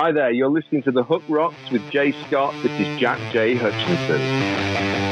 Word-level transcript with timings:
Hi 0.00 0.12
there, 0.12 0.30
you're 0.30 0.48
listening 0.48 0.84
to 0.84 0.92
The 0.92 1.02
Hook 1.02 1.24
Rocks 1.28 1.72
with 1.72 1.82
Jay 1.90 2.12
Scott. 2.12 2.54
This 2.62 2.70
is 2.70 3.00
Jack 3.00 3.18
J. 3.32 3.56
Hutchinson. 3.56 5.07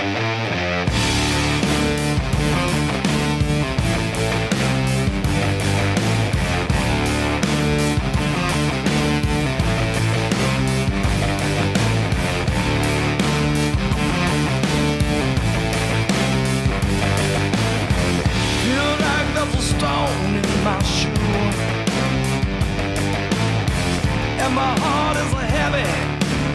And 24.47 24.55
my 24.55 24.79
heart 24.79 25.17
is 25.17 25.33
heavy. 25.57 25.83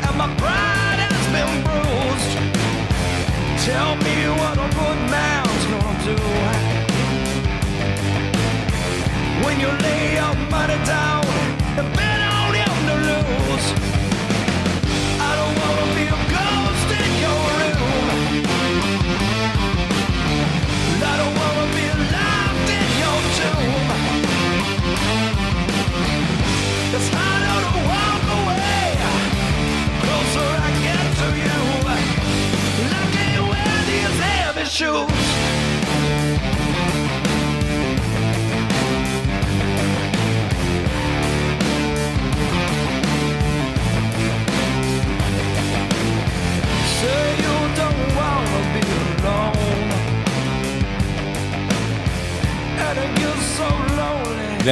And 0.08 0.18
my 0.18 0.30
pride 0.40 1.00
has 1.12 1.28
been 1.36 1.52
bruised. 1.68 2.34
Tell 3.68 3.98
me 3.98 4.16
what 4.40 4.56
a 4.56 4.68
good 4.80 5.00
man's 5.12 5.66
gonna 5.72 6.06
do. 6.08 6.16
When 9.44 9.56
you 9.60 9.72
lay 9.86 10.14
your 10.20 10.36
money 10.50 10.80
down 10.86 11.31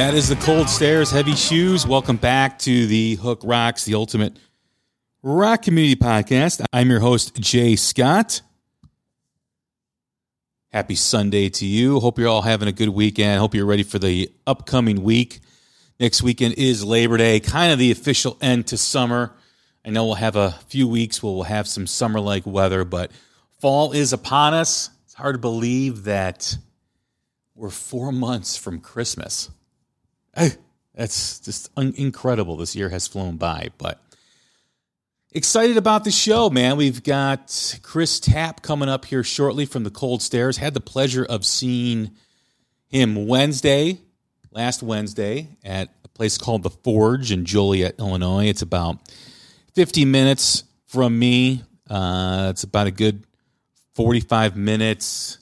That 0.00 0.14
is 0.14 0.30
the 0.30 0.36
Cold 0.36 0.70
Stares, 0.70 1.10
Heavy 1.10 1.34
Shoes. 1.34 1.86
Welcome 1.86 2.16
back 2.16 2.58
to 2.60 2.86
the 2.86 3.16
Hook 3.16 3.42
Rocks, 3.44 3.84
the 3.84 3.96
ultimate 3.96 4.34
rock 5.22 5.60
community 5.60 5.94
podcast. 5.94 6.64
I'm 6.72 6.88
your 6.88 7.00
host, 7.00 7.34
Jay 7.38 7.76
Scott. 7.76 8.40
Happy 10.72 10.94
Sunday 10.94 11.50
to 11.50 11.66
you. 11.66 12.00
Hope 12.00 12.18
you're 12.18 12.28
all 12.30 12.40
having 12.40 12.66
a 12.66 12.72
good 12.72 12.88
weekend. 12.88 13.40
Hope 13.40 13.54
you're 13.54 13.66
ready 13.66 13.82
for 13.82 13.98
the 13.98 14.32
upcoming 14.46 15.02
week. 15.02 15.40
Next 16.00 16.22
weekend 16.22 16.54
is 16.54 16.82
Labor 16.82 17.18
Day, 17.18 17.38
kind 17.38 17.70
of 17.70 17.78
the 17.78 17.90
official 17.90 18.38
end 18.40 18.68
to 18.68 18.78
summer. 18.78 19.36
I 19.84 19.90
know 19.90 20.06
we'll 20.06 20.14
have 20.14 20.36
a 20.36 20.52
few 20.68 20.88
weeks 20.88 21.22
where 21.22 21.34
we'll 21.34 21.42
have 21.42 21.68
some 21.68 21.86
summer 21.86 22.20
like 22.20 22.46
weather, 22.46 22.86
but 22.86 23.12
fall 23.60 23.92
is 23.92 24.14
upon 24.14 24.54
us. 24.54 24.88
It's 25.04 25.12
hard 25.12 25.34
to 25.34 25.40
believe 25.40 26.04
that 26.04 26.56
we're 27.54 27.68
four 27.68 28.12
months 28.12 28.56
from 28.56 28.80
Christmas. 28.80 29.50
That's 30.94 31.40
just 31.40 31.70
un- 31.76 31.94
incredible. 31.96 32.56
This 32.56 32.76
year 32.76 32.88
has 32.88 33.06
flown 33.08 33.36
by, 33.36 33.68
but 33.78 34.00
excited 35.32 35.76
about 35.76 36.04
the 36.04 36.10
show, 36.10 36.50
man. 36.50 36.76
We've 36.76 37.02
got 37.02 37.78
Chris 37.82 38.20
Tapp 38.20 38.62
coming 38.62 38.88
up 38.88 39.04
here 39.04 39.24
shortly 39.24 39.66
from 39.66 39.84
the 39.84 39.90
Cold 39.90 40.22
Stares. 40.22 40.56
Had 40.56 40.74
the 40.74 40.80
pleasure 40.80 41.24
of 41.24 41.46
seeing 41.46 42.10
him 42.88 43.26
Wednesday, 43.26 43.98
last 44.50 44.82
Wednesday, 44.82 45.48
at 45.64 45.88
a 46.04 46.08
place 46.08 46.36
called 46.36 46.64
The 46.64 46.70
Forge 46.70 47.32
in 47.32 47.44
Joliet, 47.44 47.98
Illinois. 47.98 48.46
It's 48.46 48.62
about 48.62 48.98
50 49.74 50.04
minutes 50.04 50.64
from 50.86 51.18
me. 51.18 51.62
Uh, 51.88 52.48
it's 52.50 52.64
about 52.64 52.88
a 52.88 52.90
good 52.90 53.24
45 53.94 54.56
minutes 54.56 55.38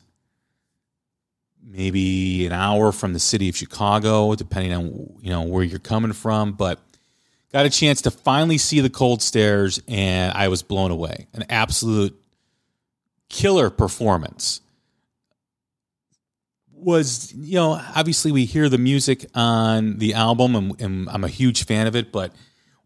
maybe 1.69 2.47
an 2.47 2.53
hour 2.53 2.93
from 2.93 3.13
the 3.13 3.19
city 3.19 3.49
of 3.49 3.57
Chicago, 3.57 4.35
depending 4.35 4.73
on 4.73 5.17
you 5.21 5.31
know 5.31 5.43
where 5.43 5.63
you're 5.63 5.79
coming 5.79 6.13
from. 6.13 6.53
But 6.53 6.81
got 7.53 7.67
a 7.67 7.71
chance 7.71 8.03
to 8.03 8.11
finally 8.11 8.59
see 8.59 8.81
the 8.81 8.91
cold 8.91 9.23
stares, 9.23 9.81
and 9.87 10.33
I 10.33 10.49
was 10.49 10.63
blown 10.63 10.91
away. 10.91 11.27
An 11.35 11.45
absolute 11.49 12.19
killer 13.29 13.71
performance. 13.71 14.61
Was 16.73 17.33
you 17.35 17.57
know 17.57 17.81
obviously 17.95 18.33
we 18.33 18.45
hear 18.45 18.69
the 18.69 18.79
music 18.79 19.27
on 19.35 19.99
the 19.99 20.15
album, 20.15 20.55
and, 20.55 20.81
and 20.81 21.09
I'm 21.11 21.25
a 21.25 21.29
huge 21.29 21.67
fan 21.67 21.87
of 21.87 21.97
it, 21.97 22.13
but 22.13 22.33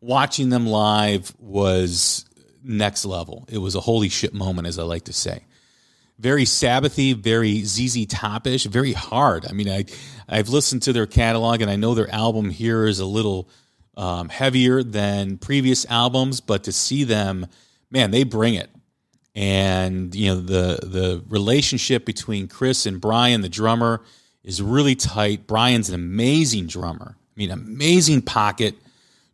watching 0.01 0.49
them 0.49 0.67
live 0.67 1.33
was 1.39 2.25
next 2.65 3.05
level. 3.05 3.47
It 3.49 3.59
was 3.59 3.75
a 3.75 3.81
holy 3.81 4.09
shit 4.09 4.33
moment, 4.33 4.67
as 4.67 4.79
I 4.79 4.83
like 4.83 5.05
to 5.05 5.13
say 5.13 5.45
very 6.23 6.45
Sabbathy, 6.45 7.17
very 7.17 7.65
ZZ 7.65 8.07
Topish, 8.07 8.65
very 8.65 8.93
hard. 8.93 9.45
I 9.45 9.53
mean, 9.53 9.69
I 9.69 9.85
I've 10.29 10.49
listened 10.49 10.83
to 10.83 10.93
their 10.93 11.07
catalog 11.07 11.61
and 11.61 11.71
I 11.71 11.75
know 11.75 11.95
their 11.95 12.11
album 12.15 12.49
here 12.49 12.87
is 12.87 13.01
a 13.01 13.05
little 13.05 13.49
um, 13.97 14.29
heavier 14.29 14.85
than 14.85 15.37
previous 15.37 15.85
albums, 15.91 16.41
but 16.41 16.65
to 16.65 16.73
see 16.73 17.03
them, 17.03 17.47
man, 17.91 18.13
they 18.13 18.23
bring 18.23 18.55
it. 18.55 18.71
And 19.35 20.15
you 20.15 20.29
know 20.29 20.41
the 20.41 20.79
the 20.83 21.25
relationship 21.29 22.05
between 22.07 22.47
Chris 22.47 22.87
and 22.87 23.01
Brian, 23.01 23.41
the 23.41 23.49
drummer, 23.49 24.03
is 24.45 24.63
really 24.63 24.95
tight. 24.95 25.49
Brian's 25.49 25.89
an 25.89 25.97
amazing 25.97 26.69
drummer. 26.69 27.17
I 27.17 27.35
mean, 27.35 27.51
amazing 27.51 28.23
pocket, 28.23 28.77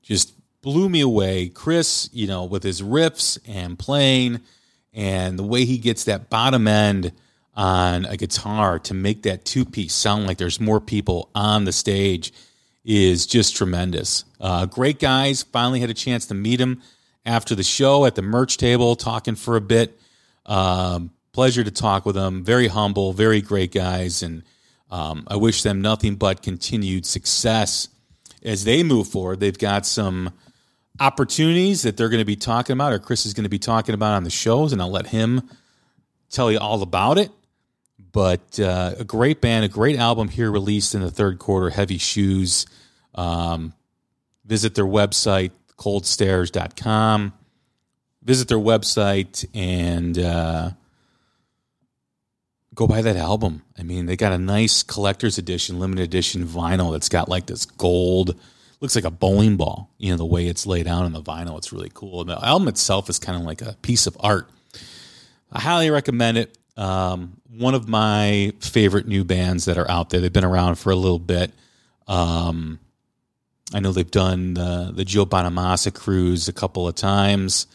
just 0.03 0.33
blew 0.63 0.89
me 0.89 1.01
away. 1.01 1.49
Chris, 1.49 2.09
you 2.13 2.27
know, 2.29 2.45
with 2.45 2.63
his 2.63 2.81
riffs 2.81 3.39
and 3.47 3.79
playing 3.79 4.41
and 4.99 5.39
the 5.39 5.45
way 5.45 5.65
he 5.65 5.79
gets 5.79 6.05
that 6.05 6.29
bottom 6.29 6.67
end 6.67 7.13
on 7.55 8.05
a 8.05 8.17
guitar 8.17 8.81
to 8.81 8.95
make 8.95 9.23
that 9.23 9.45
two 9.45 9.65
piece 9.65 9.95
sound 9.95 10.27
like 10.27 10.39
there's 10.39 10.61
more 10.61 10.81
people 10.81 11.31
on 11.37 11.65
the 11.65 11.71
stage 11.71 12.33
is 12.85 13.25
just 13.25 13.55
tremendous. 13.55 14.25
Uh, 14.41 14.67
great 14.67 14.99
guys. 14.99 15.45
Finally 15.45 15.79
had 15.79 15.89
a 15.89 15.95
chance 15.95 16.27
to 16.27 16.35
meet 16.35 16.61
him 16.61 16.83
after 17.25 17.55
the 17.55 17.63
show 17.63 18.07
at 18.07 18.17
the 18.17 18.23
merch 18.23 18.57
table, 18.57 18.97
talking 18.97 19.37
for 19.37 19.55
a 19.55 19.61
bit. 19.61 19.97
Um, 20.47 21.13
pleasure 21.31 21.63
to 21.63 21.71
talk 21.71 22.05
with 22.05 22.17
them. 22.17 22.43
Very 22.43 22.67
humble, 22.67 23.13
very 23.13 23.41
great 23.41 23.71
guys, 23.71 24.25
and 24.25 24.43
um, 24.91 25.29
I 25.29 25.37
wish 25.37 25.63
them 25.63 25.81
nothing 25.81 26.17
but 26.17 26.43
continued 26.43 27.07
success 27.07 27.87
as 28.43 28.65
they 28.65 28.83
move 28.83 29.07
forward. 29.07 29.39
They've 29.39 29.57
got 29.57 29.87
some 29.87 30.33
opportunities 31.01 31.83
that 31.83 31.97
they're 31.97 32.09
going 32.09 32.21
to 32.21 32.25
be 32.25 32.37
talking 32.37 32.75
about, 32.75 32.93
or 32.93 32.99
Chris 32.99 33.27
is 33.27 33.35
going 33.35 33.45
to 33.45 33.51
be 33.51 33.59
talking 33.59 33.95
about 33.95 34.15
on 34.15 34.25
the 34.25 34.31
shows, 34.31 34.73
and 34.73 34.81
I'll 34.83 34.91
let 34.91 35.09
him 35.09 35.49
tell 36.31 36.51
you 36.51 36.59
all 36.59 36.83
about 36.83 37.19
it. 37.19 37.31
But 38.13 38.59
uh, 38.59 38.95
a 38.99 39.05
great 39.05 39.41
band, 39.41 39.65
a 39.65 39.69
great 39.69 39.97
album 39.97 40.29
here 40.29 40.51
released 40.51 40.95
in 40.95 41.03
the 41.03 41.11
third 41.11 41.39
quarter, 41.39 41.71
Heavy 41.71 41.99
Shoes. 41.99 42.67
Um, 43.15 43.75
visit 44.45 44.75
their 44.75 44.87
website, 44.87 45.51
coldstares.com. 45.77 47.33
Visit 48.23 48.49
their 48.49 48.59
website 48.59 49.47
and 49.55 50.19
uh, 50.19 50.71
go 52.75 52.87
buy 52.87 53.03
that 53.03 53.17
album. 53.17 53.63
I 53.79 53.83
mean, 53.83 54.07
they 54.07 54.17
got 54.17 54.33
a 54.33 54.39
nice 54.39 54.83
collector's 54.83 55.39
edition, 55.39 55.79
limited 55.79 56.05
edition 56.05 56.47
vinyl 56.47 56.93
that's 56.93 57.09
got 57.09 57.29
like 57.29 57.47
this 57.47 57.65
gold, 57.67 58.39
looks 58.81 58.95
like 58.95 59.05
a 59.05 59.11
bowling 59.11 59.57
ball, 59.57 59.91
you 59.99 60.11
know, 60.11 60.17
the 60.17 60.25
way 60.25 60.47
it's 60.47 60.67
laid 60.67 60.87
out 60.87 61.05
on 61.05 61.13
the 61.13 61.23
vinyl. 61.23 61.59
It's 61.59 61.73
really 61.73 61.91
cool. 61.93 62.21
And 62.21 62.31
the 62.31 62.45
album 62.45 62.69
itself 62.69 63.11
is 63.11 63.19
kind 63.19 63.37
of 63.37 63.45
like 63.45 63.61
a 63.61 63.77
piece 63.83 64.07
of 64.07 64.17
art. 64.21 64.49
I 65.51 65.61
highly 65.61 65.91
recommend 65.91 66.39
it. 66.39 66.57
Um, 66.77 67.41
one 67.51 67.75
of 67.75 67.89
my 67.89 68.53
favorite 68.61 69.09
new 69.09 69.25
bands 69.25 69.65
that 69.65 69.79
are 69.79 69.91
out 69.91 70.11
there. 70.11 70.21
They've 70.21 70.33
been 70.33 70.45
around 70.45 70.77
for 70.77 70.91
a 70.91 70.97
little 70.97 71.19
bit. 71.19 71.53
Um, 72.07 72.79
I 73.75 73.81
know 73.81 73.93
they've 73.93 74.11
done 74.11 74.55
the, 74.55 74.93
the 74.95 75.05
Joe 75.05 75.27
Bonamassa 75.27 75.93
cruise 75.93 76.49
a 76.49 76.53
couple 76.53 76.87
of 76.87 76.95
times. 76.95 77.67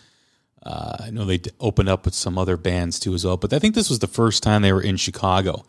Uh, 0.66 0.96
I 1.00 1.10
know 1.10 1.26
they 1.26 1.42
opened 1.60 1.90
up 1.90 2.06
with 2.06 2.14
some 2.14 2.38
other 2.38 2.56
bands 2.56 2.98
too 2.98 3.14
as 3.14 3.26
well, 3.26 3.36
but 3.36 3.52
I 3.52 3.60
think 3.60 3.76
this 3.76 3.90
was 3.90 4.00
the 4.00 4.08
first 4.08 4.42
time 4.42 4.62
they 4.62 4.72
were 4.72 4.82
in 4.82 4.96
Chicago 4.96 5.66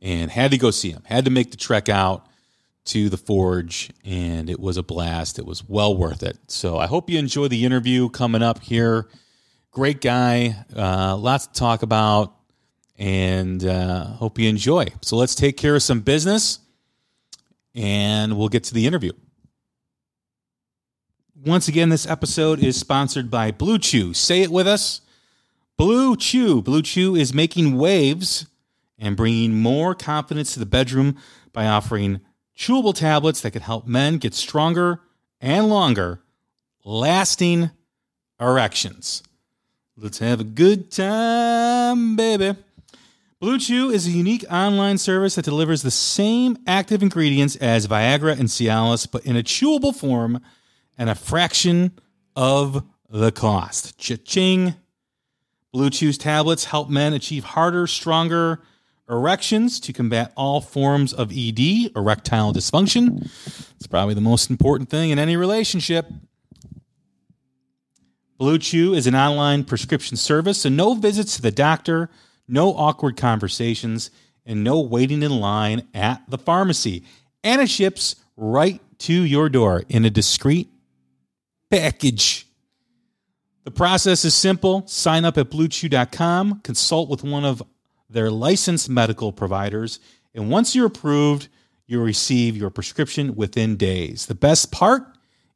and 0.00 0.30
had 0.30 0.52
to 0.52 0.58
go 0.58 0.70
see 0.70 0.92
them. 0.92 1.02
Had 1.04 1.26
to 1.26 1.30
make 1.30 1.50
the 1.50 1.58
trek 1.58 1.90
out 1.90 2.26
to 2.86 3.08
the 3.08 3.16
Forge, 3.16 3.90
and 4.04 4.48
it 4.48 4.58
was 4.58 4.76
a 4.76 4.82
blast. 4.82 5.38
It 5.38 5.46
was 5.46 5.68
well 5.68 5.96
worth 5.96 6.22
it. 6.22 6.38
So 6.48 6.78
I 6.78 6.86
hope 6.86 7.10
you 7.10 7.18
enjoy 7.18 7.48
the 7.48 7.64
interview 7.64 8.08
coming 8.08 8.42
up 8.42 8.60
here. 8.62 9.08
Great 9.70 10.00
guy, 10.00 10.64
uh, 10.74 11.16
lots 11.16 11.46
to 11.46 11.52
talk 11.52 11.82
about, 11.82 12.34
and 12.98 13.64
uh, 13.64 14.04
hope 14.04 14.38
you 14.38 14.48
enjoy. 14.48 14.86
So 15.02 15.16
let's 15.16 15.34
take 15.34 15.56
care 15.56 15.76
of 15.76 15.82
some 15.82 16.00
business, 16.00 16.58
and 17.74 18.36
we'll 18.36 18.48
get 18.48 18.64
to 18.64 18.74
the 18.74 18.86
interview. 18.86 19.12
Once 21.44 21.68
again, 21.68 21.88
this 21.88 22.06
episode 22.06 22.62
is 22.62 22.76
sponsored 22.76 23.30
by 23.30 23.50
Blue 23.50 23.78
Chew. 23.78 24.12
Say 24.12 24.42
it 24.42 24.50
with 24.50 24.66
us. 24.66 25.00
Blue 25.78 26.14
Chew. 26.14 26.60
Blue 26.60 26.82
Chew 26.82 27.16
is 27.16 27.32
making 27.32 27.78
waves 27.78 28.46
and 28.98 29.16
bringing 29.16 29.58
more 29.58 29.94
confidence 29.94 30.52
to 30.52 30.58
the 30.58 30.66
bedroom 30.66 31.16
by 31.54 31.66
offering 31.66 32.20
chewable 32.60 32.94
tablets 32.94 33.40
that 33.40 33.52
can 33.52 33.62
help 33.62 33.86
men 33.86 34.18
get 34.18 34.34
stronger 34.34 35.00
and 35.40 35.70
longer, 35.70 36.20
lasting 36.84 37.70
erections. 38.38 39.22
Let's 39.96 40.18
have 40.18 40.40
a 40.40 40.44
good 40.44 40.90
time, 40.90 42.16
baby. 42.16 42.54
Blue 43.40 43.58
Chew 43.58 43.88
is 43.88 44.06
a 44.06 44.10
unique 44.10 44.44
online 44.50 44.98
service 44.98 45.36
that 45.36 45.46
delivers 45.46 45.80
the 45.80 45.90
same 45.90 46.58
active 46.66 47.02
ingredients 47.02 47.56
as 47.56 47.86
Viagra 47.86 48.38
and 48.38 48.50
Cialis, 48.50 49.10
but 49.10 49.24
in 49.24 49.36
a 49.36 49.42
chewable 49.42 49.96
form 49.96 50.42
and 50.98 51.08
a 51.08 51.14
fraction 51.14 51.92
of 52.36 52.84
the 53.08 53.32
cost. 53.32 53.96
Cha-ching. 53.96 54.74
Blue 55.72 55.88
Chew's 55.88 56.18
tablets 56.18 56.66
help 56.66 56.90
men 56.90 57.14
achieve 57.14 57.44
harder, 57.44 57.86
stronger 57.86 58.60
erections 59.10 59.80
to 59.80 59.92
combat 59.92 60.32
all 60.36 60.60
forms 60.60 61.12
of 61.12 61.32
ED, 61.32 61.92
erectile 61.96 62.52
dysfunction. 62.52 63.24
It's 63.76 63.86
probably 63.86 64.14
the 64.14 64.20
most 64.20 64.50
important 64.50 64.88
thing 64.88 65.10
in 65.10 65.18
any 65.18 65.36
relationship. 65.36 66.06
Blue 68.38 68.58
Chew 68.58 68.94
is 68.94 69.06
an 69.06 69.14
online 69.14 69.64
prescription 69.64 70.16
service, 70.16 70.62
so 70.62 70.70
no 70.70 70.94
visits 70.94 71.36
to 71.36 71.42
the 71.42 71.50
doctor, 71.50 72.08
no 72.48 72.74
awkward 72.74 73.16
conversations, 73.16 74.10
and 74.46 74.64
no 74.64 74.80
waiting 74.80 75.22
in 75.22 75.40
line 75.40 75.86
at 75.92 76.22
the 76.28 76.38
pharmacy. 76.38 77.04
And 77.44 77.60
it 77.60 77.68
ships 77.68 78.16
right 78.36 78.80
to 79.00 79.12
your 79.12 79.48
door 79.48 79.84
in 79.88 80.04
a 80.04 80.10
discreet 80.10 80.70
package. 81.70 82.46
The 83.64 83.70
process 83.70 84.24
is 84.24 84.34
simple. 84.34 84.86
Sign 84.86 85.24
up 85.24 85.36
at 85.36 85.50
bluechew.com, 85.50 86.60
consult 86.60 87.10
with 87.10 87.22
one 87.22 87.44
of 87.44 87.62
their 88.10 88.30
licensed 88.30 88.88
medical 88.88 89.32
providers, 89.32 90.00
and 90.34 90.50
once 90.50 90.74
you're 90.74 90.86
approved, 90.86 91.48
you'll 91.86 92.04
receive 92.04 92.56
your 92.56 92.70
prescription 92.70 93.34
within 93.34 93.76
days. 93.76 94.26
The 94.26 94.34
best 94.34 94.70
part, 94.70 95.02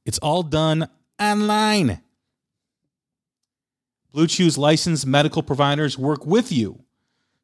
it's 0.04 0.18
all 0.18 0.42
done 0.42 0.88
online. 1.20 2.00
Blue 4.12 4.26
Chew's 4.26 4.56
licensed 4.56 5.06
medical 5.06 5.42
providers 5.42 5.98
work 5.98 6.24
with 6.24 6.52
you 6.52 6.84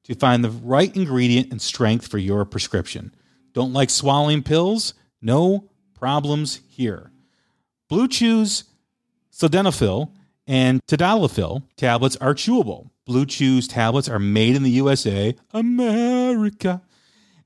to 0.04 0.14
find 0.14 0.44
the 0.44 0.50
right 0.50 0.94
ingredient 0.94 1.50
and 1.50 1.60
strength 1.60 2.06
for 2.06 2.18
your 2.18 2.44
prescription. 2.44 3.14
Don't 3.52 3.72
like 3.72 3.90
swallowing 3.90 4.42
pills? 4.42 4.94
No 5.20 5.68
problems 5.94 6.60
here. 6.68 7.10
Blue 7.88 8.08
Chew's 8.08 8.64
sildenafil 9.32 10.10
and 10.46 10.80
tadalafil 10.86 11.62
tablets 11.76 12.16
are 12.16 12.34
chewable. 12.34 12.90
Blue 13.10 13.26
Chew's 13.26 13.66
tablets 13.66 14.08
are 14.08 14.20
made 14.20 14.54
in 14.54 14.62
the 14.62 14.70
USA, 14.70 15.34
America, 15.52 16.80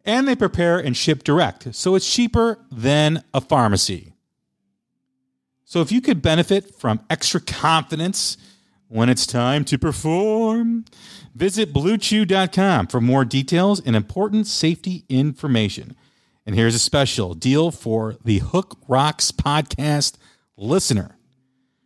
and 0.05 0.29
they 0.29 0.37
prepare 0.37 0.79
and 0.79 0.95
ship 0.95 1.25
direct, 1.25 1.75
so 1.75 1.95
it's 1.95 2.15
cheaper 2.15 2.59
than 2.71 3.25
a 3.33 3.41
pharmacy. 3.41 4.13
So 5.65 5.81
if 5.81 5.91
you 5.91 6.03
could 6.03 6.21
benefit 6.21 6.75
from 6.75 7.01
extra 7.09 7.41
confidence 7.41 8.37
when 8.89 9.09
it's 9.09 9.27
time 9.27 9.65
to 9.65 9.79
perform, 9.79 10.85
visit 11.35 11.73
bluechew.com 11.73 12.89
for 12.89 13.01
more 13.01 13.25
details 13.25 13.81
and 13.81 13.97
important 13.97 14.47
safety 14.47 15.07
information. 15.09 15.97
And 16.45 16.55
here's 16.55 16.75
a 16.75 16.79
special 16.79 17.33
deal 17.33 17.71
for 17.71 18.17
the 18.23 18.41
Hook 18.41 18.77
Rocks 18.87 19.33
podcast 19.33 20.19
listener. 20.59 21.17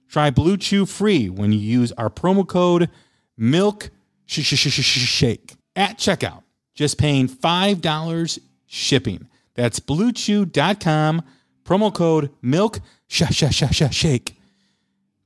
Try 0.09 0.31
Blue 0.31 0.57
Chew 0.57 0.85
free 0.85 1.29
when 1.29 1.53
you 1.53 1.61
use 1.61 1.93
our 1.93 2.11
promo 2.11 2.45
code 2.45 2.91
MILK 3.39 3.91
Shake 4.27 5.55
at 5.75 5.97
checkout. 5.99 6.43
Just 6.75 6.99
paying 6.99 7.29
$5 7.29 8.39
shipping. 8.67 9.29
That's 9.55 9.81
bluechew.com, 9.81 11.23
promo 11.65 11.95
code 11.95 12.31
MILK 12.43 12.81
Shake 13.09 14.37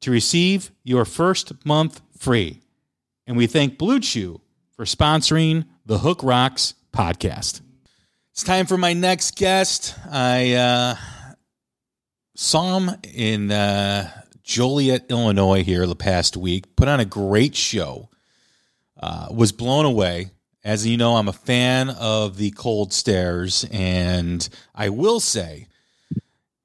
to 0.00 0.10
receive 0.10 0.70
your 0.84 1.04
first 1.04 1.64
month 1.66 2.00
free. 2.16 2.60
And 3.26 3.36
we 3.36 3.46
thank 3.46 3.78
Blue 3.78 4.00
Chew 4.00 4.40
for 4.76 4.84
sponsoring 4.84 5.64
the 5.86 5.98
Hook 5.98 6.20
Rocks 6.22 6.74
podcast. 6.92 7.60
It's 8.32 8.42
time 8.42 8.66
for 8.66 8.78
my 8.78 8.92
next 8.92 9.36
guest. 9.36 9.94
I 10.10 10.54
uh, 10.54 10.94
saw 12.34 12.78
him 12.78 12.90
in 13.14 13.50
uh, 13.50 14.10
Joliet, 14.42 15.06
Illinois, 15.08 15.62
here 15.62 15.86
the 15.86 15.96
past 15.96 16.36
week. 16.36 16.74
Put 16.76 16.88
on 16.88 17.00
a 17.00 17.04
great 17.04 17.54
show. 17.54 18.08
Uh, 19.00 19.28
was 19.30 19.52
blown 19.52 19.84
away. 19.84 20.30
As 20.64 20.86
you 20.86 20.96
know, 20.96 21.16
I'm 21.16 21.28
a 21.28 21.32
fan 21.32 21.90
of 21.90 22.36
the 22.36 22.52
Cold 22.52 22.92
Stares, 22.92 23.66
and 23.72 24.48
I 24.74 24.90
will 24.90 25.18
say, 25.18 25.66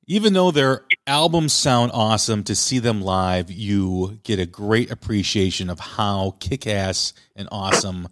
even 0.05 0.33
though 0.33 0.51
their 0.51 0.85
albums 1.07 1.51
sound 1.51 1.91
awesome, 1.93 2.43
to 2.43 2.55
see 2.55 2.79
them 2.79 3.01
live, 3.01 3.51
you 3.51 4.19
get 4.23 4.39
a 4.39 4.45
great 4.45 4.91
appreciation 4.91 5.69
of 5.69 5.79
how 5.79 6.35
kick 6.39 6.67
ass 6.67 7.13
and 7.35 7.49
awesome 7.51 8.07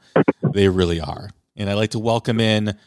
they 0.53 0.67
really 0.69 0.99
are. 0.99 1.29
And 1.55 1.69
I'd 1.69 1.75
like 1.75 1.91
to 1.91 1.99
welcome 1.99 2.39
in 2.39 2.77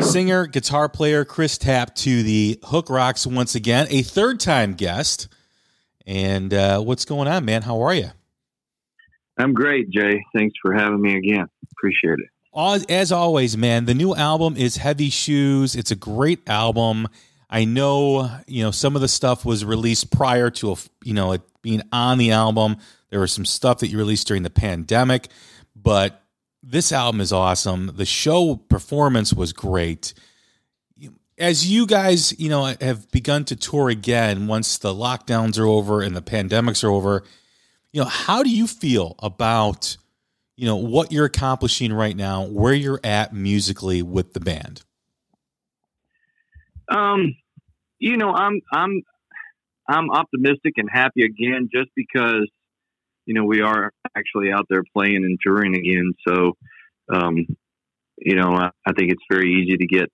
singer, 0.00 0.46
guitar 0.46 0.88
player 0.88 1.24
Chris 1.24 1.58
Tapp 1.58 1.94
to 1.96 2.22
the 2.22 2.58
Hook 2.64 2.88
Rocks 2.88 3.26
once 3.26 3.54
again, 3.54 3.86
a 3.90 4.02
third 4.02 4.40
time 4.40 4.74
guest. 4.74 5.28
And 6.06 6.52
uh, 6.52 6.80
what's 6.80 7.04
going 7.04 7.28
on, 7.28 7.44
man? 7.44 7.62
How 7.62 7.80
are 7.82 7.94
you? 7.94 8.10
I'm 9.38 9.54
great, 9.54 9.90
Jay. 9.90 10.22
Thanks 10.34 10.54
for 10.60 10.72
having 10.74 11.00
me 11.00 11.16
again. 11.16 11.46
Appreciate 11.72 12.18
it. 12.18 12.90
As 12.90 13.12
always, 13.12 13.56
man, 13.56 13.84
the 13.84 13.94
new 13.94 14.14
album 14.14 14.56
is 14.56 14.76
Heavy 14.76 15.08
Shoes. 15.08 15.76
It's 15.76 15.90
a 15.90 15.96
great 15.96 16.48
album. 16.48 17.08
I 17.48 17.64
know, 17.64 18.30
you 18.46 18.62
know, 18.62 18.70
some 18.70 18.94
of 18.96 19.02
the 19.02 19.08
stuff 19.08 19.44
was 19.44 19.64
released 19.64 20.10
prior 20.10 20.50
to, 20.50 20.72
a, 20.72 20.76
you 21.04 21.14
know, 21.14 21.32
it 21.32 21.42
being 21.62 21.82
on 21.92 22.18
the 22.18 22.32
album. 22.32 22.76
There 23.10 23.20
was 23.20 23.32
some 23.32 23.44
stuff 23.44 23.78
that 23.78 23.88
you 23.88 23.98
released 23.98 24.26
during 24.26 24.42
the 24.42 24.50
pandemic, 24.50 25.28
but 25.74 26.22
this 26.62 26.92
album 26.92 27.20
is 27.20 27.32
awesome. 27.32 27.92
The 27.94 28.04
show 28.04 28.56
performance 28.56 29.32
was 29.32 29.52
great 29.52 30.12
as 31.40 31.70
you 31.70 31.86
guys, 31.86 32.38
you 32.38 32.50
know, 32.50 32.74
have 32.80 33.10
begun 33.10 33.44
to 33.46 33.56
tour 33.56 33.88
again 33.88 34.46
once 34.46 34.76
the 34.76 34.92
lockdowns 34.92 35.58
are 35.58 35.66
over 35.66 36.02
and 36.02 36.14
the 36.14 36.22
pandemics 36.22 36.84
are 36.84 36.90
over, 36.90 37.24
you 37.92 38.00
know, 38.00 38.06
how 38.06 38.42
do 38.42 38.50
you 38.50 38.66
feel 38.66 39.16
about, 39.20 39.96
you 40.56 40.66
know, 40.66 40.76
what 40.76 41.10
you're 41.10 41.24
accomplishing 41.24 41.92
right 41.92 42.14
now, 42.14 42.44
where 42.46 42.74
you're 42.74 43.00
at 43.02 43.34
musically 43.34 44.02
with 44.02 44.34
the 44.34 44.40
band? 44.40 44.82
Um, 46.88 47.34
you 47.98 48.16
know, 48.16 48.32
I'm 48.34 48.60
I'm 48.72 49.02
I'm 49.88 50.10
optimistic 50.10 50.74
and 50.76 50.88
happy 50.92 51.24
again 51.24 51.68
just 51.72 51.88
because 51.96 52.48
you 53.26 53.34
know 53.34 53.44
we 53.44 53.62
are 53.62 53.92
actually 54.16 54.52
out 54.52 54.66
there 54.68 54.82
playing 54.92 55.16
and 55.16 55.38
touring 55.42 55.74
again. 55.74 56.12
So, 56.26 56.56
um, 57.12 57.46
you 58.18 58.34
know, 58.34 58.52
I, 58.52 58.70
I 58.84 58.92
think 58.92 59.12
it's 59.12 59.22
very 59.30 59.52
easy 59.52 59.76
to 59.76 59.86
get 59.86 60.10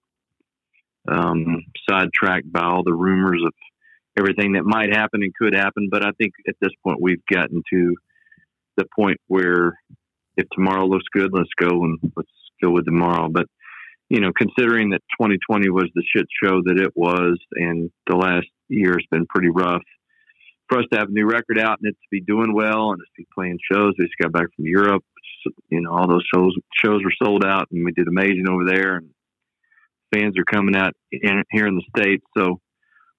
um, 1.08 1.64
sidetracked 1.88 2.50
by 2.50 2.62
all 2.62 2.82
the 2.84 2.94
rumors 2.94 3.42
of 3.44 3.52
everything 4.18 4.52
that 4.52 4.64
might 4.64 4.94
happen 4.94 5.22
and 5.22 5.34
could 5.34 5.54
happen. 5.54 5.88
But 5.90 6.04
I 6.04 6.10
think 6.18 6.32
at 6.48 6.56
this 6.60 6.72
point 6.82 7.00
we've 7.00 7.25
gotten 7.30 7.62
to 7.72 7.94
the 8.76 8.86
point 8.94 9.18
where 9.26 9.78
if 10.36 10.46
tomorrow 10.50 10.86
looks 10.86 11.06
good, 11.12 11.30
let's 11.32 11.50
go 11.58 11.84
and 11.84 11.98
let's 12.16 12.28
go 12.62 12.70
with 12.70 12.84
tomorrow. 12.84 13.28
But 13.30 13.46
you 14.08 14.20
know, 14.20 14.30
considering 14.36 14.90
that 14.90 15.02
2020 15.20 15.68
was 15.70 15.90
the 15.94 16.04
shit 16.14 16.26
show 16.42 16.62
that 16.64 16.78
it 16.78 16.92
was, 16.94 17.38
and 17.52 17.90
the 18.06 18.16
last 18.16 18.46
year 18.68 18.92
has 18.92 19.06
been 19.10 19.26
pretty 19.26 19.48
rough 19.48 19.82
for 20.68 20.78
us 20.78 20.84
to 20.92 20.98
have 20.98 21.08
a 21.08 21.12
new 21.12 21.26
record 21.26 21.58
out 21.58 21.78
and 21.80 21.88
it 21.88 21.92
to 21.92 22.08
be 22.10 22.20
doing 22.20 22.52
well 22.52 22.90
and 22.90 23.00
it's 23.00 23.10
to 23.16 23.22
be 23.22 23.26
playing 23.34 23.58
shows. 23.70 23.94
We 23.98 24.06
just 24.06 24.18
got 24.20 24.32
back 24.32 24.46
from 24.54 24.66
Europe. 24.66 25.04
You 25.70 25.80
know, 25.80 25.92
all 25.92 26.08
those 26.08 26.25
shows 26.32 26.54
shows 26.84 27.02
were 27.04 27.12
sold 27.22 27.44
out, 27.44 27.68
and 27.70 27.84
we 27.84 27.92
did 27.92 28.08
amazing 28.08 28.48
over 28.48 28.64
there. 28.64 28.96
And 28.96 29.10
fans 30.14 30.38
are 30.38 30.44
coming 30.44 30.76
out 30.76 30.94
in, 31.12 31.42
here 31.50 31.66
in 31.66 31.76
the 31.76 31.84
states, 31.96 32.25
so 32.36 32.60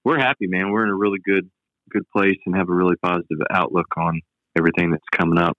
we're 0.03 0.20
happy, 0.20 0.48
man. 0.48 0.72
We're 0.72 0.84
in 0.84 0.89
a 0.89 0.96
really 0.96 1.20
good 1.25 1.50
good 1.89 2.03
place 2.15 2.38
and 2.46 2.56
have 2.56 2.70
a 2.70 2.74
really 2.74 2.96
positive 3.01 3.39
outlook 3.51 3.88
on 3.98 4.22
everything 4.58 4.91
that's 4.91 5.03
coming 5.12 5.39
up. 5.39 5.58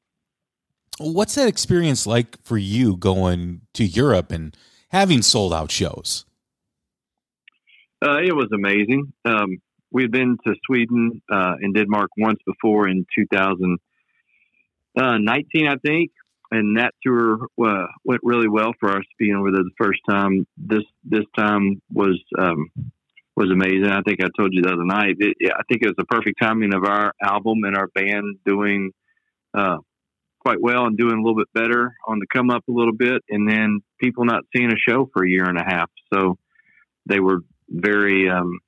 What's 0.99 1.35
that 1.37 1.49
experience 1.49 2.07
like 2.07 2.37
for 2.45 2.59
you 2.59 2.97
going 2.97 3.63
to 3.75 3.85
Europe 3.85 4.33
and 4.33 4.57
having 4.91 5.23
sold 5.23 5.55
out 5.55 5.71
shows? 5.71 6.25
Uh, 8.05 8.19
it 8.19 8.35
was 8.35 8.49
amazing. 8.53 9.13
Um, 9.25 9.59
we've 9.91 10.11
been 10.11 10.37
to 10.47 10.55
Sweden 10.67 11.23
uh, 11.33 11.55
and 11.61 11.75
Denmark 11.75 12.11
once 12.17 12.39
before 12.47 12.89
in 12.89 13.07
2019, 13.17 15.69
I 15.69 15.77
think, 15.77 16.11
and 16.51 16.79
that 16.79 16.95
tour 17.05 17.47
uh, 17.63 17.87
went 18.05 18.21
really 18.23 18.49
well 18.49 18.73
for 18.81 18.91
us 18.97 19.05
being 19.19 19.35
over 19.35 19.51
there 19.51 19.63
the 19.63 19.71
first 19.79 20.01
time. 20.09 20.47
This 20.57 20.85
this 21.05 21.25
time 21.37 21.83
was 21.93 22.21
um, 22.39 22.71
was 23.37 23.51
amazing. 23.51 23.91
I 23.91 24.03
think 24.03 24.21
I 24.23 24.29
told 24.37 24.53
you 24.53 24.63
the 24.63 24.73
other 24.73 24.85
night. 24.85 25.17
It, 25.19 25.37
I 25.53 25.63
think 25.69 25.83
it 25.83 25.89
was 25.89 25.97
the 25.97 26.05
perfect 26.05 26.41
timing 26.41 26.75
of 26.75 26.85
our 26.85 27.13
album 27.23 27.65
and 27.65 27.77
our 27.77 27.89
band 27.89 28.39
doing 28.45 28.93
uh, 29.55 29.79
quite 30.41 30.61
well 30.61 30.87
and 30.87 30.97
doing 30.97 31.15
a 31.15 31.23
little 31.23 31.37
bit 31.37 31.53
better 31.55 31.95
on 32.07 32.19
the 32.19 32.27
come 32.35 32.51
up 32.51 32.65
a 32.69 32.73
little 32.73 32.95
bit, 32.95 33.23
and 33.29 33.49
then 33.49 33.81
people 34.01 34.25
not 34.25 34.45
seeing 34.57 34.73
a 34.73 34.91
show 34.91 35.09
for 35.13 35.25
a 35.25 35.31
year 35.31 35.45
and 35.45 35.59
a 35.59 35.65
half. 35.65 35.91
So 36.13 36.39
they 37.07 37.21
were 37.21 37.41
very 37.69 38.29
um, 38.31 38.61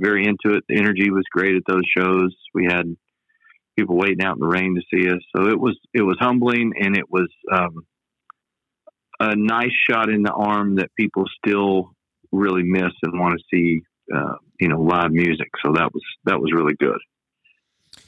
very 0.00 0.24
into 0.24 0.56
it. 0.56 0.64
The 0.68 0.78
energy 0.78 1.10
was 1.10 1.24
great 1.30 1.56
at 1.56 1.62
those 1.68 1.84
shows. 1.96 2.34
We 2.54 2.64
had 2.64 2.96
people 3.78 3.96
waiting 3.96 4.22
out 4.22 4.36
in 4.36 4.40
the 4.40 4.46
rain 4.46 4.74
to 4.74 4.82
see 4.92 5.08
us, 5.08 5.20
so 5.34 5.48
it 5.48 5.58
was 5.58 5.78
it 5.94 6.02
was 6.02 6.16
humbling 6.20 6.72
and 6.80 6.96
it 6.96 7.10
was 7.10 7.28
um, 7.52 7.86
a 9.20 9.36
nice 9.36 9.72
shot 9.88 10.10
in 10.10 10.22
the 10.22 10.32
arm 10.32 10.76
that 10.76 10.90
people 10.96 11.24
still 11.44 11.92
really 12.32 12.62
miss 12.62 12.92
and 13.02 13.18
want 13.18 13.38
to 13.38 13.44
see. 13.52 13.82
Uh, 14.14 14.36
you 14.58 14.68
know, 14.68 14.80
live 14.80 15.12
music. 15.12 15.48
So 15.64 15.72
that 15.74 15.92
was 15.92 16.02
that 16.24 16.40
was 16.40 16.50
really 16.52 16.74
good. 16.80 16.98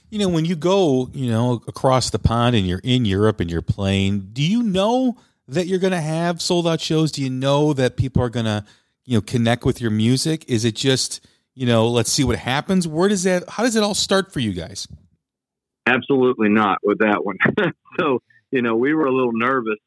You 0.09 0.19
know, 0.19 0.29
when 0.29 0.47
you 0.47 0.57
go, 0.57 1.11
you 1.12 1.31
know, 1.31 1.62
across 1.69 2.11
the 2.11 2.19
pond 2.19 2.57
and 2.57 2.67
you're 2.67 2.81
in 2.83 3.05
Europe 3.05 3.39
and 3.39 3.50
you're 3.50 3.62
playing, 3.62 4.31
do 4.33 4.43
you 4.43 4.62
know 4.62 5.17
that 5.47 5.67
you're 5.67 5.79
going 5.79 5.93
to 5.93 6.00
have 6.00 6.43
sold 6.43 6.67
out 6.67 6.81
shows? 6.81 7.12
Do 7.12 7.23
you 7.23 7.31
know 7.31 7.73
that 7.75 7.97
people 7.97 8.23
are 8.23 8.31
going 8.31 8.47
to, 8.47 8.65
you 9.05 9.19
know, 9.19 9.21
connect 9.21 9.65
with 9.65 9.81
your 9.81 9.91
music? 9.91 10.49
Is 10.49 10.65
it 10.65 10.75
just 10.75 11.21
you 11.55 11.67
know, 11.67 11.89
let's 11.89 12.11
see 12.11 12.25
what 12.25 12.39
happens. 12.39 12.89
Where 12.89 13.09
does 13.09 13.25
that, 13.25 13.49
how 13.49 13.62
does 13.62 13.77
it 13.77 13.83
all 13.83 13.95
start 13.95 14.33
for 14.33 14.41
you 14.41 14.53
guys? 14.53 14.89
Absolutely 15.91 16.49
not 16.49 16.79
with 16.83 16.99
that 16.99 17.25
one. 17.25 17.37
so, 17.99 18.23
you 18.51 18.63
know, 18.63 18.77
we 18.77 18.95
were 18.95 19.07
a 19.07 19.13
little 19.13 19.33
nervous 19.33 19.79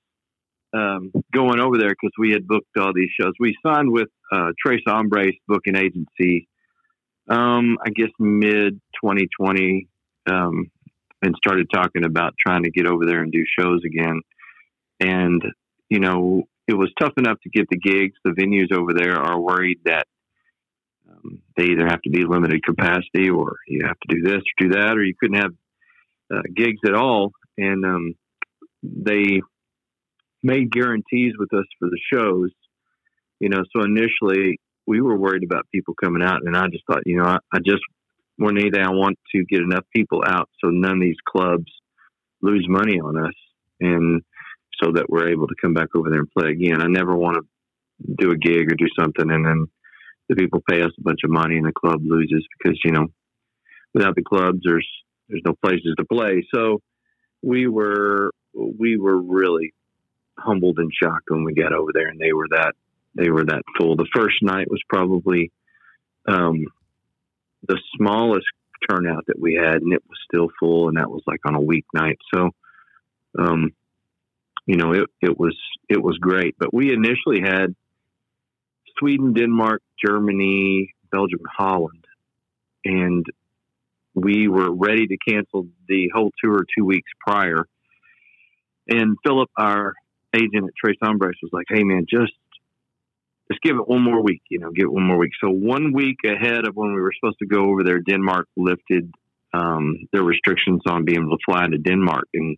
um, 0.73 1.11
going 1.31 1.59
over 1.59 1.77
there 1.77 1.89
because 1.89 2.13
we 2.17 2.31
had 2.31 2.47
booked 2.47 2.77
all 2.77 2.91
these 2.93 3.11
shows. 3.19 3.33
We 3.39 3.55
signed 3.65 3.91
with 3.91 4.09
uh, 4.31 4.51
Tres 4.59 4.81
Hombres 4.85 5.35
booking 5.47 5.75
agency, 5.75 6.47
um, 7.29 7.77
I 7.85 7.89
guess 7.89 8.09
mid 8.19 8.81
2020, 9.03 9.87
um, 10.29 10.71
and 11.21 11.35
started 11.37 11.67
talking 11.73 12.03
about 12.03 12.33
trying 12.39 12.63
to 12.63 12.71
get 12.71 12.87
over 12.87 13.05
there 13.05 13.21
and 13.21 13.31
do 13.31 13.43
shows 13.57 13.81
again. 13.85 14.21
And, 14.99 15.41
you 15.89 15.99
know, 15.99 16.43
it 16.67 16.73
was 16.73 16.91
tough 16.99 17.13
enough 17.17 17.37
to 17.43 17.49
get 17.49 17.67
the 17.69 17.77
gigs. 17.77 18.15
The 18.23 18.31
venues 18.31 18.75
over 18.75 18.93
there 18.93 19.15
are 19.17 19.39
worried 19.39 19.79
that 19.85 20.07
um, 21.09 21.41
they 21.55 21.65
either 21.65 21.85
have 21.87 22.01
to 22.01 22.09
be 22.09 22.25
limited 22.25 22.63
capacity 22.63 23.29
or 23.29 23.57
you 23.67 23.85
have 23.85 23.99
to 24.07 24.15
do 24.15 24.21
this 24.21 24.41
or 24.41 24.67
do 24.67 24.69
that, 24.69 24.97
or 24.97 25.03
you 25.03 25.13
couldn't 25.19 25.41
have 25.41 25.53
uh, 26.33 26.41
gigs 26.55 26.79
at 26.85 26.95
all. 26.95 27.31
And 27.57 27.85
um, 27.85 28.15
they 28.81 29.41
made 30.41 30.71
guarantees 30.71 31.33
with 31.37 31.53
us 31.53 31.65
for 31.79 31.89
the 31.89 31.99
shows, 32.11 32.49
you 33.39 33.49
know. 33.49 33.63
So 33.75 33.83
initially, 33.83 34.59
we 34.87 35.01
were 35.01 35.15
worried 35.15 35.43
about 35.43 35.67
people 35.73 35.93
coming 35.93 36.23
out, 36.23 36.41
and 36.43 36.57
I 36.57 36.67
just 36.67 36.83
thought, 36.87 37.03
you 37.05 37.17
know, 37.17 37.25
I, 37.25 37.37
I 37.53 37.59
just 37.59 37.83
more 38.37 38.49
than 38.49 38.59
anything, 38.59 38.81
I 38.81 38.89
want 38.89 39.19
to 39.35 39.45
get 39.45 39.61
enough 39.61 39.85
people 39.95 40.23
out 40.25 40.49
so 40.59 40.69
none 40.69 40.93
of 40.93 41.01
these 41.01 41.15
clubs 41.27 41.71
lose 42.41 42.65
money 42.67 42.99
on 42.99 43.17
us, 43.23 43.35
and 43.79 44.21
so 44.81 44.91
that 44.93 45.09
we're 45.09 45.29
able 45.29 45.47
to 45.47 45.55
come 45.61 45.75
back 45.75 45.89
over 45.95 46.09
there 46.09 46.19
and 46.19 46.31
play 46.31 46.49
again. 46.49 46.81
I 46.81 46.87
never 46.87 47.15
want 47.15 47.37
to 47.37 48.15
do 48.17 48.31
a 48.31 48.37
gig 48.37 48.71
or 48.71 48.75
do 48.75 48.87
something 48.97 49.29
and 49.29 49.45
then 49.45 49.67
the 50.29 50.35
people 50.35 50.61
pay 50.67 50.81
us 50.81 50.91
a 50.97 51.03
bunch 51.03 51.19
of 51.23 51.29
money 51.29 51.57
and 51.57 51.65
the 51.65 51.71
club 51.71 52.01
loses 52.03 52.45
because 52.57 52.79
you 52.83 52.91
know 52.91 53.07
without 53.93 54.15
the 54.15 54.23
clubs 54.23 54.59
there's 54.63 54.87
there's 55.33 55.43
no 55.45 55.55
places 55.61 55.95
to 55.97 56.05
play. 56.05 56.47
So 56.53 56.81
we 57.41 57.67
were 57.67 58.31
we 58.53 58.97
were 58.97 59.19
really 59.19 59.73
humbled 60.37 60.77
and 60.77 60.91
shocked 60.93 61.29
when 61.29 61.43
we 61.43 61.53
got 61.53 61.73
over 61.73 61.91
there 61.93 62.07
and 62.07 62.19
they 62.19 62.33
were 62.33 62.47
that 62.49 62.73
they 63.15 63.29
were 63.29 63.45
that 63.45 63.61
full 63.77 63.95
the 63.95 64.07
first 64.15 64.37
night 64.41 64.69
was 64.69 64.81
probably 64.89 65.51
um, 66.27 66.65
the 67.67 67.79
smallest 67.97 68.45
turnout 68.89 69.25
that 69.27 69.39
we 69.39 69.53
had 69.53 69.81
and 69.81 69.93
it 69.93 70.03
was 70.07 70.17
still 70.27 70.49
full 70.59 70.87
and 70.87 70.97
that 70.97 71.09
was 71.09 71.21
like 71.27 71.39
on 71.45 71.55
a 71.55 71.59
weeknight 71.59 72.17
so 72.33 72.49
um, 73.37 73.71
you 74.65 74.75
know 74.75 74.91
it, 74.93 75.09
it 75.21 75.37
was 75.37 75.55
it 75.89 76.01
was 76.01 76.17
great. 76.17 76.55
But 76.57 76.73
we 76.73 76.93
initially 76.93 77.41
had 77.41 77.75
Sweden, 78.97 79.33
Denmark, 79.33 79.81
Germany, 80.03 80.93
Belgium, 81.11 81.41
Holland, 81.57 82.05
and 82.85 83.25
we 84.15 84.47
were 84.47 84.71
ready 84.71 85.07
to 85.07 85.17
cancel 85.27 85.67
the 85.87 86.09
whole 86.13 86.31
tour 86.43 86.65
two 86.77 86.85
weeks 86.85 87.09
prior. 87.25 87.65
And 88.87 89.17
Philip, 89.25 89.49
our 89.57 89.93
agent 90.35 90.65
at 90.65 90.73
Tres 90.77 90.97
Hombres, 91.01 91.37
was 91.41 91.51
like, 91.53 91.65
"Hey, 91.69 91.83
man, 91.83 92.05
just 92.09 92.33
just 93.49 93.61
give 93.61 93.77
it 93.77 93.87
one 93.87 94.01
more 94.01 94.21
week. 94.21 94.41
You 94.49 94.59
know, 94.59 94.71
give 94.71 94.85
it 94.85 94.91
one 94.91 95.07
more 95.07 95.17
week." 95.17 95.31
So 95.41 95.49
one 95.49 95.93
week 95.93 96.17
ahead 96.25 96.67
of 96.67 96.75
when 96.75 96.93
we 96.93 97.01
were 97.01 97.13
supposed 97.19 97.39
to 97.39 97.47
go 97.47 97.69
over 97.69 97.83
there, 97.83 97.99
Denmark 97.99 98.47
lifted 98.55 99.11
um, 99.53 100.07
their 100.11 100.23
restrictions 100.23 100.81
on 100.85 101.05
being 101.05 101.19
able 101.19 101.37
to 101.37 101.43
fly 101.45 101.65
into 101.65 101.77
Denmark, 101.77 102.27
and 102.33 102.57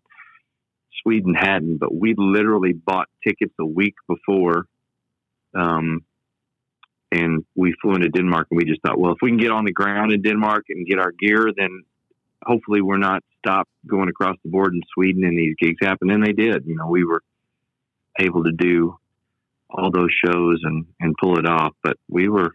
Sweden 1.04 1.34
hadn't. 1.34 1.78
But 1.78 1.94
we 1.94 2.16
literally 2.18 2.74
bought 2.74 3.08
tickets 3.26 3.54
a 3.60 3.66
week 3.66 3.96
before. 4.08 4.66
Um, 5.54 6.04
and 7.16 7.46
we 7.56 7.74
flew 7.82 7.96
into 7.96 8.10
Denmark 8.10 8.48
and 8.52 8.58
we 8.58 8.66
just 8.66 8.82
thought, 8.82 9.00
well, 9.00 9.14
if 9.14 9.20
we 9.22 9.30
can 9.30 9.38
get 9.38 9.52
on 9.52 9.66
the 9.66 9.72
ground 9.72 10.12
in 10.12 10.22
Denmark 10.22 10.66
and 10.70 10.86
get 10.86 11.00
our 11.00 11.12
gear, 11.12 11.48
then 11.56 11.84
hopefully 12.44 12.82
we're 12.82 12.98
not 12.98 13.24
stopped 13.40 13.72
going 13.88 14.10
across 14.10 14.36
the 14.44 14.50
board 14.50 14.74
in 14.74 14.82
Sweden 14.94 15.24
and 15.24 15.38
these 15.38 15.56
gigs 15.60 15.78
happen. 15.82 16.12
And 16.12 16.26
they 16.26 16.34
did. 16.34 16.66
You 16.66 16.76
know, 16.76 16.88
we 16.88 17.06
were 17.06 17.22
able 18.20 18.44
to 18.44 18.52
do 18.52 18.98
all 19.70 19.92
those 19.92 20.10
shows 20.26 20.60
and, 20.64 20.86
and 21.00 21.16
pull 21.22 21.40
it 21.40 21.48
off. 21.48 21.74
But 21.84 21.98
we 22.10 22.28
were 22.28 22.52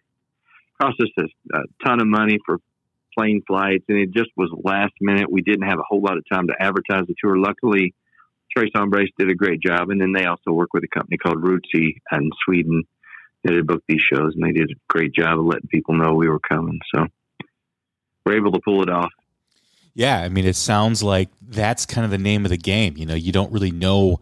processed 0.78 1.12
a, 1.18 1.56
a 1.56 1.62
ton 1.84 2.00
of 2.00 2.06
money 2.06 2.38
for 2.44 2.58
plane 3.16 3.42
flights 3.46 3.84
and 3.88 3.98
it 3.98 4.12
just 4.12 4.30
was 4.36 4.50
last 4.62 4.92
minute. 5.00 5.30
We 5.30 5.42
didn't 5.42 5.68
have 5.68 5.78
a 5.78 5.88
whole 5.88 6.02
lot 6.02 6.18
of 6.18 6.24
time 6.30 6.48
to 6.48 6.54
advertise 6.60 7.06
the 7.06 7.14
tour. 7.22 7.36
Luckily, 7.38 7.94
Tres 8.54 8.70
Hombres 8.74 9.10
did 9.18 9.30
a 9.30 9.34
great 9.34 9.60
job. 9.60 9.90
And 9.90 10.00
then 10.00 10.12
they 10.12 10.26
also 10.26 10.50
work 10.50 10.74
with 10.74 10.84
a 10.84 10.88
company 10.88 11.16
called 11.16 11.42
Rootsy 11.42 11.96
in 12.12 12.30
Sweden 12.44 12.84
they 13.44 13.54
had 13.54 13.66
booked 13.66 13.86
these 13.88 14.00
shows 14.00 14.34
and 14.34 14.44
they 14.44 14.52
did 14.52 14.70
a 14.70 14.74
great 14.88 15.12
job 15.12 15.38
of 15.38 15.44
letting 15.44 15.68
people 15.68 15.94
know 15.94 16.14
we 16.14 16.28
were 16.28 16.40
coming. 16.40 16.80
So 16.94 17.06
we're 18.24 18.36
able 18.36 18.52
to 18.52 18.60
pull 18.60 18.82
it 18.82 18.90
off. 18.90 19.10
Yeah, 19.94 20.20
I 20.20 20.28
mean, 20.28 20.46
it 20.46 20.56
sounds 20.56 21.02
like 21.02 21.28
that's 21.42 21.84
kind 21.84 22.04
of 22.04 22.10
the 22.10 22.18
name 22.18 22.44
of 22.44 22.50
the 22.50 22.56
game. 22.56 22.96
You 22.96 23.06
know, 23.06 23.14
you 23.14 23.32
don't 23.32 23.52
really 23.52 23.72
know 23.72 24.20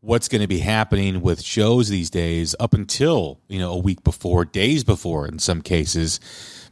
what's 0.00 0.28
going 0.28 0.40
to 0.40 0.48
be 0.48 0.58
happening 0.58 1.20
with 1.20 1.42
shows 1.42 1.88
these 1.88 2.08
days 2.08 2.54
up 2.58 2.72
until 2.72 3.38
you 3.48 3.58
know 3.58 3.72
a 3.72 3.78
week 3.78 4.02
before, 4.02 4.44
days 4.44 4.82
before, 4.82 5.28
in 5.28 5.38
some 5.38 5.60
cases, 5.60 6.20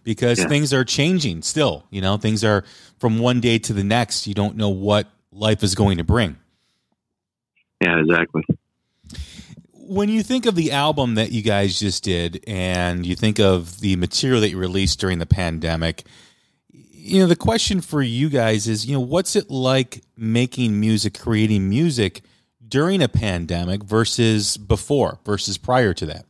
because 0.02 0.38
yeah. 0.38 0.48
things 0.48 0.72
are 0.72 0.84
changing. 0.84 1.42
Still, 1.42 1.84
you 1.90 2.00
know, 2.00 2.16
things 2.16 2.42
are 2.42 2.64
from 2.98 3.18
one 3.18 3.40
day 3.40 3.58
to 3.58 3.74
the 3.74 3.84
next. 3.84 4.26
You 4.26 4.34
don't 4.34 4.56
know 4.56 4.70
what 4.70 5.06
life 5.30 5.62
is 5.62 5.74
going 5.74 5.98
to 5.98 6.04
bring. 6.04 6.38
Yeah, 7.82 8.00
exactly 8.00 8.44
when 9.88 10.10
you 10.10 10.22
think 10.22 10.44
of 10.46 10.54
the 10.54 10.72
album 10.72 11.14
that 11.14 11.32
you 11.32 11.42
guys 11.42 11.78
just 11.80 12.04
did 12.04 12.44
and 12.46 13.06
you 13.06 13.16
think 13.16 13.40
of 13.40 13.80
the 13.80 13.96
material 13.96 14.40
that 14.42 14.50
you 14.50 14.58
released 14.58 15.00
during 15.00 15.18
the 15.18 15.26
pandemic, 15.26 16.04
you 16.70 17.20
know, 17.20 17.26
the 17.26 17.36
question 17.36 17.80
for 17.80 18.02
you 18.02 18.28
guys 18.28 18.68
is, 18.68 18.84
you 18.84 18.92
know, 18.92 19.00
what's 19.00 19.34
it 19.34 19.50
like 19.50 20.02
making 20.16 20.78
music, 20.78 21.18
creating 21.18 21.68
music 21.68 22.20
during 22.66 23.00
a 23.02 23.08
pandemic 23.08 23.82
versus 23.82 24.58
before, 24.58 25.18
versus 25.24 25.56
prior 25.56 25.94
to 25.94 26.06
that? 26.06 26.26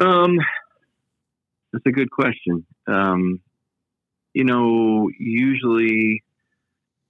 Um, 0.00 0.38
that's 1.72 1.86
a 1.86 1.92
good 1.92 2.10
question. 2.10 2.66
Um, 2.88 3.40
you 4.34 4.44
know, 4.44 5.08
usually 5.16 6.24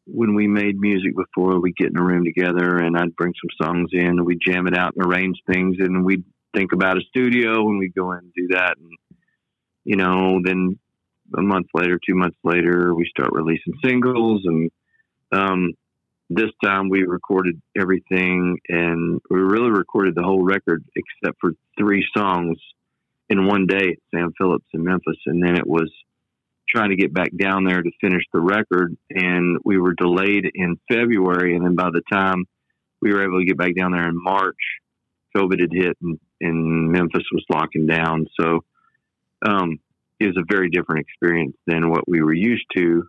when 0.06 0.34
we 0.34 0.46
made 0.46 0.78
music 0.78 1.16
before, 1.16 1.60
we'd 1.60 1.76
get 1.76 1.90
in 1.90 1.98
a 1.98 2.02
room 2.02 2.24
together 2.24 2.78
and 2.78 2.96
I'd 2.96 3.16
bring 3.16 3.34
some 3.34 3.66
songs 3.66 3.90
in 3.92 4.06
and 4.06 4.24
we'd 4.24 4.40
jam 4.40 4.66
it 4.66 4.76
out 4.76 4.94
and 4.96 5.04
arrange 5.04 5.38
things 5.46 5.76
and 5.80 6.04
we'd 6.04 6.24
think 6.54 6.72
about 6.72 6.96
a 6.96 7.02
studio 7.08 7.68
and 7.68 7.78
we'd 7.78 7.94
go 7.94 8.12
in 8.12 8.18
and 8.18 8.32
do 8.34 8.48
that. 8.48 8.76
And, 8.78 8.90
you 9.84 9.96
know, 9.96 10.40
then 10.42 10.78
a 11.36 11.42
month 11.42 11.66
later, 11.74 11.98
two 11.98 12.14
months 12.14 12.38
later, 12.44 12.94
we 12.94 13.08
start 13.08 13.30
releasing 13.32 13.74
singles. 13.84 14.42
And 14.44 14.70
um, 15.32 15.72
this 16.30 16.50
time 16.64 16.88
we 16.88 17.02
recorded 17.02 17.60
everything 17.76 18.58
and 18.68 19.20
we 19.28 19.40
really 19.40 19.70
recorded 19.70 20.14
the 20.14 20.22
whole 20.22 20.44
record 20.44 20.84
except 20.94 21.38
for 21.40 21.52
three 21.78 22.06
songs 22.16 22.58
in 23.28 23.46
one 23.46 23.66
day 23.66 23.88
at 23.90 23.98
Sam 24.14 24.32
Phillips 24.38 24.66
in 24.72 24.84
Memphis. 24.84 25.18
And 25.26 25.42
then 25.42 25.56
it 25.56 25.66
was 25.66 25.90
trying 26.68 26.90
to 26.90 26.96
get 26.96 27.12
back 27.12 27.30
down 27.36 27.64
there 27.64 27.82
to 27.82 27.90
finish 28.00 28.22
the 28.32 28.40
record. 28.40 28.96
And 29.10 29.58
we 29.64 29.78
were 29.78 29.94
delayed 29.94 30.50
in 30.54 30.78
February. 30.88 31.56
And 31.56 31.64
then 31.64 31.74
by 31.74 31.90
the 31.90 32.02
time 32.10 32.44
we 33.00 33.12
were 33.12 33.24
able 33.24 33.40
to 33.40 33.46
get 33.46 33.58
back 33.58 33.74
down 33.76 33.92
there 33.92 34.08
in 34.08 34.22
March, 34.22 34.56
COVID 35.36 35.60
had 35.60 35.72
hit 35.72 35.96
and, 36.02 36.18
and 36.40 36.90
Memphis 36.90 37.24
was 37.32 37.44
locking 37.50 37.86
down. 37.86 38.26
So 38.40 38.64
um, 39.44 39.78
it 40.18 40.26
was 40.26 40.36
a 40.36 40.44
very 40.48 40.70
different 40.70 41.06
experience 41.06 41.56
than 41.66 41.90
what 41.90 42.08
we 42.08 42.22
were 42.22 42.34
used 42.34 42.66
to. 42.76 43.04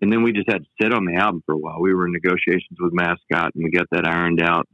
And 0.00 0.12
then 0.12 0.22
we 0.22 0.32
just 0.32 0.50
had 0.50 0.64
to 0.64 0.70
sit 0.80 0.92
on 0.92 1.04
the 1.04 1.16
album 1.16 1.42
for 1.46 1.54
a 1.54 1.58
while. 1.58 1.80
We 1.80 1.94
were 1.94 2.06
in 2.06 2.12
negotiations 2.12 2.78
with 2.80 2.92
Mascot 2.92 3.54
and 3.54 3.64
we 3.64 3.70
got 3.70 3.86
that 3.92 4.06
ironed 4.06 4.42
out. 4.42 4.66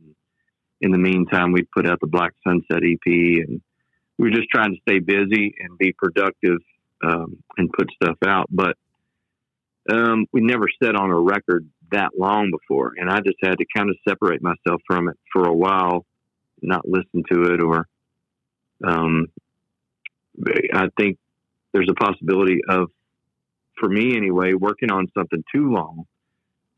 In 0.81 0.93
the 0.93 0.99
meantime, 0.99 1.53
we 1.53 1.65
put 1.65 1.89
out 1.89 1.99
the 2.01 2.07
Black 2.07 2.33
Sunset 2.47 2.83
EP 2.85 3.07
and 3.07 3.61
we 4.17 4.31
were 4.31 4.37
just 4.37 4.49
trying 4.49 4.75
to 4.75 4.81
stay 4.89 5.01
busy 5.01 5.55
and 5.59 5.77
be 5.77 5.93
productive 5.93 6.59
um, 7.03 7.43
and 7.57 7.73
put 7.73 7.91
stuff 8.03 8.19
out. 8.27 8.47
But 8.51 8.77
um, 9.91 10.27
we 10.33 10.41
never 10.41 10.67
sat 10.83 10.95
on 10.95 11.11
a 11.11 11.19
record 11.19 11.69
that 11.91 12.11
long 12.19 12.51
before, 12.51 12.93
and 12.97 13.09
I 13.09 13.21
just 13.21 13.39
had 13.43 13.59
to 13.59 13.65
kind 13.75 13.89
of 13.89 13.97
separate 14.07 14.43
myself 14.43 14.83
from 14.87 15.09
it 15.09 15.17
for 15.33 15.49
a 15.49 15.55
while, 15.55 16.05
not 16.61 16.87
listen 16.87 17.23
to 17.33 17.55
it, 17.55 17.63
or 17.63 17.87
um, 18.87 19.29
I 20.75 20.89
think 20.99 21.19
there's 21.73 21.89
a 21.91 21.95
possibility 21.95 22.61
of, 22.69 22.91
for 23.79 23.89
me 23.89 24.17
anyway, 24.17 24.53
working 24.53 24.91
on 24.91 25.07
something 25.17 25.43
too 25.55 25.73
long, 25.73 26.05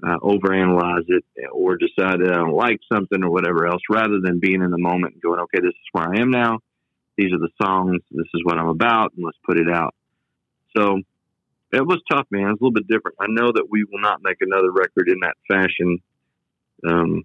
uh, 0.06 0.18
overanalyze 0.18 1.04
it, 1.08 1.24
or 1.52 1.76
decide 1.76 2.20
that 2.20 2.30
I 2.32 2.36
don't 2.36 2.54
like 2.54 2.78
something 2.92 3.22
or 3.24 3.30
whatever 3.30 3.66
else, 3.66 3.82
rather 3.90 4.20
than 4.22 4.38
being 4.38 4.62
in 4.62 4.70
the 4.70 4.78
moment 4.78 5.14
and 5.14 5.22
going, 5.22 5.40
okay, 5.40 5.60
this 5.60 5.70
is 5.70 5.88
where 5.92 6.08
I 6.08 6.20
am 6.20 6.30
now. 6.30 6.60
These 7.16 7.32
are 7.32 7.38
the 7.38 7.50
songs. 7.60 8.00
This 8.10 8.28
is 8.32 8.42
what 8.44 8.58
I'm 8.58 8.68
about, 8.68 9.12
and 9.16 9.24
let's 9.24 9.38
put 9.44 9.58
it 9.58 9.68
out. 9.68 9.94
So 10.76 11.00
it 11.72 11.86
was 11.86 12.00
tough, 12.10 12.26
man. 12.30 12.50
It's 12.50 12.60
a 12.60 12.64
little 12.64 12.72
bit 12.72 12.88
different. 12.88 13.16
I 13.20 13.26
know 13.28 13.52
that 13.52 13.66
we 13.70 13.84
will 13.84 14.00
not 14.00 14.22
make 14.22 14.38
another 14.40 14.70
record 14.72 15.08
in 15.08 15.20
that 15.22 15.36
fashion. 15.48 15.98
Um, 16.88 17.24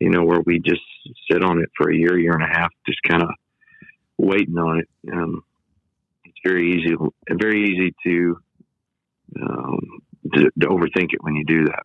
you 0.00 0.10
know, 0.10 0.24
where 0.24 0.40
we 0.40 0.60
just 0.60 0.82
sit 1.30 1.42
on 1.42 1.58
it 1.58 1.70
for 1.76 1.90
a 1.90 1.96
year, 1.96 2.18
year 2.18 2.32
and 2.32 2.42
a 2.42 2.46
half, 2.46 2.70
just 2.86 3.02
kind 3.02 3.22
of 3.22 3.30
waiting 4.16 4.56
on 4.56 4.80
it. 4.80 4.88
Um, 5.12 5.42
it's 6.24 6.38
very 6.44 6.72
easy, 6.74 6.94
very 7.30 7.64
easy 7.64 7.94
to, 8.04 8.40
um, 9.40 9.80
to, 10.34 10.50
to 10.60 10.66
overthink 10.68 11.12
it 11.12 11.22
when 11.22 11.34
you 11.34 11.44
do 11.44 11.64
that. 11.64 11.82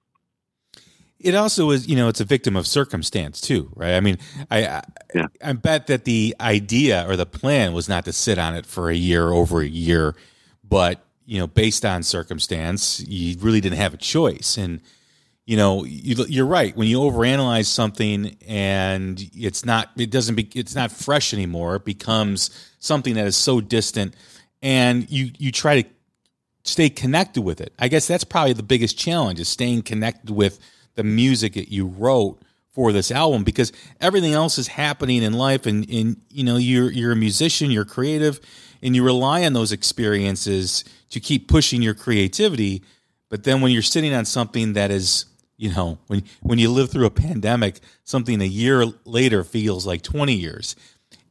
It 1.19 1.35
also 1.35 1.71
is, 1.71 1.87
you 1.87 1.95
know, 1.95 2.09
it's 2.09 2.19
a 2.19 2.25
victim 2.25 2.55
of 2.55 2.67
circumstance 2.67 3.39
too, 3.39 3.71
right? 3.75 3.95
I 3.95 4.01
mean, 4.01 4.17
I, 4.51 4.67
I, 4.67 4.83
Yeah. 5.15 5.27
I 5.41 5.53
bet 5.53 5.87
that 5.87 6.03
the 6.03 6.35
idea 6.39 7.07
or 7.07 7.15
the 7.15 7.25
plan 7.25 7.73
was 7.73 7.87
not 7.87 8.05
to 8.05 8.13
sit 8.13 8.37
on 8.37 8.55
it 8.55 8.65
for 8.65 8.89
a 8.89 8.95
year, 8.95 9.31
over 9.31 9.61
a 9.61 9.67
year, 9.67 10.15
but 10.73 11.05
you 11.27 11.37
know, 11.37 11.45
based 11.45 11.85
on 11.85 12.01
circumstance, 12.01 12.99
you 13.01 13.37
really 13.41 13.61
didn't 13.61 13.77
have 13.77 13.93
a 13.93 13.97
choice. 13.97 14.57
And 14.57 14.81
you 15.45 15.55
know, 15.55 15.83
you, 15.83 16.25
you're 16.27 16.47
right. 16.47 16.75
When 16.75 16.87
you 16.87 16.97
overanalyze 16.97 17.67
something 17.67 18.35
and 18.47 19.23
it's 19.35 19.63
not, 19.63 19.91
it 19.97 20.09
doesn't 20.09 20.33
be, 20.33 20.49
it's 20.55 20.73
not 20.73 20.91
fresh 20.91 21.31
anymore. 21.31 21.75
It 21.75 21.85
becomes 21.85 22.49
something 22.79 23.13
that 23.13 23.27
is 23.27 23.37
so 23.37 23.61
distant, 23.61 24.15
and 24.63 25.07
you 25.11 25.29
you 25.37 25.51
try 25.51 25.83
to 25.83 25.89
stay 26.63 26.89
connected 26.89 27.43
with 27.43 27.61
it. 27.61 27.71
I 27.77 27.87
guess 27.87 28.07
that's 28.07 28.23
probably 28.23 28.53
the 28.53 28.63
biggest 28.63 28.97
challenge 28.97 29.39
is 29.39 29.49
staying 29.49 29.83
connected 29.83 30.31
with 30.31 30.59
the 30.95 31.03
music 31.03 31.53
that 31.53 31.71
you 31.71 31.85
wrote 31.85 32.41
for 32.71 32.91
this 32.91 33.11
album 33.11 33.43
because 33.43 33.71
everything 34.01 34.33
else 34.33 34.57
is 34.57 34.67
happening 34.67 35.21
in 35.21 35.33
life 35.33 35.67
and, 35.67 35.87
and 35.87 36.17
you 36.31 36.43
know 36.43 36.57
you're 36.57 36.89
you're 36.89 37.11
a 37.11 37.15
musician, 37.15 37.69
you're 37.69 37.85
creative 37.85 38.39
and 38.83 38.95
you 38.95 39.03
rely 39.03 39.45
on 39.45 39.53
those 39.53 39.71
experiences 39.71 40.83
to 41.09 41.19
keep 41.19 41.47
pushing 41.47 41.81
your 41.81 41.93
creativity. 41.93 42.83
But 43.29 43.45
then 43.45 43.61
when 43.61 43.71
you're 43.71 43.81
sitting 43.81 44.13
on 44.13 44.25
something 44.25 44.73
that 44.73 44.91
is, 44.91 45.25
you 45.57 45.73
know, 45.73 45.97
when 46.07 46.23
when 46.41 46.59
you 46.59 46.69
live 46.69 46.91
through 46.91 47.05
a 47.05 47.11
pandemic, 47.11 47.79
something 48.03 48.41
a 48.41 48.45
year 48.45 48.85
later 49.05 49.43
feels 49.43 49.87
like 49.87 50.01
20 50.01 50.33
years. 50.33 50.75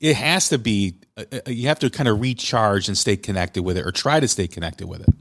It 0.00 0.16
has 0.16 0.48
to 0.48 0.58
be 0.58 0.94
uh, 1.16 1.24
uh, 1.30 1.50
you 1.50 1.68
have 1.68 1.78
to 1.80 1.90
kind 1.90 2.08
of 2.08 2.20
recharge 2.20 2.88
and 2.88 2.96
stay 2.96 3.16
connected 3.16 3.62
with 3.62 3.76
it 3.76 3.86
or 3.86 3.92
try 3.92 4.18
to 4.18 4.26
stay 4.26 4.48
connected 4.48 4.88
with 4.88 5.02
it. 5.02 5.14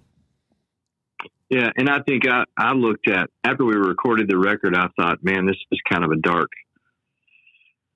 Yeah, 1.50 1.70
and 1.76 1.90
I 1.90 2.02
think 2.02 2.26
I, 2.28 2.46
I 2.58 2.72
looked 2.72 3.10
at 3.10 3.30
after 3.44 3.66
we 3.66 3.76
recorded 3.76 4.30
the 4.30 4.38
record, 4.38 4.74
I 4.74 4.88
thought, 4.96 5.22
man, 5.22 5.46
this 5.46 5.58
is 5.70 5.82
kind 5.92 6.06
of 6.06 6.12
a 6.12 6.16
dark, 6.16 6.50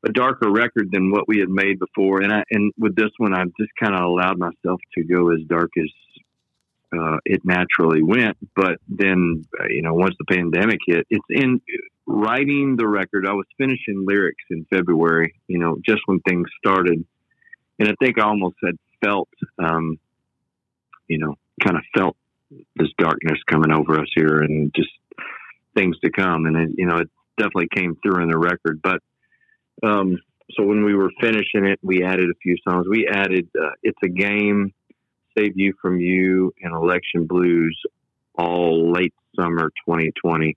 a 0.06 0.12
darker 0.12 0.52
record 0.52 0.92
than 0.92 1.12
what 1.12 1.28
we 1.28 1.40
had 1.40 1.50
made 1.50 1.80
before. 1.80 2.22
And 2.22 2.32
I 2.32 2.44
and 2.52 2.72
with 2.78 2.96
this 2.96 3.12
one, 3.18 3.34
I 3.34 3.44
just 3.60 3.72
kind 3.82 3.96
of 3.96 4.02
allowed 4.02 4.38
myself 4.38 4.80
to 4.96 5.04
go 5.04 5.32
as 5.32 5.40
dark 5.48 5.72
as 5.78 5.90
uh, 6.98 7.18
it 7.26 7.42
naturally 7.44 8.04
went. 8.04 8.38
But 8.56 8.80
then, 8.88 9.46
uh, 9.60 9.66
you 9.70 9.82
know, 9.82 9.94
once 9.94 10.16
the 10.20 10.26
pandemic 10.26 10.80
hit, 10.86 11.08
it's 11.10 11.26
in 11.30 11.60
writing 12.06 12.76
the 12.78 12.88
record. 12.88 13.28
I 13.28 13.34
was 13.34 13.48
finishing 13.58 14.06
lyrics 14.08 14.44
in 14.52 14.66
February, 14.70 15.34
you 15.48 15.58
know, 15.58 15.78
just 15.84 16.02
when 16.06 16.20
things 16.22 16.48
started, 16.60 17.04
and 17.80 17.90
I 17.90 17.94
think 18.00 18.20
I 18.20 18.26
almost 18.26 18.58
had 18.64 18.76
felt, 19.04 19.30
um, 19.60 20.00
you 21.08 21.18
know, 21.18 21.36
kind 21.64 21.78
of 21.78 21.84
felt 21.98 22.16
this 22.76 22.90
darkness 23.00 23.40
coming 23.48 23.72
over 23.72 24.00
us 24.00 24.08
here 24.16 24.42
and 24.42 24.72
just 24.76 24.90
things 25.76 25.98
to 26.02 26.12
come. 26.12 26.46
And 26.46 26.56
it, 26.56 26.70
you 26.78 26.86
know, 26.86 26.98
it 26.98 27.10
definitely 27.38 27.70
came 27.76 27.98
through 28.04 28.22
in 28.22 28.30
the 28.30 28.38
record. 28.38 28.82
But 28.82 29.02
um, 29.84 30.18
so 30.52 30.64
when 30.64 30.84
we 30.84 30.96
were 30.96 31.12
finishing 31.20 31.66
it, 31.66 31.80
we 31.82 32.04
added 32.04 32.30
a 32.30 32.36
few 32.42 32.56
songs. 32.68 32.86
We 32.90 33.08
added 33.08 33.50
uh, 33.60 33.72
"It's 33.84 33.98
a 34.04 34.10
Game," 34.10 34.74
"Save 35.38 35.54
You 35.56 35.74
from 35.82 36.00
You," 36.00 36.54
and 36.62 36.76
"Election 36.76 37.26
Blues," 37.26 37.80
all 38.36 38.92
late 38.92 39.14
summer 39.36 39.72
2020. 39.88 40.56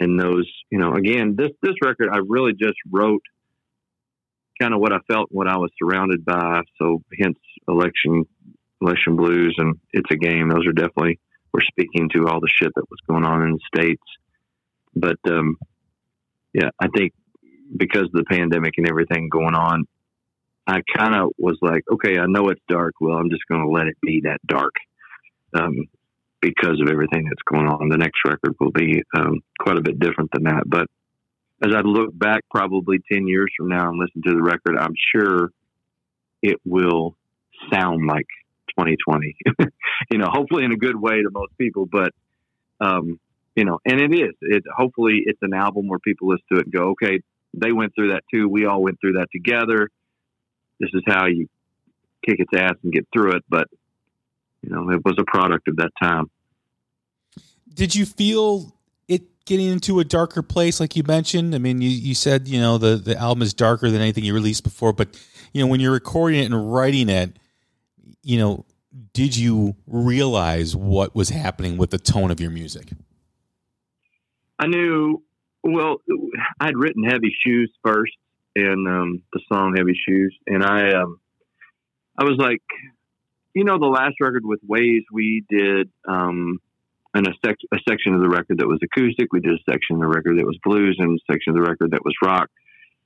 And 0.00 0.18
those, 0.18 0.48
you 0.70 0.78
know, 0.78 0.94
again, 0.94 1.34
this 1.36 1.50
this 1.62 1.74
record, 1.82 2.08
I 2.12 2.18
really 2.26 2.52
just 2.52 2.78
wrote 2.90 3.22
kind 4.60 4.74
of 4.74 4.80
what 4.80 4.92
I 4.92 4.98
felt, 5.10 5.28
what 5.30 5.48
I 5.48 5.56
was 5.56 5.70
surrounded 5.78 6.24
by. 6.24 6.62
So, 6.78 7.02
hence, 7.20 7.38
election 7.68 8.24
election 8.80 9.16
blues 9.16 9.54
and 9.58 9.78
it's 9.92 10.10
a 10.10 10.16
game 10.16 10.48
those 10.48 10.66
are 10.66 10.72
definitely 10.72 11.18
were 11.52 11.62
speaking 11.62 12.08
to 12.08 12.28
all 12.28 12.40
the 12.40 12.48
shit 12.48 12.70
that 12.74 12.84
was 12.90 13.00
going 13.08 13.24
on 13.24 13.42
in 13.42 13.52
the 13.52 13.60
states 13.76 14.02
but 14.94 15.18
um 15.28 15.56
yeah 16.52 16.70
i 16.80 16.86
think 16.96 17.12
because 17.76 18.04
of 18.04 18.12
the 18.12 18.24
pandemic 18.24 18.74
and 18.76 18.88
everything 18.88 19.28
going 19.28 19.54
on 19.54 19.84
i 20.66 20.80
kind 20.96 21.14
of 21.14 21.30
was 21.38 21.58
like 21.62 21.82
okay 21.90 22.18
i 22.18 22.26
know 22.26 22.48
it's 22.48 22.60
dark 22.68 22.94
well 23.00 23.16
i'm 23.16 23.30
just 23.30 23.46
going 23.48 23.62
to 23.62 23.70
let 23.70 23.86
it 23.86 23.96
be 24.02 24.22
that 24.24 24.38
dark 24.46 24.74
um 25.54 25.74
because 26.40 26.80
of 26.80 26.88
everything 26.88 27.24
that's 27.24 27.42
going 27.50 27.66
on 27.66 27.88
the 27.88 27.98
next 27.98 28.18
record 28.26 28.54
will 28.60 28.72
be 28.72 29.02
um 29.16 29.40
quite 29.60 29.78
a 29.78 29.82
bit 29.82 29.98
different 29.98 30.30
than 30.32 30.44
that 30.44 30.62
but 30.66 30.86
as 31.62 31.74
i 31.74 31.80
look 31.80 32.16
back 32.16 32.42
probably 32.50 32.98
10 33.10 33.26
years 33.26 33.50
from 33.56 33.68
now 33.68 33.88
and 33.88 33.98
listen 33.98 34.22
to 34.22 34.34
the 34.34 34.42
record 34.42 34.76
i'm 34.78 34.94
sure 35.14 35.50
it 36.42 36.60
will 36.64 37.16
sound 37.72 38.06
like 38.06 38.26
2020. 38.78 39.36
you 40.10 40.18
know, 40.18 40.28
hopefully 40.30 40.64
in 40.64 40.72
a 40.72 40.76
good 40.76 40.96
way 40.96 41.16
to 41.22 41.30
most 41.30 41.56
people, 41.58 41.86
but 41.90 42.12
um, 42.80 43.18
you 43.56 43.64
know, 43.64 43.80
and 43.84 44.00
it 44.00 44.12
is. 44.14 44.34
It 44.40 44.62
hopefully 44.74 45.22
it's 45.24 45.40
an 45.42 45.52
album 45.52 45.88
where 45.88 45.98
people 45.98 46.28
listen 46.28 46.44
to 46.52 46.58
it 46.58 46.66
and 46.66 46.72
go, 46.72 46.90
okay, 46.90 47.20
they 47.54 47.72
went 47.72 47.94
through 47.94 48.12
that 48.12 48.22
too. 48.32 48.48
We 48.48 48.66
all 48.66 48.82
went 48.82 49.00
through 49.00 49.14
that 49.14 49.28
together. 49.32 49.88
This 50.80 50.90
is 50.92 51.02
how 51.06 51.26
you 51.26 51.48
kick 52.24 52.40
its 52.40 52.50
ass 52.54 52.74
and 52.82 52.92
get 52.92 53.06
through 53.12 53.32
it. 53.32 53.44
But 53.48 53.68
you 54.62 54.70
know, 54.70 54.90
it 54.90 55.04
was 55.04 55.16
a 55.18 55.24
product 55.24 55.68
of 55.68 55.76
that 55.76 55.90
time. 56.00 56.30
Did 57.72 57.94
you 57.94 58.06
feel 58.06 58.74
it 59.06 59.22
getting 59.44 59.68
into 59.68 60.00
a 60.00 60.04
darker 60.04 60.42
place, 60.42 60.80
like 60.80 60.96
you 60.96 61.02
mentioned? 61.06 61.54
I 61.54 61.58
mean, 61.58 61.80
you, 61.80 61.90
you 61.90 62.14
said 62.14 62.48
you 62.48 62.60
know 62.60 62.78
the 62.78 62.96
the 62.96 63.16
album 63.16 63.42
is 63.42 63.54
darker 63.54 63.90
than 63.90 64.00
anything 64.00 64.24
you 64.24 64.34
released 64.34 64.64
before, 64.64 64.92
but 64.92 65.18
you 65.52 65.62
know 65.62 65.66
when 65.66 65.80
you're 65.80 65.92
recording 65.92 66.40
it 66.40 66.46
and 66.46 66.72
writing 66.72 67.08
it, 67.08 67.36
you 68.22 68.38
know, 68.38 68.64
did 69.12 69.36
you 69.36 69.76
realize 69.86 70.74
what 70.74 71.14
was 71.14 71.28
happening 71.30 71.76
with 71.76 71.90
the 71.90 71.98
tone 71.98 72.30
of 72.30 72.40
your 72.40 72.50
music? 72.50 72.90
I 74.58 74.66
knew. 74.66 75.22
Well, 75.62 75.96
I'd 76.60 76.76
written 76.76 77.02
"Heavy 77.04 77.34
Shoes" 77.44 77.72
first, 77.84 78.16
and 78.54 78.88
um, 78.88 79.22
the 79.32 79.40
song 79.52 79.74
"Heavy 79.76 79.98
Shoes," 80.06 80.36
and 80.46 80.64
I, 80.64 80.92
um, 80.92 81.20
I 82.16 82.24
was 82.24 82.36
like, 82.38 82.62
you 83.54 83.64
know, 83.64 83.78
the 83.78 83.86
last 83.86 84.14
record 84.20 84.44
with 84.44 84.60
Ways, 84.66 85.02
we 85.12 85.44
did 85.48 85.90
um, 86.06 86.58
an, 87.14 87.26
a, 87.26 87.32
sec- 87.44 87.56
a 87.72 87.78
section 87.88 88.14
of 88.14 88.20
the 88.20 88.28
record 88.28 88.58
that 88.58 88.68
was 88.68 88.78
acoustic. 88.82 89.32
We 89.32 89.40
did 89.40 89.52
a 89.52 89.70
section 89.70 89.96
of 89.96 90.00
the 90.00 90.08
record 90.08 90.38
that 90.38 90.46
was 90.46 90.58
blues, 90.62 90.96
and 90.98 91.18
a 91.18 91.32
section 91.32 91.50
of 91.50 91.56
the 91.56 91.68
record 91.68 91.90
that 91.90 92.04
was 92.04 92.14
rock. 92.22 92.50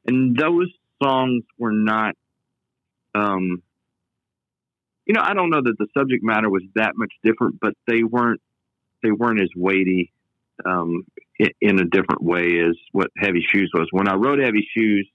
And 0.06 0.36
those 0.36 0.68
songs 1.02 1.44
were 1.58 1.72
not, 1.72 2.14
um, 3.14 3.62
you 5.06 5.14
know, 5.14 5.22
I 5.22 5.34
don't 5.34 5.50
know 5.50 5.62
that 5.62 5.76
the 5.78 5.86
subject 5.96 6.22
matter 6.22 6.50
was 6.50 6.62
that 6.74 6.92
much 6.96 7.12
different, 7.24 7.60
but 7.60 7.74
they 7.86 8.02
weren't 8.02 8.40
they 9.02 9.10
weren't 9.10 9.40
as 9.40 9.48
weighty 9.56 10.12
um, 10.66 11.04
in, 11.60 11.78
a 11.78 11.84
different 11.84 12.22
way 12.22 12.46
is 12.46 12.76
what 12.92 13.10
Heavy 13.16 13.44
Shoes 13.46 13.70
was. 13.74 13.88
When 13.90 14.08
I 14.08 14.14
wrote 14.14 14.38
Heavy 14.38 14.66
Shoes, 14.76 15.08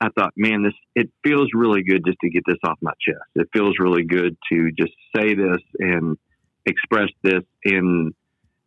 I 0.00 0.08
thought, 0.16 0.32
man, 0.36 0.62
this 0.62 0.74
it 0.94 1.10
feels 1.24 1.48
really 1.54 1.82
good 1.82 2.02
just 2.06 2.18
to 2.20 2.28
get 2.28 2.42
this 2.46 2.58
off 2.64 2.78
my 2.82 2.92
chest. 3.00 3.24
It 3.34 3.48
feels 3.52 3.76
really 3.78 4.04
good 4.04 4.36
to 4.52 4.70
just 4.78 4.92
say 5.14 5.34
this 5.34 5.62
and 5.78 6.18
express 6.66 7.08
this. 7.22 7.42
And 7.64 8.14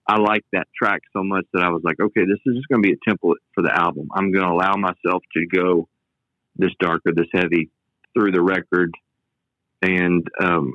I 0.07 0.17
like 0.17 0.43
that 0.53 0.67
track 0.75 1.01
so 1.13 1.23
much 1.23 1.45
that 1.53 1.61
I 1.61 1.69
was 1.69 1.81
like, 1.83 1.99
okay, 1.99 2.21
this 2.21 2.39
is 2.45 2.55
just 2.55 2.67
going 2.67 2.81
to 2.81 2.87
be 2.87 2.93
a 2.93 3.09
template 3.09 3.35
for 3.53 3.61
the 3.61 3.75
album. 3.75 4.09
I'm 4.13 4.31
going 4.31 4.45
to 4.45 4.51
allow 4.51 4.75
myself 4.75 5.21
to 5.33 5.45
go 5.45 5.87
this 6.55 6.71
darker, 6.79 7.11
this 7.15 7.27
heavy 7.31 7.69
through 8.13 8.31
the 8.31 8.41
record. 8.41 8.91
And, 9.83 10.27
um, 10.41 10.73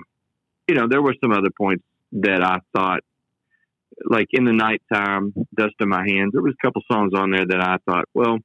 you 0.69 0.77
know, 0.77 0.87
there 0.89 1.03
were 1.03 1.15
some 1.21 1.33
other 1.33 1.51
points 1.57 1.85
that 2.13 2.43
I 2.43 2.61
thought, 2.75 3.01
like 4.05 4.29
in 4.33 4.45
the 4.45 4.53
nighttime, 4.53 5.33
Dust 5.57 5.75
in 5.81 5.89
My 5.89 6.05
Hands, 6.07 6.33
there 6.33 6.43
was 6.43 6.55
a 6.59 6.67
couple 6.67 6.83
songs 6.91 7.13
on 7.15 7.31
there 7.31 7.47
that 7.47 7.61
I 7.61 7.77
thought, 7.85 8.07
well, 8.15 8.39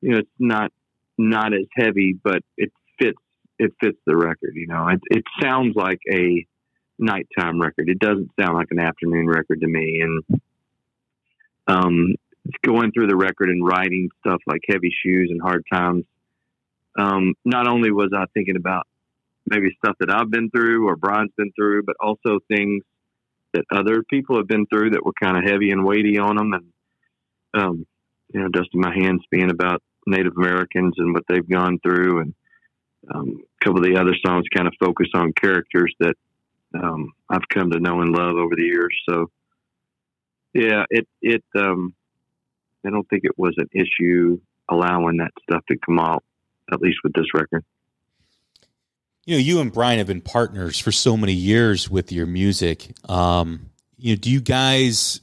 you 0.00 0.10
know, 0.10 0.18
it's 0.18 0.30
not 0.38 0.72
not 1.18 1.52
as 1.52 1.66
heavy, 1.74 2.18
but 2.22 2.42
it 2.56 2.72
fits 2.98 3.18
it 3.58 3.72
fits 3.80 3.98
the 4.06 4.16
record. 4.16 4.54
You 4.54 4.66
know, 4.66 4.88
it, 4.88 5.00
it 5.10 5.24
sounds 5.40 5.76
like 5.76 6.00
a 6.10 6.46
nighttime 6.98 7.60
record. 7.60 7.88
It 7.88 7.98
doesn't 7.98 8.30
sound 8.38 8.54
like 8.54 8.68
an 8.70 8.80
afternoon 8.80 9.26
record 9.26 9.60
to 9.60 9.66
me. 9.66 10.02
And 10.02 10.40
um, 11.66 12.14
going 12.62 12.92
through 12.92 13.06
the 13.06 13.16
record 13.16 13.50
and 13.50 13.64
writing 13.64 14.08
stuff 14.20 14.40
like 14.46 14.60
Heavy 14.68 14.92
Shoes 15.04 15.28
and 15.30 15.40
Hard 15.40 15.64
Times, 15.72 16.04
um, 16.98 17.34
not 17.44 17.68
only 17.68 17.90
was 17.90 18.10
I 18.14 18.24
thinking 18.34 18.56
about 18.56 18.86
maybe 19.46 19.76
stuff 19.84 19.96
that 20.00 20.10
I've 20.10 20.30
been 20.30 20.50
through 20.50 20.88
or 20.88 20.96
Brian's 20.96 21.32
been 21.36 21.52
through, 21.56 21.84
but 21.84 21.96
also 22.00 22.38
things 22.48 22.84
that 23.52 23.64
other 23.70 24.02
people 24.02 24.36
have 24.36 24.48
been 24.48 24.66
through 24.66 24.90
that 24.90 25.04
were 25.04 25.12
kind 25.20 25.36
of 25.36 25.44
heavy 25.44 25.70
and 25.70 25.84
weighty 25.84 26.18
on 26.18 26.36
them. 26.36 26.52
And, 26.52 26.72
um, 27.54 27.86
you 28.32 28.40
know, 28.40 28.48
Dust 28.48 28.70
in 28.72 28.80
My 28.80 28.94
Hands 28.94 29.22
being 29.30 29.50
about 29.50 29.82
Native 30.06 30.36
Americans 30.36 30.94
and 30.98 31.14
what 31.14 31.24
they've 31.28 31.48
gone 31.48 31.78
through, 31.82 32.20
and 32.20 32.34
um, 33.12 33.42
a 33.60 33.64
couple 33.64 33.78
of 33.78 33.84
the 33.84 34.00
other 34.00 34.16
songs 34.24 34.46
kind 34.54 34.66
of 34.66 34.74
focus 34.80 35.08
on 35.14 35.32
characters 35.32 35.94
that 36.00 36.16
um, 36.74 37.12
I've 37.28 37.48
come 37.48 37.70
to 37.70 37.80
know 37.80 38.00
and 38.00 38.14
love 38.14 38.36
over 38.36 38.54
the 38.56 38.64
years. 38.64 38.96
So, 39.08 39.30
yeah, 40.54 40.84
it 40.90 41.06
it 41.20 41.44
um, 41.54 41.94
I 42.84 42.90
don't 42.90 43.08
think 43.08 43.24
it 43.24 43.38
was 43.38 43.54
an 43.58 43.68
issue 43.72 44.40
allowing 44.68 45.18
that 45.18 45.32
stuff 45.42 45.64
to 45.68 45.76
come 45.84 45.98
out, 45.98 46.24
at 46.72 46.80
least 46.80 46.98
with 47.04 47.12
this 47.12 47.32
record. 47.34 47.64
You 49.24 49.36
know, 49.36 49.40
you 49.40 49.60
and 49.60 49.72
Brian 49.72 49.98
have 49.98 50.08
been 50.08 50.20
partners 50.20 50.78
for 50.78 50.90
so 50.90 51.16
many 51.16 51.32
years 51.32 51.88
with 51.88 52.10
your 52.10 52.26
music. 52.26 52.92
Um, 53.08 53.70
you 53.96 54.14
know, 54.14 54.20
do 54.20 54.30
you 54.30 54.40
guys 54.40 55.20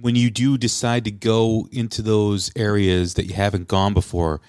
when 0.00 0.14
you 0.14 0.30
do 0.30 0.56
decide 0.56 1.04
to 1.04 1.10
go 1.10 1.68
into 1.72 2.02
those 2.02 2.52
areas 2.56 3.14
that 3.14 3.26
you 3.26 3.34
haven't 3.34 3.68
gone 3.68 3.94
before, 3.94 4.40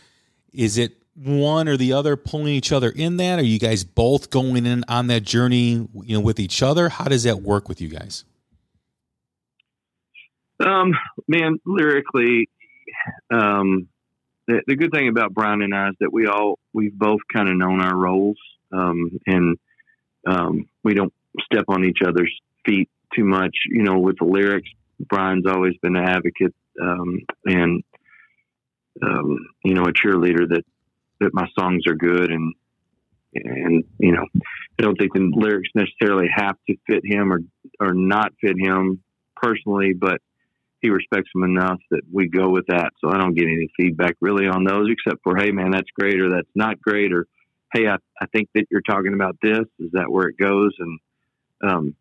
is 0.54 0.78
it 0.78 0.94
one 1.16 1.68
or 1.68 1.76
the 1.76 1.94
other 1.94 2.16
pulling 2.16 2.54
each 2.54 2.72
other 2.72 2.90
in 2.90 3.18
that? 3.18 3.40
Are 3.40 3.44
you 3.44 3.60
guys 3.60 3.84
both 3.84 4.30
going 4.30 4.66
in 4.66 4.84
on 4.88 5.08
that 5.08 5.24
journey, 5.24 5.88
you 6.04 6.18
know, 6.18 6.20
with 6.20 6.40
each 6.40 6.62
other? 6.62 6.90
How 6.90 7.06
does 7.06 7.24
that 7.24 7.42
work 7.42 7.68
with 7.68 7.82
you 7.82 7.90
guys? 7.90 8.24
Um, 10.60 10.94
man, 11.28 11.60
lyrically, 11.66 12.50
um, 13.32 13.88
the, 14.50 14.62
the 14.66 14.76
good 14.76 14.92
thing 14.92 15.08
about 15.08 15.34
Brian 15.34 15.62
and 15.62 15.76
I 15.76 15.90
is 15.90 15.96
that 16.00 16.12
we 16.12 16.26
all 16.26 16.58
we've 16.74 16.98
both 16.98 17.20
kind 17.32 17.48
of 17.48 17.56
known 17.56 17.82
our 17.82 17.96
roles, 17.96 18.38
um, 18.74 19.20
and 19.28 19.58
um, 20.28 20.68
we 20.84 20.96
don't 20.96 21.14
step 21.42 21.66
on 21.68 21.86
each 21.86 22.00
other's 22.06 22.34
feet 22.66 22.90
too 23.16 23.26
much. 23.26 23.56
You 23.68 23.84
know, 23.84 24.00
with 24.00 24.18
the 24.18 24.26
lyrics, 24.26 24.70
Brian's 25.00 25.46
always 25.46 25.76
been 25.84 25.96
an 25.96 26.04
advocate 26.04 26.56
um, 26.82 27.20
and 27.46 27.84
um, 29.04 29.38
you 29.64 29.76
know 29.76 29.84
a 29.84 29.94
cheerleader 29.94 30.50
that 30.50 30.66
that 31.20 31.34
my 31.34 31.48
songs 31.58 31.84
are 31.88 31.96
good 31.96 32.32
and 32.32 32.54
and 33.36 33.84
you 34.00 34.14
know 34.14 34.26
I 34.34 34.82
don't 34.82 34.96
think 34.96 35.14
the 35.14 35.32
lyrics 35.32 35.70
necessarily 35.76 36.28
have 36.34 36.56
to 36.68 36.76
fit 36.88 37.04
him 37.06 37.32
or 37.32 37.42
or 37.80 37.94
not 37.94 38.34
fit 38.42 38.58
him 38.58 39.04
personally, 39.36 39.94
but 39.94 40.22
he 40.82 40.90
respects 40.90 41.30
them 41.34 41.44
enough 41.44 41.80
that 41.92 42.02
we 42.12 42.28
go 42.28 42.50
with 42.50 42.66
that. 42.68 42.92
So 43.04 43.12
I 43.12 43.18
don't 43.18 43.34
get 43.34 43.46
any 43.46 43.70
feedback 43.78 44.16
really 44.22 44.48
on 44.48 44.64
those 44.64 44.88
except 44.90 45.22
for 45.24 45.36
hey 45.38 45.52
man 45.52 45.72
that's 45.72 45.90
great 45.98 46.20
or 46.20 46.30
that's 46.30 46.50
not 46.56 46.82
great 46.82 47.14
or 47.14 47.28
hey 47.74 47.88
I, 47.88 47.98
I 48.22 48.26
think 48.28 48.50
that 48.56 48.66
you're 48.72 48.82
talking 48.82 49.14
about 49.14 49.38
this. 49.42 49.66
Is 49.80 49.92
that 49.94 50.10
where 50.10 50.28
it 50.28 50.38
goes? 50.38 50.74
And 50.80 51.00
um, 51.62 51.96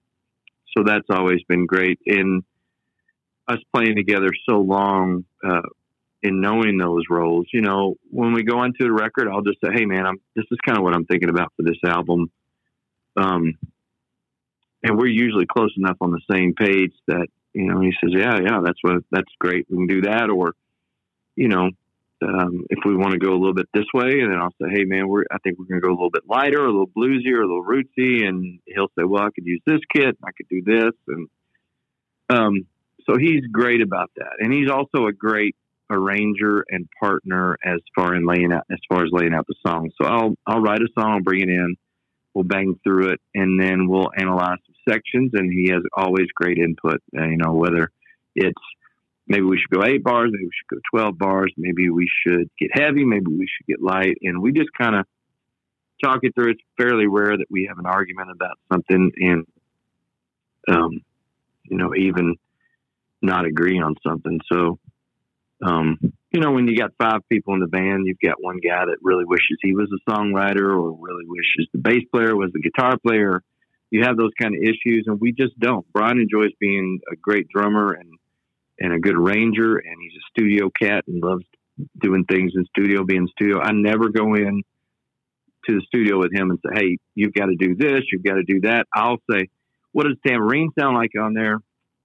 so 0.77 0.85
that's 0.85 1.07
always 1.11 1.43
been 1.49 1.67
great. 1.67 1.99
And 2.07 2.43
us 3.49 3.59
playing 3.75 3.97
together 3.97 4.29
so 4.49 4.61
long 4.61 5.25
uh, 5.45 5.63
in 6.23 6.41
knowing 6.41 6.79
those 6.79 7.05
roles, 7.11 7.47
you 7.53 7.63
know, 7.63 7.95
when 8.11 8.33
we 8.33 8.43
go 8.43 8.63
into 8.65 8.85
the 8.85 8.93
record, 8.93 9.29
I'll 9.29 9.43
just 9.43 9.59
say, 9.65 9.71
"Hey, 9.73 9.87
man, 9.87 10.07
I'm 10.07 10.21
this 10.37 10.45
is 10.51 10.59
kind 10.65 10.79
of 10.79 10.85
what 10.85 10.95
I'm 10.95 11.07
thinking 11.07 11.31
about 11.31 11.53
for 11.57 11.63
this 11.63 11.79
album," 11.85 12.31
um, 13.17 13.57
and 14.83 14.99
we're 14.99 15.07
usually 15.07 15.47
close 15.47 15.73
enough 15.77 15.97
on 16.01 16.11
the 16.11 16.21
same 16.31 16.55
page 16.55 16.93
that 17.07 17.29
you 17.59 17.67
know 17.67 17.81
he 17.81 17.93
says, 18.01 18.13
"Yeah, 18.15 18.39
yeah, 18.41 18.61
that's 18.65 18.79
what 18.83 19.03
that's 19.11 19.33
great. 19.41 19.67
We 19.69 19.77
can 19.77 19.87
do 19.89 20.03
that," 20.03 20.31
or 20.31 20.55
you 21.37 21.49
know. 21.49 21.71
Um, 22.21 22.67
if 22.69 22.81
we 22.85 22.97
want 22.97 23.13
to 23.13 23.19
go 23.21 23.31
a 23.31 23.39
little 23.39 23.55
bit 23.55 23.69
this 23.73 23.87
way, 23.95 24.19
and 24.19 24.33
then 24.33 24.41
I'll 24.41 24.55
say, 24.61 24.69
"Hey, 24.73 24.85
man, 24.85 25.07
we're 25.07 25.23
I 25.31 25.39
think 25.39 25.57
we're 25.57 25.67
going 25.67 25.81
to 25.81 25.87
go 25.87 25.93
a 25.93 25.95
little 25.95 26.11
bit 26.11 26.25
lighter, 26.29 26.65
a 26.65 26.67
little 26.67 26.89
bluesier, 26.89 27.39
a 27.39 27.47
little 27.47 27.65
rootsy," 27.65 28.27
and 28.27 28.59
he'll 28.67 28.91
say, 28.99 29.05
"Well, 29.05 29.23
I 29.23 29.31
could 29.33 29.47
use 29.47 29.63
this 29.65 29.79
kit, 29.95 30.19
I 30.25 30.31
could 30.37 30.49
do 30.49 30.63
this," 30.65 30.95
and 31.07 31.29
um, 32.29 32.67
so 33.09 33.17
he's 33.19 33.47
great 33.53 33.83
about 33.83 34.11
that, 34.17 34.37
and 34.41 34.53
he's 34.53 34.69
also 34.69 35.07
a 35.07 35.13
great 35.13 35.55
arranger 35.91 36.65
and 36.69 36.89
partner 37.01 37.57
as 37.65 37.81
far 37.95 38.17
in 38.17 38.27
laying 38.27 38.53
out 38.53 38.65
as 38.71 38.81
far 38.89 39.05
as 39.05 39.11
laying 39.13 39.33
out 39.33 39.47
the 39.47 39.55
song. 39.65 39.91
So 40.01 40.09
I'll 40.09 40.35
I'll 40.45 40.61
write 40.61 40.83
a 40.83 40.89
song, 40.99 41.23
bring 41.23 41.41
it 41.41 41.49
in, 41.49 41.77
we'll 42.35 42.45
bang 42.45 42.79
through 42.85 43.13
it, 43.13 43.21
and 43.35 43.61
then 43.61 43.89
we'll 43.89 44.11
analyze 44.17 44.59
some 44.67 44.75
sections. 44.89 45.33
And 45.35 45.53
he 45.53 45.71
has 45.71 45.83
always 45.97 46.27
great 46.35 46.59
input. 46.59 47.03
Uh, 47.17 47.27
you 47.27 47.37
know 47.37 47.53
whether 47.53 47.91
it's 48.35 48.63
maybe 49.27 49.43
we 49.43 49.59
should 49.59 49.71
go 49.71 49.85
eight 49.85 50.03
bars, 50.03 50.31
maybe 50.33 50.45
we 50.45 50.51
should 50.53 50.77
go 50.77 50.81
twelve 50.91 51.19
bars, 51.19 51.53
maybe 51.57 51.91
we 51.91 52.09
should 52.27 52.51
get 52.59 52.71
heavy, 52.73 53.05
maybe 53.05 53.27
we 53.27 53.47
should 53.47 53.67
get 53.67 53.83
light, 53.83 54.17
and 54.23 54.41
we 54.41 54.53
just 54.53 54.71
kind 54.77 54.97
of 54.97 55.07
talk 56.03 56.21
it 56.23 56.35
through. 56.35 56.53
It's 56.53 56.63
fairly 56.77 57.07
rare 57.07 57.37
that 57.37 57.47
we 57.51 57.67
have 57.69 57.79
an 57.79 57.87
argument 57.87 58.31
about 58.31 58.59
something, 58.73 59.13
and 59.17 59.47
um, 60.69 61.01
you 61.65 61.77
know 61.77 61.95
even 61.95 62.37
not 63.23 63.45
agree 63.45 63.81
on 63.81 63.95
something. 64.07 64.41
So, 64.51 64.79
um, 65.65 65.99
you 66.31 66.41
know, 66.41 66.53
when 66.53 66.69
you 66.69 66.77
got 66.77 66.93
five 67.01 67.21
people 67.29 67.55
in 67.55 67.61
the 67.61 67.67
band, 67.67 68.07
you've 68.07 68.21
got 68.23 68.43
one 68.43 68.59
guy 68.59 68.85
that 68.85 68.99
really 69.03 69.25
wishes 69.25 69.59
he 69.61 69.75
was 69.75 69.91
a 69.93 70.11
songwriter 70.11 70.71
or 70.71 70.93
really 70.93 71.25
wishes 71.27 71.69
the 71.73 71.79
bass 71.79 72.05
player 72.13 72.37
was 72.37 72.51
the 72.53 72.61
guitar 72.61 72.97
player. 72.99 73.43
You 73.91 74.03
have 74.05 74.17
those 74.17 74.33
kind 74.41 74.55
of 74.55 74.63
issues, 74.63 75.05
and 75.07 75.21
we 75.21 75.33
just 75.33 75.59
don't. 75.59 75.87
Brian 75.93 76.19
enjoys 76.19 76.53
being 76.61 77.01
a 77.11 77.17
great 77.17 77.49
drummer 77.49 77.93
and 77.93 78.11
and 78.81 78.93
a 78.93 78.99
good 78.99 79.17
ranger, 79.17 79.77
and 79.77 79.97
he's 80.01 80.13
a 80.13 80.25
studio 80.31 80.71
cat 80.71 81.05
and 81.09 81.23
loves 81.23 81.45
doing 82.01 82.25
things 82.25 82.53
in 82.55 82.65
studio, 82.67 83.05
being 83.05 83.23
in 83.23 83.29
studio. 83.29 83.61
I 83.61 83.73
never 83.73 84.09
go 84.09 84.35
in 84.35 84.63
to 85.67 85.75
the 85.75 85.83
studio 85.87 86.19
with 86.19 86.33
him 86.33 86.51
and 86.51 86.59
say, 86.65 86.81
"Hey, 86.81 86.99
you've 87.15 87.35
got 87.35 87.47
to 87.47 87.57
do 87.57 87.75
this, 87.75 88.03
you've 88.13 88.25
got 88.25 88.35
to 88.35 88.45
do 88.45 88.61
that." 88.61 88.87
I'll 88.95 89.19
say, 89.31 89.49
"What 89.93 90.05
does 90.05 90.17
tambourine 90.27 90.71
sound 90.79 90.97
like 90.97 91.13
on 91.19 91.35
there? 91.35 91.61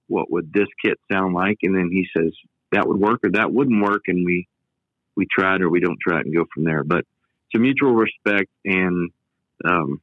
what 0.06 0.30
would 0.30 0.52
this 0.52 0.68
kit 0.84 0.98
sound 1.10 1.34
like? 1.34 1.58
And 1.62 1.76
then 1.76 1.90
he 1.90 2.06
says 2.16 2.32
that 2.72 2.86
would 2.86 2.98
work 2.98 3.20
or 3.24 3.30
that 3.32 3.52
wouldn't 3.52 3.82
work, 3.82 4.02
and 4.08 4.24
we 4.24 4.48
we 5.16 5.26
try 5.30 5.56
it 5.56 5.62
or 5.62 5.70
we 5.70 5.80
don't 5.80 5.98
try 6.00 6.20
it 6.20 6.26
and 6.26 6.34
go 6.34 6.44
from 6.52 6.64
there. 6.64 6.84
But 6.84 6.98
it's 6.98 7.56
a 7.56 7.58
mutual 7.58 7.94
respect, 7.94 8.50
and 8.64 9.10
um, 9.64 10.00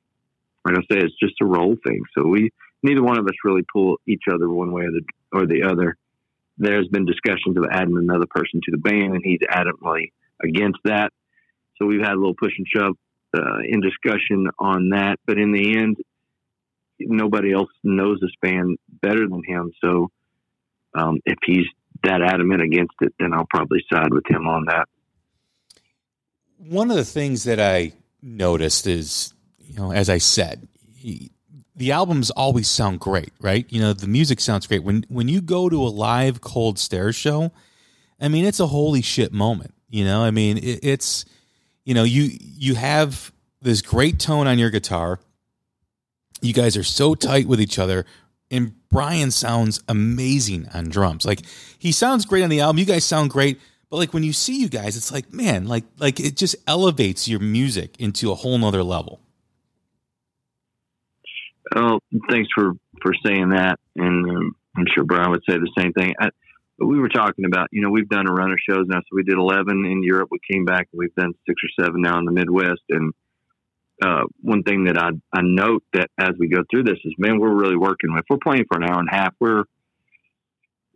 like 0.66 0.76
I 0.78 0.82
say, 0.82 1.00
it's 1.00 1.16
just 1.22 1.36
a 1.42 1.46
role 1.46 1.76
thing. 1.86 2.04
So 2.18 2.28
we 2.28 2.52
neither 2.84 3.04
one 3.04 3.18
of 3.18 3.26
us 3.26 3.34
really 3.44 3.64
pull 3.72 3.98
each 4.08 4.24
other 4.32 4.50
one 4.50 4.72
way 4.72 4.84
or 4.84 4.92
the 4.92 5.04
or 5.32 5.46
the 5.46 5.64
other. 5.64 5.98
There's 6.58 6.88
been 6.88 7.06
discussions 7.06 7.58
of 7.58 7.66
adding 7.72 7.98
another 7.98 8.28
person 8.30 8.62
to 8.66 8.72
the 8.72 8.78
band, 8.78 9.16
and 9.16 9.22
he's 9.24 9.40
adamantly 9.50 10.12
against 10.44 10.80
that. 10.86 11.12
So 11.78 11.86
we've 11.88 12.02
had 12.02 12.14
a 12.14 12.20
little 12.20 12.36
push 12.36 12.54
and 12.58 12.68
shove 12.68 12.96
uh, 13.36 13.60
in 13.68 13.82
discussion 13.82 14.48
on 14.60 14.90
that. 14.90 15.18
But 15.26 15.40
in 15.40 15.52
the 15.52 15.78
end, 15.78 15.98
nobody 17.00 17.54
else 17.54 17.70
knows 17.84 18.20
this 18.22 18.32
band 18.42 18.78
better 19.02 19.28
than 19.28 19.42
him. 19.48 19.72
So 19.84 20.12
um, 20.94 21.20
if 21.26 21.38
he's 21.46 21.66
that 22.04 22.22
adamant 22.22 22.62
against 22.62 22.94
it, 23.02 23.14
then 23.20 23.34
I'll 23.34 23.48
probably 23.50 23.84
side 23.92 24.14
with 24.14 24.30
him 24.30 24.48
on 24.48 24.66
that. 24.66 24.88
One 26.58 26.92
of 26.92 26.98
the 26.98 27.06
things 27.06 27.44
that 27.46 27.60
I 27.60 27.94
noticed 28.22 28.86
is, 28.86 29.34
you 29.72 29.80
know, 29.80 29.92
as 29.94 30.10
I 30.10 30.18
said, 30.18 30.68
the 31.76 31.92
albums 31.92 32.30
always 32.32 32.68
sound 32.68 33.00
great, 33.00 33.32
right? 33.40 33.66
You 33.70 33.80
know, 33.80 33.94
the 33.94 34.08
music 34.08 34.42
sounds 34.42 34.68
great. 34.68 34.84
When 34.84 35.06
when 35.08 35.30
you 35.30 35.42
go 35.42 35.70
to 35.70 35.82
a 35.82 35.88
live 35.88 36.42
Cold 36.42 36.78
Stares 36.78 37.16
show, 37.16 37.52
I 38.20 38.28
mean, 38.28 38.46
it's 38.46 38.60
a 38.60 38.68
holy 38.68 39.02
shit 39.02 39.32
moment. 39.32 39.74
You 39.90 40.04
know, 40.04 40.24
I 40.24 40.32
mean, 40.32 40.58
it, 40.58 40.80
it's 40.84 41.24
you 41.86 41.94
know, 41.94 42.04
you 42.04 42.30
you 42.40 42.76
have 42.76 43.32
this 43.62 43.82
great 43.82 44.20
tone 44.20 44.46
on 44.46 44.60
your 44.60 44.70
guitar. 44.70 45.20
You 46.42 46.54
guys 46.54 46.76
are 46.76 46.84
so 46.84 47.16
tight 47.16 47.48
with 47.48 47.62
each 47.62 47.80
other, 47.80 48.06
and 48.50 48.74
Brian 48.90 49.32
sounds 49.32 49.82
amazing 49.88 50.68
on 50.74 50.90
drums. 50.90 51.26
Like 51.26 51.44
he 51.80 51.94
sounds 51.94 52.26
great 52.26 52.44
on 52.44 52.50
the 52.50 52.60
album. 52.60 52.78
You 52.78 52.86
guys 52.86 53.06
sound 53.06 53.30
great, 53.30 53.62
but 53.90 53.98
like 53.98 54.14
when 54.14 54.24
you 54.24 54.34
see 54.34 54.60
you 54.60 54.68
guys, 54.68 54.98
it's 54.98 55.14
like 55.14 55.32
man, 55.32 55.68
like 55.68 55.86
like 55.98 56.20
it 56.20 56.36
just 56.36 56.58
elevates 56.68 57.30
your 57.30 57.40
music 57.40 57.96
into 58.00 58.32
a 58.32 58.36
whole 58.36 58.58
nother 58.58 58.84
level. 58.84 59.22
Oh, 61.76 62.00
thanks 62.30 62.50
for 62.54 62.74
for 63.02 63.14
saying 63.26 63.50
that, 63.50 63.80
and 63.96 64.30
um, 64.30 64.56
I'm 64.76 64.86
sure 64.94 65.04
Brian 65.04 65.32
would 65.32 65.44
say 65.50 65.58
the 65.58 65.72
same 65.78 65.94
thing. 65.94 66.14
I, 66.20 66.30
we 66.78 67.00
were 67.00 67.10
talking 67.10 67.46
about, 67.46 67.68
you 67.72 67.82
know, 67.82 67.90
we've 67.90 68.10
done 68.10 68.28
a 68.28 68.34
run 68.34 68.52
of 68.52 68.58
shows 68.68 68.86
now. 68.88 69.00
So 69.00 69.10
we 69.12 69.24
did 69.24 69.38
11 69.38 69.86
in 69.86 70.04
Europe. 70.04 70.30
We 70.32 70.40
came 70.52 70.66
back 70.66 70.88
and 70.92 71.00
we've 71.00 71.14
done 71.16 71.34
six 71.48 71.62
or 71.64 71.84
seven 71.84 72.02
now 72.02 72.18
in 72.18 72.26
the 72.26 72.32
Midwest. 72.32 72.82
And 72.90 73.14
uh, 74.02 74.24
one 74.42 74.64
thing 74.64 74.86
that 74.86 74.98
I, 74.98 75.10
I 75.32 75.42
note 75.44 75.84
that 75.94 76.10
as 76.18 76.32
we 76.40 76.48
go 76.48 76.64
through 76.72 76.84
this 76.84 76.98
is, 77.04 77.14
man, 77.18 77.40
we're 77.40 77.54
really 77.54 77.78
working. 77.78 78.10
If 78.18 78.26
we're 78.30 78.38
playing 78.38 78.66
for 78.68 78.82
an 78.82 78.90
hour 78.90 79.00
and 79.00 79.10
a 79.12 79.16
half, 79.16 79.34
we're 79.40 79.64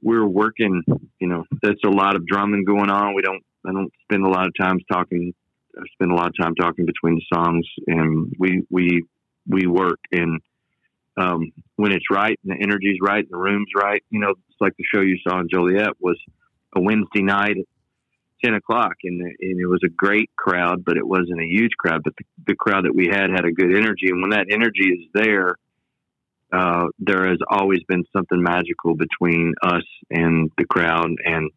we're 0.01 0.25
working. 0.25 0.83
You 1.19 1.27
know, 1.27 1.45
there's 1.61 1.79
a 1.85 1.89
lot 1.89 2.15
of 2.15 2.25
drumming 2.25 2.63
going 2.65 2.89
on. 2.89 3.15
We 3.15 3.21
don't. 3.21 3.43
I 3.67 3.71
don't 3.71 3.91
spend 4.03 4.25
a 4.25 4.29
lot 4.29 4.47
of 4.47 4.53
times 4.59 4.83
talking. 4.91 5.33
I 5.77 5.81
spend 5.93 6.11
a 6.11 6.15
lot 6.15 6.27
of 6.27 6.33
time 6.39 6.55
talking 6.55 6.85
between 6.85 7.15
the 7.15 7.25
songs, 7.33 7.67
and 7.87 8.33
we 8.39 8.63
we 8.69 9.03
we 9.47 9.67
work 9.67 9.99
and 10.11 10.41
um, 11.17 11.51
when 11.75 11.91
it's 11.91 12.05
right 12.11 12.39
and 12.43 12.57
the 12.57 12.63
energy's 12.63 12.99
right 13.01 13.23
and 13.23 13.31
the 13.31 13.37
room's 13.37 13.69
right. 13.75 14.03
You 14.09 14.19
know, 14.19 14.31
it's 14.31 14.61
like 14.61 14.75
the 14.77 14.83
show 14.93 15.01
you 15.01 15.17
saw 15.27 15.39
in 15.39 15.49
Joliet 15.49 15.99
was 15.99 16.19
a 16.75 16.81
Wednesday 16.81 17.21
night 17.21 17.57
at 17.57 17.65
10 18.43 18.53
o'clock 18.53 18.95
and, 19.03 19.21
and 19.21 19.59
it 19.59 19.67
was 19.67 19.81
a 19.85 19.89
great 19.89 20.29
crowd, 20.35 20.83
but 20.85 20.97
it 20.97 21.07
wasn't 21.07 21.41
a 21.41 21.47
huge 21.47 21.71
crowd, 21.77 22.01
but 22.03 22.13
the, 22.17 22.25
the 22.47 22.55
crowd 22.55 22.85
that 22.85 22.95
we 22.95 23.07
had 23.07 23.29
had 23.29 23.45
a 23.45 23.51
good 23.51 23.75
energy. 23.75 24.07
And 24.09 24.21
when 24.21 24.31
that 24.31 24.47
energy 24.51 24.89
is 24.89 25.07
there, 25.13 25.55
uh, 26.51 26.87
there 26.99 27.27
has 27.27 27.39
always 27.49 27.79
been 27.87 28.03
something 28.15 28.41
magical 28.41 28.95
between 28.95 29.53
us 29.63 29.83
and 30.09 30.51
the 30.57 30.65
crowd. 30.65 31.09
And 31.25 31.51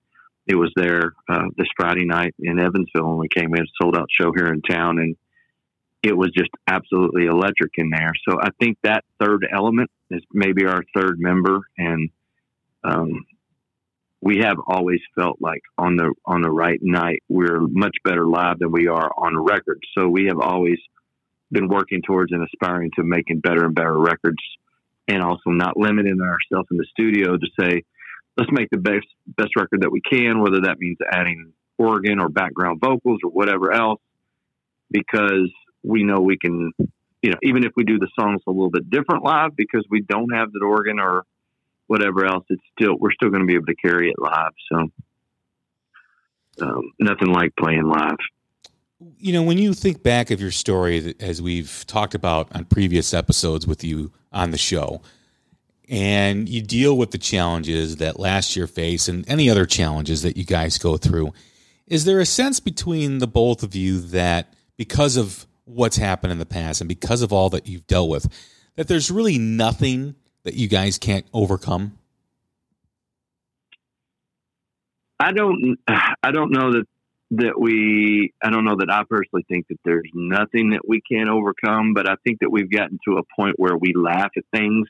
it 0.47 0.55
was 0.55 0.73
there 0.77 1.13
uh, 1.29 1.45
this 1.57 1.69
Friday 1.77 2.07
night 2.07 2.35
in 2.39 2.59
Evansville 2.59 3.09
when 3.09 3.19
we 3.19 3.29
came 3.29 3.55
in, 3.55 3.67
sold 3.81 3.97
out 3.97 4.09
show 4.11 4.33
here 4.35 4.47
in 4.47 4.63
town. 4.63 4.99
And 4.99 5.17
it 6.03 6.17
was 6.17 6.31
just 6.37 6.51
absolutely 6.67 7.27
electric 7.27 7.73
in 7.77 7.91
there. 7.91 8.13
So 8.29 8.39
I 8.41 8.51
think 8.61 8.79
that 8.83 9.05
third 9.21 9.47
element 9.53 9.91
is 10.11 10.23
maybe 10.33 10.65
our 10.67 10.83
third 10.95 11.19
member, 11.19 11.61
and 11.77 12.11
um, 12.85 13.27
we 14.21 14.39
have 14.39 14.57
always 14.67 15.01
felt 15.15 15.39
like 15.41 15.63
on 15.77 15.97
the 15.97 16.13
on 16.25 16.43
the 16.43 16.51
right 16.51 16.79
night 16.83 17.23
we're 17.29 17.61
much 17.61 17.97
better 18.05 18.27
live 18.27 18.59
than 18.59 18.73
we 18.73 18.89
are 18.89 19.11
on 19.17 19.37
record. 19.37 19.81
So 19.97 20.09
we 20.09 20.27
have 20.27 20.41
always 20.41 20.79
been 21.51 21.69
working 21.69 22.03
towards 22.03 22.33
and 22.33 22.45
aspiring 22.45 22.91
to 22.97 23.03
making 23.03 23.41
better 23.41 23.65
and 23.65 23.75
better 23.75 23.99
records, 23.99 24.43
and 25.09 25.23
also 25.23 25.51
not 25.51 25.77
limiting 25.77 26.21
ourselves 26.21 26.69
in 26.71 26.77
the 26.77 26.87
studio 26.91 27.37
to 27.37 27.47
say 27.59 27.83
let's 28.37 28.53
make 28.53 28.69
the 28.71 28.79
best 28.79 29.07
best 29.27 29.51
record 29.57 29.83
that 29.83 29.91
we 29.91 30.01
can, 30.01 30.41
whether 30.41 30.61
that 30.63 30.79
means 30.79 30.99
adding 31.11 31.53
organ 31.77 32.21
or 32.21 32.29
background 32.29 32.81
vocals 32.81 33.19
or 33.25 33.31
whatever 33.31 33.73
else, 33.73 34.01
because 34.91 35.51
we 35.83 36.03
know 36.03 36.21
we 36.21 36.37
can, 36.37 36.73
you 37.23 37.31
know, 37.31 37.39
even 37.43 37.65
if 37.65 37.73
we 37.77 37.85
do 37.85 37.99
the 37.99 38.09
songs 38.19 38.41
a 38.47 38.51
little 38.51 38.71
bit 38.71 38.91
different 38.91 39.25
live 39.25 39.57
because 39.57 39.85
we 39.91 40.03
don't 40.03 40.35
have 40.35 40.53
the 40.53 40.65
organ 40.65 40.99
or 40.99 41.25
whatever 41.87 42.27
else, 42.27 42.45
it's 42.49 42.63
still 42.79 42.97
we're 42.99 43.13
still 43.13 43.31
going 43.31 43.43
to 43.43 43.47
be 43.47 43.55
able 43.55 43.67
to 43.67 43.75
carry 43.75 44.11
it 44.11 44.17
live. 44.19 44.53
So 44.71 44.89
um, 46.61 46.93
nothing 46.99 47.29
like 47.29 47.55
playing 47.57 47.89
live. 47.89 48.17
You 49.19 49.33
know, 49.33 49.43
when 49.43 49.59
you 49.59 49.75
think 49.75 50.03
back 50.03 50.31
of 50.31 50.41
your 50.41 50.51
story, 50.51 51.15
as 51.21 51.41
we've 51.41 51.85
talked 51.87 52.15
about 52.15 52.55
on 52.55 52.65
previous 52.65 53.15
episodes 53.15 53.67
with 53.67 53.85
you 53.85 54.13
on 54.33 54.51
the 54.51 54.59
show, 54.59 55.03
and 55.89 56.49
you 56.49 56.61
deal 56.61 56.97
with 56.97 57.13
the 57.13 57.19
challenges 57.19 57.97
that 57.97 58.19
last 58.19 58.57
year 58.57 58.67
faced 58.67 59.09
and 59.09 59.27
any 59.29 59.49
other 59.49 59.65
challenges 59.65 60.23
that 60.23 60.37
you 60.37 60.45
guys 60.45 60.79
go 60.79 60.97
through, 60.97 61.33
is 61.87 62.05
there 62.05 62.21
a 62.21 62.27
sense 62.27 62.61
between 62.61 63.19
the 63.19 63.27
both 63.27 63.63
of 63.63 63.75
you 63.75 64.01
that 64.01 64.53
because 64.77 65.17
of 65.17 65.47
what's 65.69 65.97
happened 65.97 66.33
in 66.33 66.39
the 66.39 66.47
past 66.47 66.81
and 66.81 66.89
because 66.89 67.23
of 67.23 67.33
all 67.33 67.51
that 67.51 67.67
you've 67.67 67.87
dealt 67.87 68.09
with, 68.09 68.29
that 68.77 68.89
there's 68.89 69.11
really 69.11 69.39
nothing 69.39 70.15
that 70.45 70.55
you 70.55 70.69
guys 70.69 70.99
can't 70.99 71.27
overcome? 71.33 71.99
I 75.21 75.33
don't. 75.33 75.79
I 75.89 76.31
don't 76.31 76.53
know 76.53 76.73
that 76.73 76.85
that 77.33 77.61
we. 77.61 78.33
I 78.43 78.51
don't 78.51 78.65
know 78.65 78.77
that 78.79 78.91
I 78.91 79.03
personally 79.09 79.45
think 79.49 79.67
that 79.69 79.79
there's 79.85 80.09
nothing 80.15 80.71
that 80.71 80.87
we 80.87 81.01
can't 81.01 81.29
overcome, 81.29 81.93
but 81.93 82.09
I 82.09 82.15
think 82.25 82.39
that 82.41 82.51
we've 82.51 82.71
gotten 82.71 82.99
to 83.07 83.19
a 83.19 83.23
point 83.37 83.57
where 83.59 83.77
we 83.77 83.93
laugh 83.95 84.31
at 84.37 84.45
things. 84.55 84.89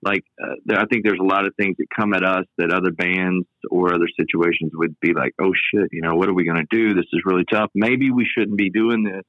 Like 0.00 0.22
uh, 0.40 0.76
I 0.76 0.86
think 0.86 1.02
there's 1.04 1.18
a 1.20 1.24
lot 1.24 1.44
of 1.44 1.54
things 1.56 1.76
that 1.78 1.86
come 1.94 2.14
at 2.14 2.22
us 2.22 2.44
that 2.56 2.72
other 2.72 2.92
bands 2.92 3.48
or 3.68 3.92
other 3.92 4.06
situations 4.16 4.70
would 4.74 4.94
be 5.00 5.12
like, 5.12 5.34
"Oh 5.40 5.52
shit, 5.52 5.88
you 5.90 6.02
know, 6.02 6.14
what 6.14 6.28
are 6.28 6.34
we 6.34 6.44
going 6.44 6.64
to 6.64 6.66
do? 6.70 6.94
This 6.94 7.06
is 7.12 7.22
really 7.24 7.44
tough. 7.50 7.70
Maybe 7.74 8.12
we 8.12 8.24
shouldn't 8.24 8.56
be 8.56 8.70
doing 8.70 9.02
this." 9.02 9.24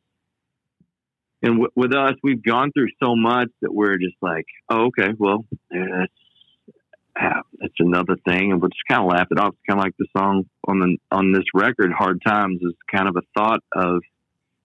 And 1.42 1.54
w- 1.54 1.72
with 1.76 1.94
us, 1.94 2.14
we've 2.24 2.44
gone 2.44 2.72
through 2.72 2.90
so 3.02 3.16
much 3.16 3.50
that 3.62 3.74
we're 3.74 3.98
just 3.98 4.18
like, 4.22 4.46
oh, 4.70 4.88
okay, 4.88 5.14
well, 5.18 5.46
that's 5.72 6.12
uh, 7.20 7.42
that's 7.60 7.74
another 7.80 8.16
thing, 8.28 8.52
and 8.52 8.62
we'll 8.62 8.70
just 8.70 8.88
kind 8.90 9.02
of 9.02 9.10
laugh 9.10 9.28
it 9.30 9.40
off. 9.40 9.50
It's 9.54 9.64
kind 9.68 9.80
of 9.80 9.84
like 9.84 9.96
the 9.98 10.08
song 10.18 10.46
on 10.68 10.80
the 10.80 10.98
on 11.12 11.34
this 11.34 11.44
record, 11.54 11.92
"Hard 11.92 12.22
Times," 12.26 12.62
is 12.62 12.74
kind 12.94 13.10
of 13.10 13.18
a 13.18 13.22
thought 13.38 13.62
of, 13.74 14.02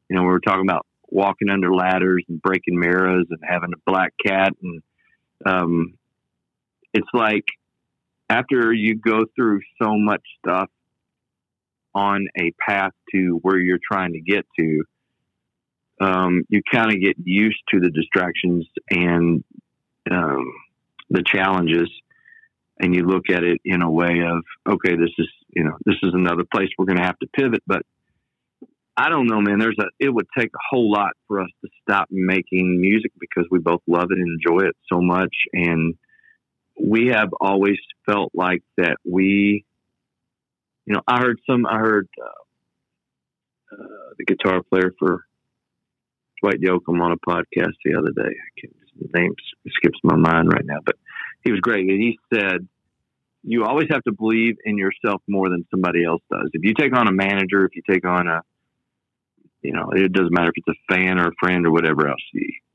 you 0.08 0.16
know, 0.16 0.22
we 0.22 0.28
were 0.28 0.40
talking 0.40 0.64
about 0.66 0.87
walking 1.08 1.48
under 1.48 1.74
ladders 1.74 2.24
and 2.28 2.40
breaking 2.40 2.78
mirrors 2.78 3.26
and 3.30 3.40
having 3.42 3.70
a 3.72 3.90
black 3.90 4.12
cat, 4.24 4.52
and 4.62 4.82
um, 5.44 5.94
it's 6.92 7.08
like 7.12 7.44
after 8.30 8.72
you 8.72 8.96
go 8.96 9.24
through 9.34 9.60
so 9.82 9.96
much 9.96 10.22
stuff 10.38 10.70
on 11.94 12.26
a 12.38 12.52
path 12.68 12.92
to 13.12 13.38
where 13.42 13.58
you're 13.58 13.78
trying 13.90 14.12
to 14.12 14.20
get 14.20 14.44
to 14.58 14.84
um, 16.00 16.42
you 16.48 16.62
kind 16.72 16.92
of 16.92 17.00
get 17.00 17.16
used 17.22 17.61
to 17.70 17.80
the 17.80 17.90
distractions 17.90 18.66
and 18.90 19.44
um, 20.11 20.52
the 21.11 21.22
challenges, 21.24 21.88
and 22.80 22.94
you 22.94 23.04
look 23.04 23.30
at 23.30 23.44
it 23.44 23.61
in 23.64 23.83
a 23.83 23.90
way 23.90 24.20
of, 24.26 24.42
okay, 24.74 24.96
this 24.96 25.12
is 25.18 25.28
you 25.50 25.64
know 25.64 25.76
this 25.85 25.96
is 26.02 26.12
another 26.14 26.44
place 26.52 26.68
we're 26.76 26.87
going 26.87 26.98
to 26.98 27.04
have 27.04 27.18
to 27.20 27.28
pivot. 27.28 27.62
But 27.66 27.83
I 28.96 29.09
don't 29.09 29.26
know, 29.26 29.40
man. 29.40 29.59
There's 29.59 29.78
a 29.78 29.87
it 30.00 30.12
would 30.12 30.26
take 30.37 30.48
a 30.48 30.64
whole 30.70 30.90
lot 30.90 31.12
for 31.28 31.40
us 31.40 31.50
to 31.62 31.70
stop 31.83 32.09
making 32.11 32.80
music 32.80 33.12
because 33.20 33.46
we 33.50 33.59
both 33.59 33.83
love 33.87 34.09
it 34.11 34.18
and 34.18 34.40
enjoy 34.40 34.66
it 34.66 34.76
so 34.92 35.00
much, 35.00 35.35
and 35.52 35.94
we 36.80 37.09
have 37.09 37.28
always 37.40 37.78
felt 38.04 38.33
like 38.35 38.62
that 38.76 38.96
we, 39.09 39.64
you 40.87 40.94
know, 40.94 41.02
I 41.07 41.20
heard 41.20 41.38
some, 41.48 41.66
I 41.66 41.78
heard. 41.78 42.09
Uh, 42.20 42.28
uh, 43.72 44.14
the 44.18 44.24
guitar 44.24 44.62
player 44.62 44.92
for 44.98 45.24
Dwight 46.44 46.61
Yoakam 46.61 47.00
on 47.00 47.12
a 47.12 47.16
podcast 47.16 47.72
the 47.85 47.94
other 47.98 48.11
day. 48.11 48.28
I 48.28 48.61
can't, 48.61 48.76
his 49.00 49.11
name 49.14 49.35
skips 49.66 49.98
my 50.04 50.16
mind 50.16 50.52
right 50.52 50.64
now, 50.64 50.78
but 50.85 50.96
he 51.42 51.50
was 51.50 51.61
great. 51.61 51.88
And 51.88 52.00
he 52.00 52.18
said, 52.33 52.68
you 53.42 53.64
always 53.64 53.88
have 53.90 54.02
to 54.04 54.12
believe 54.12 54.57
in 54.64 54.76
yourself 54.76 55.22
more 55.26 55.48
than 55.48 55.66
somebody 55.70 56.04
else 56.04 56.20
does. 56.30 56.50
If 56.52 56.62
you 56.62 56.74
take 56.74 56.94
on 56.94 57.09
a 57.09 57.12
manager, 57.12 57.64
if 57.64 57.74
you 57.74 57.83
take 57.88 58.07
on 58.07 58.28
a, 58.28 58.42
you 59.62 59.72
know, 59.72 59.90
it 59.94 60.12
doesn't 60.12 60.35
matter 60.35 60.50
if 60.54 60.62
it's 60.66 60.78
a 60.78 60.94
fan 60.94 61.18
or 61.18 61.28
a 61.28 61.35
friend 61.40 61.66
or 61.66 61.72
whatever 61.72 62.09
else. 62.09 62.20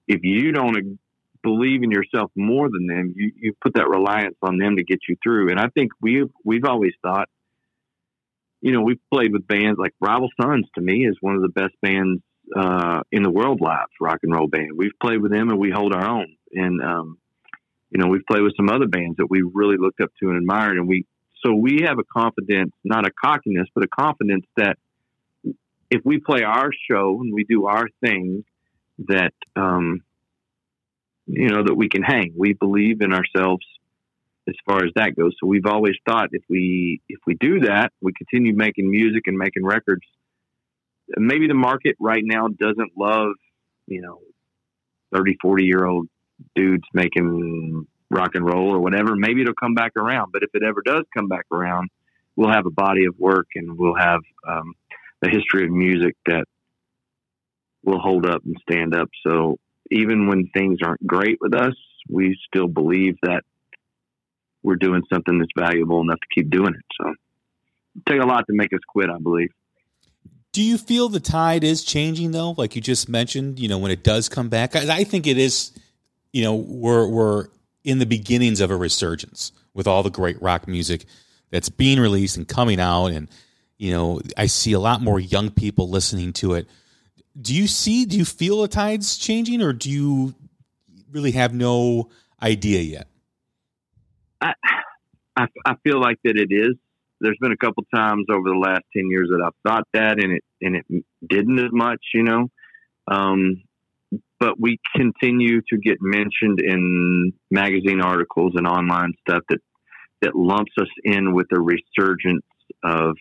If 0.07 0.21
you 0.23 0.51
don't 0.51 0.99
believe 1.43 1.83
in 1.83 1.91
yourself 1.91 2.31
more 2.35 2.69
than 2.71 2.87
them, 2.87 3.13
you, 3.15 3.31
you 3.35 3.53
put 3.61 3.75
that 3.75 3.87
reliance 3.87 4.35
on 4.41 4.57
them 4.57 4.77
to 4.77 4.83
get 4.83 4.99
you 5.07 5.15
through. 5.21 5.51
And 5.51 5.59
I 5.59 5.67
think 5.67 5.91
we've, 6.01 6.29
we've 6.43 6.65
always 6.65 6.93
thought, 7.03 7.29
you 8.61 8.71
know, 8.71 8.81
we've 8.81 8.99
played 9.13 9.31
with 9.31 9.47
bands 9.47 9.77
like 9.79 9.93
Rival 10.01 10.29
Sons 10.41 10.65
to 10.73 10.81
me 10.81 11.05
is 11.05 11.17
one 11.21 11.35
of 11.35 11.43
the 11.43 11.49
best 11.49 11.73
bands 11.83 12.21
uh, 12.55 13.01
in 13.11 13.23
the 13.23 13.29
world 13.29 13.61
live 13.61 13.87
rock 13.99 14.19
and 14.23 14.33
roll 14.33 14.47
band. 14.47 14.71
We've 14.75 14.97
played 15.01 15.21
with 15.21 15.31
them 15.31 15.49
and 15.49 15.59
we 15.59 15.71
hold 15.71 15.93
our 15.93 16.07
own. 16.07 16.35
And, 16.53 16.81
um, 16.81 17.17
you 17.91 17.99
know, 17.99 18.07
we've 18.07 18.25
played 18.29 18.41
with 18.41 18.55
some 18.55 18.69
other 18.69 18.87
bands 18.87 19.17
that 19.17 19.27
we 19.29 19.41
really 19.41 19.77
looked 19.77 20.01
up 20.01 20.11
to 20.19 20.29
and 20.29 20.37
admired. 20.37 20.77
And 20.77 20.87
we, 20.87 21.05
so 21.45 21.53
we 21.53 21.81
have 21.85 21.99
a 21.99 22.03
confidence, 22.03 22.73
not 22.83 23.05
a 23.05 23.11
cockiness, 23.11 23.67
but 23.73 23.83
a 23.83 23.87
confidence 23.87 24.45
that 24.57 24.77
if 25.89 26.01
we 26.03 26.19
play 26.19 26.43
our 26.43 26.71
show 26.89 27.19
and 27.21 27.33
we 27.33 27.43
do 27.43 27.65
our 27.65 27.87
thing, 28.01 28.43
that, 29.07 29.33
um, 29.55 30.03
you 31.25 31.49
know, 31.49 31.63
that 31.63 31.75
we 31.75 31.89
can 31.89 32.03
hang. 32.03 32.33
We 32.37 32.53
believe 32.53 33.01
in 33.01 33.13
ourselves 33.13 33.65
as 34.47 34.55
far 34.65 34.83
as 34.83 34.91
that 34.95 35.15
goes. 35.15 35.33
So 35.39 35.47
we've 35.47 35.65
always 35.65 35.95
thought 36.07 36.29
if 36.31 36.43
we, 36.49 37.01
if 37.07 37.19
we 37.25 37.35
do 37.35 37.61
that, 37.61 37.91
we 38.01 38.11
continue 38.13 38.55
making 38.55 38.89
music 38.89 39.23
and 39.27 39.37
making 39.37 39.63
records, 39.63 40.03
maybe 41.17 41.47
the 41.47 41.53
market 41.53 41.95
right 41.99 42.23
now 42.23 42.47
doesn't 42.47 42.91
love, 42.97 43.33
you 43.87 44.01
know, 44.01 44.19
30, 45.13 45.37
40 45.41 45.65
year 45.65 45.85
old 45.85 46.07
dudes 46.55 46.83
making 46.93 47.85
rock 48.09 48.31
and 48.35 48.45
roll 48.45 48.73
or 48.73 48.79
whatever. 48.79 49.15
Maybe 49.15 49.41
it'll 49.41 49.53
come 49.53 49.75
back 49.75 49.93
around. 49.95 50.31
But 50.31 50.43
if 50.43 50.49
it 50.53 50.63
ever 50.63 50.81
does 50.85 51.03
come 51.15 51.27
back 51.27 51.45
around, 51.51 51.89
we'll 52.35 52.51
have 52.51 52.65
a 52.65 52.71
body 52.71 53.05
of 53.05 53.17
work 53.17 53.47
and 53.55 53.77
we'll 53.77 53.95
have 53.95 54.21
um, 54.47 54.73
a 55.23 55.29
history 55.29 55.65
of 55.65 55.71
music 55.71 56.15
that 56.25 56.45
will 57.83 57.99
hold 57.99 58.25
up 58.25 58.41
and 58.45 58.55
stand 58.69 58.95
up. 58.95 59.09
So 59.25 59.57
even 59.91 60.27
when 60.27 60.49
things 60.53 60.79
aren't 60.83 61.05
great 61.05 61.37
with 61.41 61.53
us, 61.53 61.75
we 62.09 62.37
still 62.47 62.67
believe 62.67 63.17
that 63.23 63.43
we're 64.63 64.75
doing 64.75 65.01
something 65.11 65.39
that's 65.39 65.51
valuable 65.57 66.01
enough 66.01 66.19
to 66.19 66.35
keep 66.35 66.49
doing 66.49 66.73
it. 66.73 66.85
So 67.01 67.13
take 68.07 68.21
a 68.21 68.25
lot 68.25 68.45
to 68.47 68.53
make 68.53 68.73
us 68.73 68.79
quit, 68.87 69.09
I 69.09 69.17
believe. 69.19 69.49
Do 70.51 70.63
you 70.63 70.77
feel 70.77 71.09
the 71.09 71.19
tide 71.19 71.63
is 71.63 71.83
changing 71.83 72.31
though? 72.31 72.51
Like 72.51 72.75
you 72.75 72.81
just 72.81 73.07
mentioned, 73.07 73.59
you 73.59 73.67
know, 73.67 73.77
when 73.77 73.91
it 73.91 74.03
does 74.03 74.29
come 74.29 74.49
back, 74.49 74.75
I, 74.75 74.99
I 74.99 75.03
think 75.03 75.27
it 75.27 75.37
is. 75.37 75.71
You 76.31 76.43
know, 76.43 76.55
we're 76.55 77.07
we're 77.07 77.47
in 77.83 77.99
the 77.99 78.05
beginnings 78.05 78.61
of 78.61 78.71
a 78.71 78.75
resurgence 78.75 79.51
with 79.73 79.87
all 79.87 80.03
the 80.03 80.09
great 80.11 80.39
rock 80.41 80.67
music 80.67 81.05
that's 81.49 81.69
being 81.69 81.99
released 81.99 82.37
and 82.37 82.47
coming 82.47 82.79
out, 82.79 83.07
and 83.07 83.29
you 83.77 83.91
know, 83.91 84.21
I 84.37 84.47
see 84.47 84.73
a 84.73 84.79
lot 84.79 85.01
more 85.01 85.19
young 85.19 85.49
people 85.49 85.89
listening 85.89 86.33
to 86.33 86.53
it. 86.53 86.67
Do 87.39 87.55
you 87.55 87.67
see? 87.67 88.05
Do 88.05 88.17
you 88.17 88.25
feel 88.25 88.61
the 88.61 88.67
tides 88.67 89.17
changing, 89.17 89.61
or 89.61 89.73
do 89.73 89.89
you 89.89 90.35
really 91.11 91.31
have 91.31 91.53
no 91.53 92.09
idea 92.41 92.81
yet? 92.81 93.07
I, 94.41 94.53
I, 95.35 95.47
I 95.65 95.75
feel 95.83 95.99
like 95.99 96.17
that 96.23 96.37
it 96.37 96.51
is. 96.51 96.75
There's 97.21 97.37
been 97.41 97.51
a 97.51 97.57
couple 97.57 97.83
times 97.93 98.25
over 98.31 98.49
the 98.49 98.57
last 98.57 98.83
ten 98.95 99.09
years 99.09 99.29
that 99.29 99.43
I've 99.45 99.69
thought 99.69 99.87
that, 99.93 100.23
and 100.23 100.33
it 100.33 100.43
and 100.61 100.75
it 100.75 100.85
didn't 101.27 101.59
as 101.59 101.71
much, 101.71 102.01
you 102.13 102.23
know. 102.23 102.47
Um, 103.09 103.63
but 104.39 104.59
we 104.59 104.79
continue 104.95 105.61
to 105.69 105.77
get 105.77 105.97
mentioned 105.99 106.59
in 106.61 107.33
magazine 107.51 108.01
articles 108.01 108.53
and 108.55 108.65
online 108.65 109.13
stuff 109.27 109.43
that 109.49 109.59
that 110.21 110.35
lumps 110.35 110.71
us 110.79 110.87
in 111.03 111.33
with 111.33 111.47
a 111.51 111.59
resurgence 111.59 112.45
of 112.83 113.15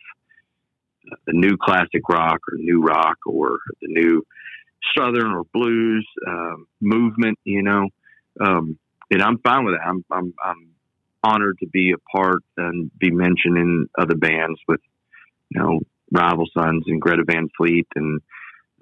the 1.27 1.33
new 1.33 1.57
classic 1.57 2.03
rock 2.09 2.41
or 2.51 2.57
new 2.57 2.83
rock 2.83 3.17
or 3.27 3.59
the 3.81 3.89
new 3.89 4.23
southern 4.97 5.33
or 5.33 5.45
blues 5.53 6.07
um, 6.27 6.67
movement, 6.81 7.39
you 7.45 7.63
know. 7.63 7.89
Um, 8.41 8.79
and 9.11 9.23
I'm 9.23 9.39
fine 9.39 9.65
with 9.65 9.75
that. 9.75 9.87
I'm, 9.87 10.05
I'm, 10.11 10.35
I'm 10.45 10.71
honored 11.23 11.59
to 11.61 11.67
be 11.67 11.93
a 11.93 12.17
part 12.17 12.43
and 12.57 12.91
be 12.99 13.11
mentioned 13.11 13.59
in 13.59 13.89
other 13.99 14.15
bands 14.15 14.61
with, 14.69 14.81
you 15.51 15.61
know, 15.61 15.81
Rival 16.11 16.47
Sons 16.57 16.85
and 16.87 17.01
Greta 17.01 17.25
Van 17.27 17.49
Fleet. 17.57 17.87
And, 17.95 18.21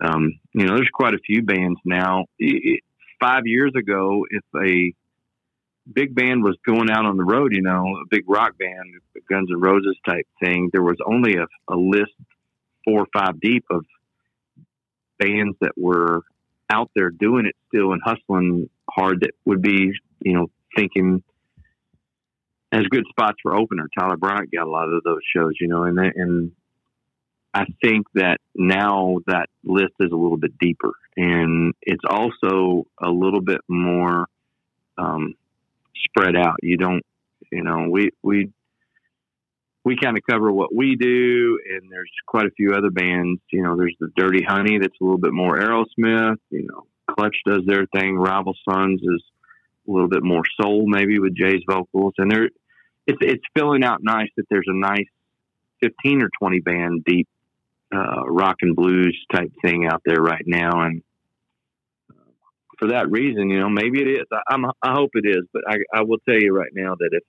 um, 0.01 0.39
you 0.53 0.67
know, 0.67 0.77
there's 0.77 0.91
quite 0.93 1.15
a 1.15 1.19
few 1.19 1.43
bands 1.43 1.81
now. 1.85 2.25
Five 3.21 3.47
years 3.47 3.73
ago, 3.77 4.27
if 4.31 4.45
a 4.55 4.93
big 5.91 6.15
band 6.15 6.43
was 6.43 6.57
going 6.67 6.91
out 6.91 7.07
on 7.07 7.17
the 7.17 7.25
road, 7.25 7.55
you 7.55 7.63
know, 7.63 7.85
a 7.85 8.07
big 8.11 8.25
rock 8.29 8.59
band, 8.59 8.95
Guns 9.29 9.49
N' 9.51 9.61
Roses 9.61 9.97
type 10.07 10.27
thing, 10.43 10.71
there 10.73 10.83
was 10.83 10.99
only 11.05 11.37
a, 11.37 11.47
a 11.73 11.77
list 11.77 12.13
four 12.85 13.03
or 13.03 13.07
five 13.13 13.41
deep 13.41 13.65
of 13.71 13.85
bands 15.19 15.57
that 15.61 15.73
were 15.77 16.23
out 16.69 16.91
there 16.95 17.11
doing 17.11 17.47
it 17.47 17.57
still 17.69 17.93
and 17.93 18.03
hustling 18.05 18.69
hard 18.91 19.21
that 19.21 19.31
would 19.45 19.63
be, 19.63 19.93
you 20.21 20.33
know, 20.33 20.51
thinking 20.77 21.23
as 22.73 22.83
good 22.91 23.05
spots 23.09 23.39
for 23.43 23.55
opener. 23.55 23.89
Tyler 23.99 24.17
Bryant 24.17 24.51
got 24.53 24.67
a 24.67 24.71
lot 24.71 24.89
of 24.89 25.03
those 25.03 25.21
shows, 25.35 25.55
you 25.61 25.69
know, 25.69 25.85
and 25.85 25.99
and 25.99 26.53
I 27.55 27.65
think 27.83 28.07
that 28.15 28.39
now 28.55 29.17
that 29.27 29.49
list 29.65 29.95
is 30.01 30.13
a 30.13 30.17
little 30.17 30.37
bit 30.37 30.59
deeper, 30.59 30.93
and 31.17 31.75
it's 31.83 32.05
also 32.09 32.87
a 33.03 33.09
little 33.09 33.41
bit 33.41 33.61
more 33.69 34.27
um, 34.99 35.35
spread 36.05 36.37
out. 36.37 36.57
You 36.63 36.77
don't, 36.77 37.03
you 37.51 37.63
know, 37.63 37.89
we 37.91 38.11
we 38.23 38.51
we 39.85 39.97
kind 39.97 40.19
of 40.19 40.25
cover 40.29 40.53
what 40.53 40.75
we 40.75 40.97
do, 40.97 41.61
and 41.73 41.91
there's 41.91 42.11
quite 42.27 42.47
a 42.47 42.51
few 42.51 42.75
other 42.75 42.91
bands. 42.91 43.41
You 43.53 43.63
know, 43.63 43.77
there's 43.77 43.97
the 44.01 44.11
Dirty 44.17 44.43
Honey 44.43 44.79
that's 44.79 44.97
a 45.01 45.05
little 45.05 45.17
bit 45.17 45.33
more 45.33 45.59
Aerosmith. 45.59 46.37
You 46.51 46.67
know, 46.67 46.87
Clutch 47.09 47.37
does 47.47 47.63
their 47.67 47.87
thing. 47.87 48.17
Rival 48.17 48.55
Sons 48.69 49.01
is 49.01 49.23
a 49.89 49.91
little 49.91 50.09
bit 50.09 50.23
more 50.23 50.43
soul, 50.61 50.85
maybe 50.87 51.19
with 51.19 51.37
Jay's 51.37 51.63
vocals, 51.69 52.15
and 52.19 52.31
there, 52.31 52.51
it's 53.07 53.19
it's 53.21 53.45
filling 53.57 53.85
out 53.85 54.01
nice 54.03 54.29
that 54.37 54.47
there's 54.51 54.69
a 54.69 54.77
nice 54.77 55.07
fifteen 55.81 56.23
or 56.23 56.31
twenty 56.39 56.61
band 56.61 57.05
deep 57.05 57.29
uh, 57.95 58.25
rock 58.27 58.57
and 58.63 58.75
blues 58.75 59.17
type 59.33 59.53
thing 59.63 59.87
out 59.87 60.03
there 60.05 60.21
right 60.21 60.45
now, 60.47 60.83
and 60.83 61.03
uh, 62.11 62.15
for 62.79 62.89
that 62.89 63.11
reason, 63.11 63.51
you 63.51 63.61
know, 63.61 63.69
maybe 63.69 64.01
it 64.01 64.09
is. 64.09 64.27
I, 64.33 64.55
I'm, 64.55 64.65
I 64.83 64.93
hope 64.93 65.11
it 65.15 65.27
is, 65.27 65.45
but 65.53 65.63
I, 65.69 65.77
I 65.95 66.03
will 66.03 66.19
tell 66.29 66.39
you 66.39 66.53
right 66.53 66.73
now 66.75 66.95
that 66.99 67.11
if 67.13 67.23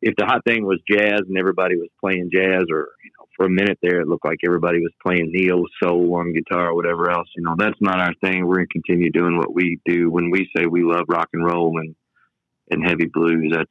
if 0.00 0.14
the 0.16 0.26
hot 0.26 0.44
thing 0.44 0.64
was 0.64 0.80
jazz 0.88 1.20
and 1.26 1.36
everybody 1.36 1.76
was 1.76 1.88
playing 2.00 2.30
jazz, 2.32 2.64
or 2.70 2.90
you 3.04 3.10
know, 3.18 3.26
for 3.36 3.46
a 3.46 3.50
minute 3.50 3.78
there, 3.82 4.00
it 4.00 4.08
looked 4.08 4.24
like 4.24 4.38
everybody 4.44 4.78
was 4.78 4.92
playing 5.04 5.30
neo 5.32 5.64
soul 5.82 6.14
on 6.14 6.32
guitar 6.32 6.68
or 6.68 6.74
whatever 6.74 7.10
else. 7.10 7.28
You 7.36 7.42
know, 7.42 7.54
that's 7.58 7.80
not 7.80 8.00
our 8.00 8.14
thing. 8.22 8.46
We're 8.46 8.56
going 8.56 8.68
to 8.68 8.80
continue 8.80 9.10
doing 9.10 9.36
what 9.36 9.52
we 9.52 9.80
do. 9.84 10.10
When 10.10 10.30
we 10.30 10.48
say 10.56 10.66
we 10.66 10.84
love 10.84 11.04
rock 11.08 11.28
and 11.32 11.44
roll 11.44 11.78
and 11.78 11.94
and 12.70 12.86
heavy 12.86 13.06
blues, 13.12 13.52
that's 13.54 13.70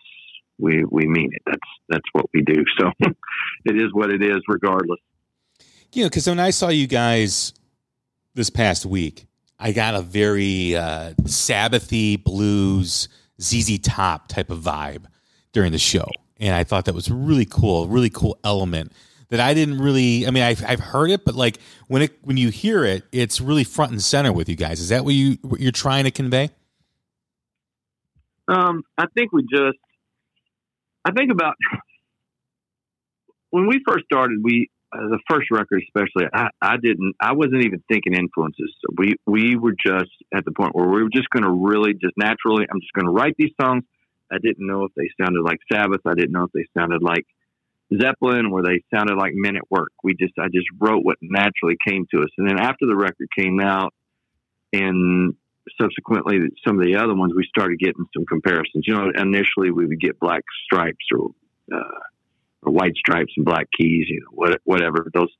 we 0.57 0.83
we 0.89 1.07
mean 1.07 1.31
it. 1.33 1.41
That's 1.45 1.69
that's 1.89 2.09
what 2.11 2.25
we 2.33 2.41
do. 2.41 2.63
So 2.79 2.91
it 3.65 3.75
is 3.75 3.93
what 3.93 4.11
it 4.11 4.23
is, 4.23 4.37
regardless. 4.47 4.99
You 5.93 6.03
know, 6.03 6.09
because 6.09 6.27
when 6.27 6.39
I 6.39 6.51
saw 6.51 6.69
you 6.69 6.87
guys 6.87 7.53
this 8.33 8.49
past 8.49 8.85
week, 8.85 9.27
I 9.57 9.71
got 9.71 9.95
a 9.95 10.01
very 10.01 10.75
uh, 10.75 11.13
Sabbathy 11.23 12.21
blues, 12.21 13.07
ZZ 13.41 13.79
Top 13.79 14.27
type 14.27 14.49
of 14.49 14.59
vibe 14.59 15.05
during 15.57 15.71
the 15.71 15.79
show, 15.79 16.05
and 16.39 16.53
I 16.53 16.63
thought 16.63 16.85
that 16.85 16.93
was 16.93 17.09
really 17.09 17.45
cool, 17.45 17.87
really 17.87 18.11
cool 18.11 18.37
element 18.43 18.91
that 19.29 19.39
I 19.39 19.55
didn't 19.55 19.79
really. 19.79 20.27
I 20.27 20.29
mean, 20.29 20.43
I've, 20.43 20.63
I've 20.63 20.79
heard 20.79 21.09
it, 21.09 21.25
but 21.25 21.33
like 21.33 21.57
when 21.87 22.03
it 22.03 22.15
when 22.21 22.37
you 22.37 22.49
hear 22.49 22.85
it, 22.85 23.05
it's 23.11 23.41
really 23.41 23.63
front 23.63 23.91
and 23.91 23.99
center 23.99 24.31
with 24.31 24.49
you 24.49 24.55
guys. 24.55 24.79
Is 24.79 24.89
that 24.89 25.03
what 25.03 25.15
you 25.15 25.39
what 25.41 25.59
you're 25.59 25.71
trying 25.71 26.03
to 26.03 26.11
convey? 26.11 26.51
Um, 28.47 28.83
I 28.99 29.05
think 29.15 29.33
we 29.33 29.47
just. 29.51 29.79
I 31.03 31.11
think 31.11 31.31
about 31.31 31.55
when 33.49 33.65
we 33.65 33.81
first 33.87 34.05
started. 34.05 34.37
We 34.43 34.69
uh, 34.93 35.07
the 35.09 35.19
first 35.27 35.49
record, 35.49 35.81
especially. 35.87 36.29
I, 36.31 36.49
I 36.61 36.77
didn't. 36.77 37.15
I 37.19 37.33
wasn't 37.33 37.65
even 37.65 37.83
thinking 37.91 38.13
influences. 38.13 38.71
So 38.81 38.93
We 38.95 39.15
we 39.25 39.55
were 39.55 39.73
just 39.73 40.11
at 40.31 40.45
the 40.45 40.51
point 40.51 40.75
where 40.75 40.87
we 40.87 41.01
were 41.01 41.09
just 41.09 41.31
going 41.31 41.45
to 41.45 41.51
really 41.51 41.93
just 41.93 42.13
naturally. 42.15 42.67
I'm 42.69 42.79
just 42.79 42.93
going 42.93 43.07
to 43.07 43.11
write 43.11 43.33
these 43.39 43.53
songs. 43.59 43.85
I 44.31 44.37
didn't 44.39 44.67
know 44.67 44.83
if 44.83 44.91
they 44.95 45.09
sounded 45.21 45.43
like 45.43 45.59
Sabbath. 45.71 46.01
I 46.05 46.13
didn't 46.13 46.31
know 46.31 46.45
if 46.45 46.51
they 46.51 46.65
sounded 46.77 47.01
like 47.01 47.25
Zeppelin 47.95 48.47
or 48.51 48.63
they 48.63 48.83
sounded 48.93 49.17
like 49.17 49.31
Men 49.33 49.55
at 49.55 49.69
Work. 49.71 49.91
We 50.03 50.15
just 50.15 50.33
I 50.39 50.47
just 50.47 50.67
wrote 50.79 51.03
what 51.03 51.17
naturally 51.21 51.77
came 51.85 52.05
to 52.11 52.21
us. 52.21 52.29
And 52.37 52.49
then 52.49 52.59
after 52.59 52.85
the 52.85 52.95
record 52.95 53.27
came 53.37 53.59
out 53.59 53.93
and 54.73 55.35
subsequently 55.79 56.39
some 56.65 56.79
of 56.79 56.85
the 56.85 56.95
other 56.95 57.15
ones 57.15 57.33
we 57.35 57.45
started 57.47 57.79
getting 57.79 58.05
some 58.15 58.25
comparisons. 58.25 58.85
You 58.85 58.95
know, 58.95 59.11
initially 59.15 59.71
we 59.71 59.85
would 59.85 59.99
get 59.99 60.19
black 60.19 60.43
stripes 60.65 61.05
or 61.13 61.29
uh, 61.73 61.99
or 62.63 62.71
white 62.71 62.95
stripes 62.95 63.33
and 63.37 63.45
black 63.45 63.67
keys, 63.77 64.07
you 64.09 64.21
know, 64.21 64.31
what, 64.31 64.61
whatever. 64.63 65.07
Those 65.13 65.31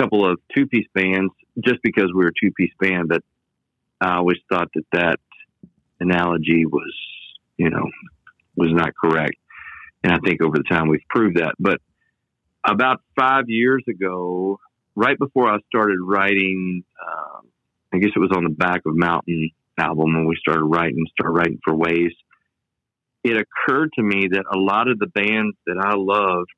couple 0.00 0.28
of 0.28 0.40
two 0.56 0.66
piece 0.66 0.86
bands 0.92 1.32
just 1.64 1.80
because 1.82 2.10
we 2.12 2.24
were 2.24 2.30
a 2.30 2.40
two 2.40 2.52
piece 2.52 2.72
band, 2.80 3.08
but 3.08 3.22
I 4.00 4.16
always 4.16 4.38
thought 4.50 4.68
that 4.74 4.84
that 4.92 5.20
analogy 6.00 6.66
was 6.66 6.92
you 7.56 7.70
know, 7.70 7.84
was 8.56 8.70
not 8.72 8.90
correct. 8.94 9.36
And 10.02 10.12
I 10.12 10.18
think 10.24 10.42
over 10.42 10.56
the 10.56 10.64
time 10.68 10.88
we've 10.88 11.00
proved 11.08 11.38
that. 11.38 11.54
But 11.58 11.80
about 12.64 13.00
five 13.18 13.44
years 13.48 13.82
ago, 13.88 14.58
right 14.94 15.18
before 15.18 15.48
I 15.48 15.58
started 15.68 15.98
writing, 16.02 16.84
um, 17.00 17.48
I 17.92 17.98
guess 17.98 18.10
it 18.14 18.18
was 18.18 18.32
on 18.34 18.44
the 18.44 18.50
back 18.50 18.82
of 18.86 18.96
Mountain 18.96 19.50
album 19.78 20.14
when 20.14 20.26
we 20.26 20.36
started 20.36 20.64
writing, 20.64 21.04
started 21.18 21.36
writing 21.36 21.58
for 21.64 21.74
Ways. 21.74 22.12
It 23.22 23.36
occurred 23.36 23.90
to 23.94 24.02
me 24.02 24.28
that 24.32 24.44
a 24.52 24.58
lot 24.58 24.88
of 24.88 24.98
the 24.98 25.06
bands 25.06 25.56
that 25.66 25.78
I 25.80 25.94
loved, 25.96 26.50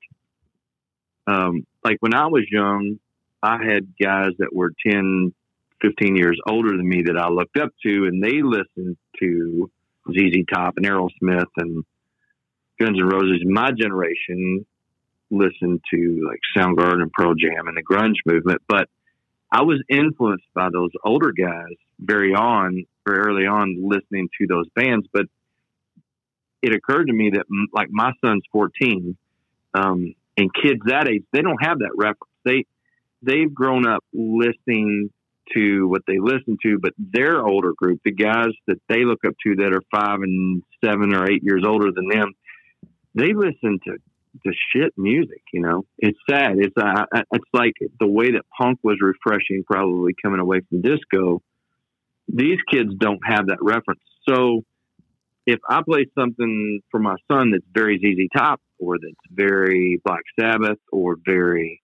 um, 1.28 1.66
like 1.84 1.99
when 2.01 2.14
I 2.14 2.26
was 2.26 2.44
young, 2.51 2.99
I 3.42 3.59
had 3.62 3.92
guys 4.03 4.30
that 4.38 4.53
were 4.53 4.72
10, 4.88 5.32
15 5.82 6.16
years 6.16 6.38
older 6.49 6.70
than 6.70 6.88
me 6.88 7.03
that 7.07 7.16
I 7.16 7.28
looked 7.28 7.57
up 7.59 7.70
to, 7.84 8.07
and 8.07 8.22
they 8.22 8.42
listened 8.42 8.97
to 9.20 9.70
ZZ 10.11 10.44
Top 10.52 10.74
and 10.76 10.86
Aerosmith 10.86 11.46
and 11.57 11.84
Guns 12.80 12.98
N' 12.98 13.07
Roses. 13.07 13.42
My 13.44 13.70
generation 13.72 14.66
listened 15.30 15.80
to 15.92 16.28
like 16.28 16.40
Soundgarden 16.57 17.02
and 17.02 17.12
Pearl 17.12 17.34
Jam 17.34 17.66
and 17.66 17.76
the 17.76 17.82
grunge 17.82 18.16
movement, 18.24 18.62
but 18.68 18.88
I 19.50 19.62
was 19.62 19.82
influenced 19.88 20.46
by 20.54 20.68
those 20.72 20.90
older 21.04 21.32
guys 21.32 21.76
very 21.98 22.34
on, 22.34 22.84
very 23.07 23.18
early 23.18 23.46
on, 23.46 23.76
listening 23.88 24.28
to 24.40 24.46
those 24.46 24.68
bands. 24.74 25.07
But 25.12 25.26
it 26.62 26.74
occurred 26.74 27.07
to 27.07 27.12
me 27.12 27.30
that 27.34 27.46
like 27.72 27.88
my 27.90 28.12
son's 28.24 28.44
14, 28.52 29.16
um, 29.74 30.14
and 30.36 30.50
kids 30.52 30.80
that 30.86 31.09
age, 31.09 31.24
they 31.32 31.42
don't 31.42 31.62
have 31.62 31.78
that 31.78 31.92
reference. 31.96 32.32
They 32.44 32.64
they've 33.22 33.52
grown 33.52 33.86
up 33.86 34.04
listening 34.12 35.11
to 35.55 35.88
what 35.88 36.03
they 36.07 36.18
listen 36.18 36.57
to, 36.62 36.78
but 36.80 36.92
their 36.99 37.44
older 37.44 37.72
group, 37.76 38.01
the 38.05 38.12
guys 38.12 38.51
that 38.66 38.80
they 38.88 39.05
look 39.05 39.24
up 39.26 39.34
to 39.44 39.57
that 39.57 39.72
are 39.72 39.82
five 39.90 40.20
and 40.20 40.62
seven 40.84 41.14
or 41.14 41.30
eight 41.30 41.42
years 41.42 41.64
older 41.66 41.90
than 41.92 42.09
them, 42.09 42.32
they 43.14 43.32
listen 43.32 43.78
to 43.86 43.97
to 44.44 44.53
shit 44.72 44.92
music. 44.97 45.42
You 45.53 45.61
know, 45.62 45.84
it's 45.99 46.18
sad. 46.28 46.57
It's 46.59 46.74
uh, 46.76 47.05
it's 47.32 47.44
like 47.53 47.74
the 48.01 48.07
way 48.07 48.32
that 48.32 48.42
punk 48.57 48.78
was 48.82 48.99
refreshing, 49.01 49.64
probably 49.66 50.12
coming 50.22 50.40
away 50.40 50.61
from 50.68 50.82
disco. 50.82 51.40
These 52.28 52.59
kids 52.70 52.90
don't 52.99 53.20
have 53.24 53.47
that 53.47 53.59
reference. 53.62 54.01
So 54.28 54.62
if 55.47 55.61
I 55.68 55.80
play 55.88 56.07
something 56.18 56.80
for 56.90 56.99
my 56.99 57.14
son 57.30 57.53
that's 57.53 57.64
very 57.72 57.99
ZZ 57.99 58.28
Top 58.36 58.61
or 58.78 58.99
that's 58.99 59.14
very 59.30 60.01
Black 60.05 60.22
Sabbath 60.38 60.78
or 60.92 61.16
very 61.24 61.80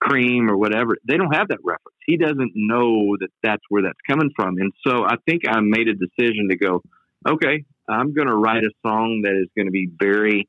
Cream 0.00 0.50
or 0.50 0.56
whatever, 0.56 0.96
they 1.06 1.16
don't 1.16 1.34
have 1.34 1.48
that 1.48 1.58
reference. 1.64 1.96
He 2.06 2.16
doesn't 2.16 2.52
know 2.54 3.16
that 3.18 3.30
that's 3.42 3.62
where 3.68 3.82
that's 3.82 3.98
coming 4.08 4.30
from. 4.36 4.58
And 4.58 4.72
so 4.86 5.04
I 5.04 5.16
think 5.26 5.42
I 5.48 5.60
made 5.60 5.88
a 5.88 5.94
decision 5.94 6.48
to 6.50 6.56
go, 6.56 6.82
okay, 7.28 7.64
I'm 7.88 8.14
going 8.14 8.28
to 8.28 8.34
write 8.34 8.64
a 8.64 8.70
song 8.86 9.22
that 9.24 9.40
is 9.40 9.48
going 9.56 9.66
to 9.66 9.72
be 9.72 9.88
very, 9.98 10.48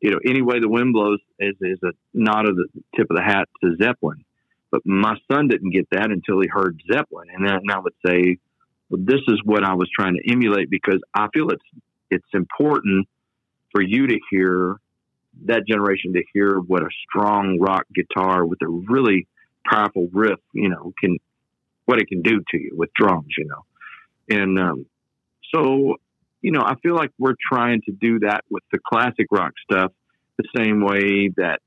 you 0.00 0.10
know, 0.10 0.18
any 0.26 0.42
way 0.42 0.60
the 0.60 0.68
wind 0.68 0.92
blows 0.92 1.20
is, 1.38 1.54
is 1.60 1.78
a 1.82 1.92
nod 2.12 2.48
of 2.48 2.56
the 2.56 2.68
tip 2.96 3.06
of 3.10 3.16
the 3.16 3.22
hat 3.22 3.48
to 3.62 3.76
Zeppelin. 3.80 4.24
But 4.70 4.82
my 4.84 5.16
son 5.30 5.48
didn't 5.48 5.70
get 5.70 5.88
that 5.92 6.10
until 6.10 6.40
he 6.40 6.48
heard 6.48 6.82
Zeppelin. 6.92 7.28
And 7.32 7.46
then 7.46 7.60
I 7.70 7.78
would 7.78 7.94
say, 8.04 8.38
well, 8.90 9.00
this 9.04 9.20
is 9.28 9.40
what 9.44 9.64
I 9.64 9.74
was 9.74 9.88
trying 9.94 10.14
to 10.14 10.30
emulate 10.30 10.70
because 10.70 11.00
I 11.14 11.28
feel 11.32 11.48
it's, 11.50 11.64
it's 12.10 12.28
important 12.34 13.08
for 13.72 13.82
you 13.82 14.06
to 14.08 14.18
hear 14.30 14.76
that 15.44 15.66
generation 15.66 16.14
to 16.14 16.22
hear 16.32 16.58
what 16.58 16.82
a 16.82 16.88
strong 17.08 17.58
rock 17.60 17.84
guitar 17.94 18.44
with 18.44 18.60
a 18.62 18.68
really 18.68 19.26
powerful 19.68 20.08
riff, 20.12 20.40
you 20.52 20.68
know, 20.68 20.92
can 21.00 21.18
what 21.84 22.00
it 22.00 22.08
can 22.08 22.22
do 22.22 22.42
to 22.50 22.58
you 22.58 22.72
with 22.74 22.90
drums, 22.94 23.34
you 23.36 23.46
know. 23.46 23.64
And 24.28 24.58
um, 24.58 24.86
so, 25.54 25.96
you 26.42 26.50
know, 26.50 26.62
I 26.62 26.74
feel 26.82 26.94
like 26.94 27.12
we're 27.18 27.36
trying 27.52 27.82
to 27.82 27.92
do 27.92 28.20
that 28.20 28.44
with 28.50 28.64
the 28.72 28.78
classic 28.78 29.26
rock 29.30 29.52
stuff 29.62 29.92
the 30.36 30.48
same 30.56 30.84
way 30.84 31.30
that 31.36 31.60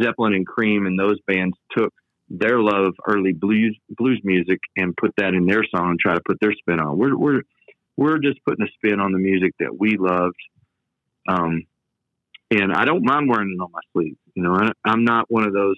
Zeppelin 0.00 0.34
and 0.34 0.46
Cream 0.46 0.86
and 0.86 0.98
those 0.98 1.20
bands 1.26 1.56
took 1.76 1.92
their 2.30 2.58
love 2.58 2.86
of 2.86 2.94
early 3.06 3.32
blues 3.32 3.76
blues 3.90 4.20
music 4.24 4.58
and 4.76 4.96
put 4.96 5.14
that 5.18 5.34
in 5.34 5.44
their 5.46 5.62
song 5.74 5.90
and 5.90 6.00
try 6.00 6.14
to 6.14 6.22
put 6.26 6.40
their 6.40 6.54
spin 6.54 6.80
on. 6.80 6.96
We're 6.96 7.16
we're 7.16 7.42
we're 7.96 8.18
just 8.18 8.42
putting 8.44 8.66
a 8.66 8.70
spin 8.72 8.98
on 8.98 9.12
the 9.12 9.18
music 9.18 9.54
that 9.60 9.78
we 9.78 9.96
loved. 9.98 10.36
Um, 11.28 11.64
and 12.50 12.72
I 12.72 12.84
don't 12.84 13.04
mind 13.04 13.28
wearing 13.28 13.56
it 13.56 13.62
on 13.62 13.70
my 13.72 13.80
sleeve. 13.92 14.16
You 14.34 14.42
know, 14.42 14.54
I, 14.54 14.92
am 14.92 15.04
not 15.04 15.26
one 15.28 15.44
of 15.44 15.52
those. 15.52 15.76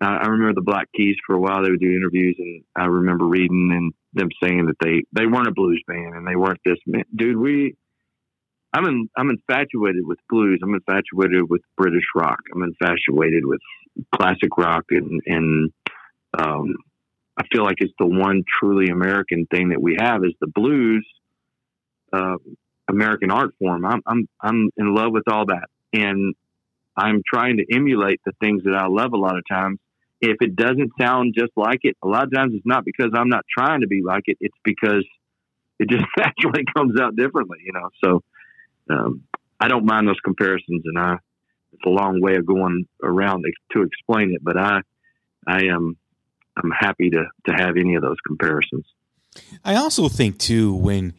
I, 0.00 0.26
remember 0.26 0.54
the 0.54 0.64
Black 0.64 0.88
Keys 0.96 1.16
for 1.26 1.36
a 1.36 1.38
while. 1.38 1.62
They 1.62 1.70
would 1.70 1.80
do 1.80 1.94
interviews, 1.94 2.36
and 2.38 2.64
I 2.76 2.86
remember 2.86 3.26
reading 3.26 3.70
and 3.72 3.92
them 4.14 4.28
saying 4.42 4.66
that 4.66 4.76
they 4.82 5.04
they 5.12 5.26
weren't 5.26 5.48
a 5.48 5.52
blues 5.52 5.82
band 5.86 6.14
and 6.14 6.26
they 6.26 6.36
weren't 6.36 6.60
this. 6.64 6.78
Man, 6.86 7.04
dude, 7.14 7.36
we. 7.36 7.76
I'm 8.74 8.86
in, 8.86 9.08
I'm 9.18 9.28
infatuated 9.28 10.06
with 10.06 10.18
blues. 10.30 10.60
I'm 10.62 10.74
infatuated 10.74 11.48
with 11.48 11.60
British 11.76 12.06
rock. 12.16 12.38
I'm 12.54 12.62
infatuated 12.62 13.44
with 13.44 13.60
classic 14.14 14.56
rock, 14.56 14.84
and 14.90 15.20
and 15.26 15.70
um, 16.38 16.74
I 17.36 17.44
feel 17.52 17.64
like 17.64 17.76
it's 17.78 17.92
the 17.98 18.06
one 18.06 18.44
truly 18.58 18.88
American 18.88 19.46
thing 19.50 19.70
that 19.70 19.80
we 19.80 19.96
have 20.00 20.24
is 20.24 20.32
the 20.40 20.46
blues. 20.46 21.06
Uh, 22.12 22.36
American 22.88 23.30
art 23.30 23.54
form. 23.58 23.84
I'm 23.84 24.02
I'm 24.06 24.28
I'm 24.40 24.70
in 24.76 24.94
love 24.94 25.12
with 25.12 25.28
all 25.28 25.46
that, 25.46 25.68
and 25.92 26.34
I'm 26.96 27.22
trying 27.26 27.58
to 27.58 27.64
emulate 27.74 28.20
the 28.24 28.32
things 28.40 28.64
that 28.64 28.74
I 28.74 28.86
love. 28.86 29.12
A 29.12 29.16
lot 29.16 29.36
of 29.36 29.44
times, 29.50 29.78
if 30.20 30.36
it 30.40 30.56
doesn't 30.56 30.92
sound 31.00 31.34
just 31.38 31.52
like 31.56 31.80
it, 31.82 31.96
a 32.02 32.08
lot 32.08 32.24
of 32.24 32.32
times 32.32 32.52
it's 32.54 32.66
not 32.66 32.84
because 32.84 33.10
I'm 33.14 33.28
not 33.28 33.44
trying 33.56 33.80
to 33.80 33.86
be 33.86 34.02
like 34.04 34.24
it. 34.26 34.38
It's 34.40 34.56
because 34.64 35.04
it 35.78 35.88
just 35.88 36.04
naturally 36.16 36.64
comes 36.76 37.00
out 37.00 37.16
differently, 37.16 37.58
you 37.64 37.72
know. 37.72 37.88
So 38.04 38.22
um, 38.90 39.22
I 39.60 39.68
don't 39.68 39.86
mind 39.86 40.08
those 40.08 40.20
comparisons, 40.24 40.82
and 40.84 40.98
I 40.98 41.16
it's 41.72 41.86
a 41.86 41.90
long 41.90 42.20
way 42.20 42.36
of 42.36 42.44
going 42.44 42.86
around 43.02 43.44
to 43.72 43.82
explain 43.82 44.32
it, 44.34 44.44
but 44.44 44.56
I 44.58 44.80
I 45.46 45.64
am 45.64 45.96
I'm 46.56 46.70
happy 46.70 47.10
to 47.10 47.24
to 47.46 47.52
have 47.52 47.76
any 47.76 47.94
of 47.94 48.02
those 48.02 48.18
comparisons. 48.26 48.84
I 49.64 49.76
also 49.76 50.08
think 50.08 50.38
too 50.38 50.74
when 50.74 51.14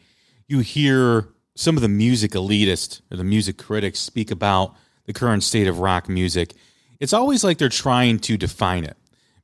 you 0.46 0.60
hear 0.60 1.28
some 1.54 1.76
of 1.76 1.82
the 1.82 1.88
music 1.88 2.32
elitists 2.32 3.00
or 3.10 3.16
the 3.16 3.24
music 3.24 3.58
critics 3.58 4.00
speak 4.00 4.30
about 4.30 4.74
the 5.06 5.12
current 5.12 5.42
state 5.42 5.66
of 5.66 5.78
rock 5.78 6.08
music, 6.08 6.54
it's 7.00 7.12
always 7.12 7.44
like 7.44 7.58
they're 7.58 7.68
trying 7.68 8.18
to 8.18 8.36
define 8.36 8.84
it 8.84 8.96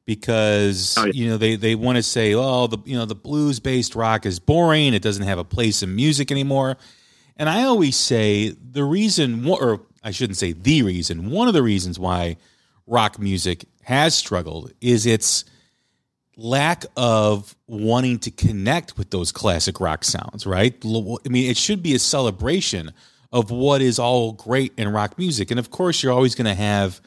because 0.07 0.97
oh, 0.99 1.05
yeah. 1.05 1.13
you 1.15 1.29
know 1.29 1.37
they, 1.37 1.57
they 1.57 1.75
want 1.75 1.97
to 1.97 2.03
say, 2.03 2.35
oh, 2.35 2.67
the 2.67 2.79
you 2.85 2.97
know 2.97 3.05
the 3.05 3.15
blues 3.15 3.61
based 3.61 3.95
rock 3.95 4.27
is 4.27 4.41
boring, 4.41 4.95
it 4.95 5.03
doesn't 5.03 5.25
have 5.25 5.39
a 5.39 5.45
place 5.45 5.83
in 5.83 5.95
music 5.95 6.33
anymore. 6.33 6.77
And 7.37 7.49
I 7.49 7.63
always 7.63 7.97
say 7.97 8.51
the 8.51 8.85
reason, 8.85 9.49
or 9.49 9.83
I 10.03 10.11
shouldn't 10.11 10.37
say 10.37 10.53
the 10.53 10.83
reason, 10.83 11.31
one 11.31 11.49
of 11.49 11.55
the 11.55 11.63
reasons 11.63 11.99
why 11.99 12.37
rock 12.87 13.19
music 13.19 13.65
has 13.83 14.15
struggled 14.15 14.73
is 14.81 15.07
its 15.07 15.45
lack 16.41 16.87
of 16.97 17.55
wanting 17.67 18.19
to 18.19 18.31
connect 18.31 18.97
with 18.97 19.11
those 19.11 19.31
classic 19.31 19.79
rock 19.79 20.05
sounds, 20.05 20.47
right? 20.47 20.75
I 20.83 21.29
mean, 21.29 21.51
it 21.51 21.59
should 21.59 21.83
be 21.83 21.95
a 21.95 21.99
celebration 21.99 22.93
of 23.31 23.51
what 23.51 23.83
is 23.83 23.99
all 23.99 24.33
great 24.33 24.73
in 24.79 24.89
rock 24.89 25.19
music. 25.19 25.51
And 25.51 25.61
of 25.61 25.71
course, 25.71 26.03
you're 26.03 26.13
always 26.13 26.35
going 26.35 26.47
to 26.47 26.55
have 26.55 27.01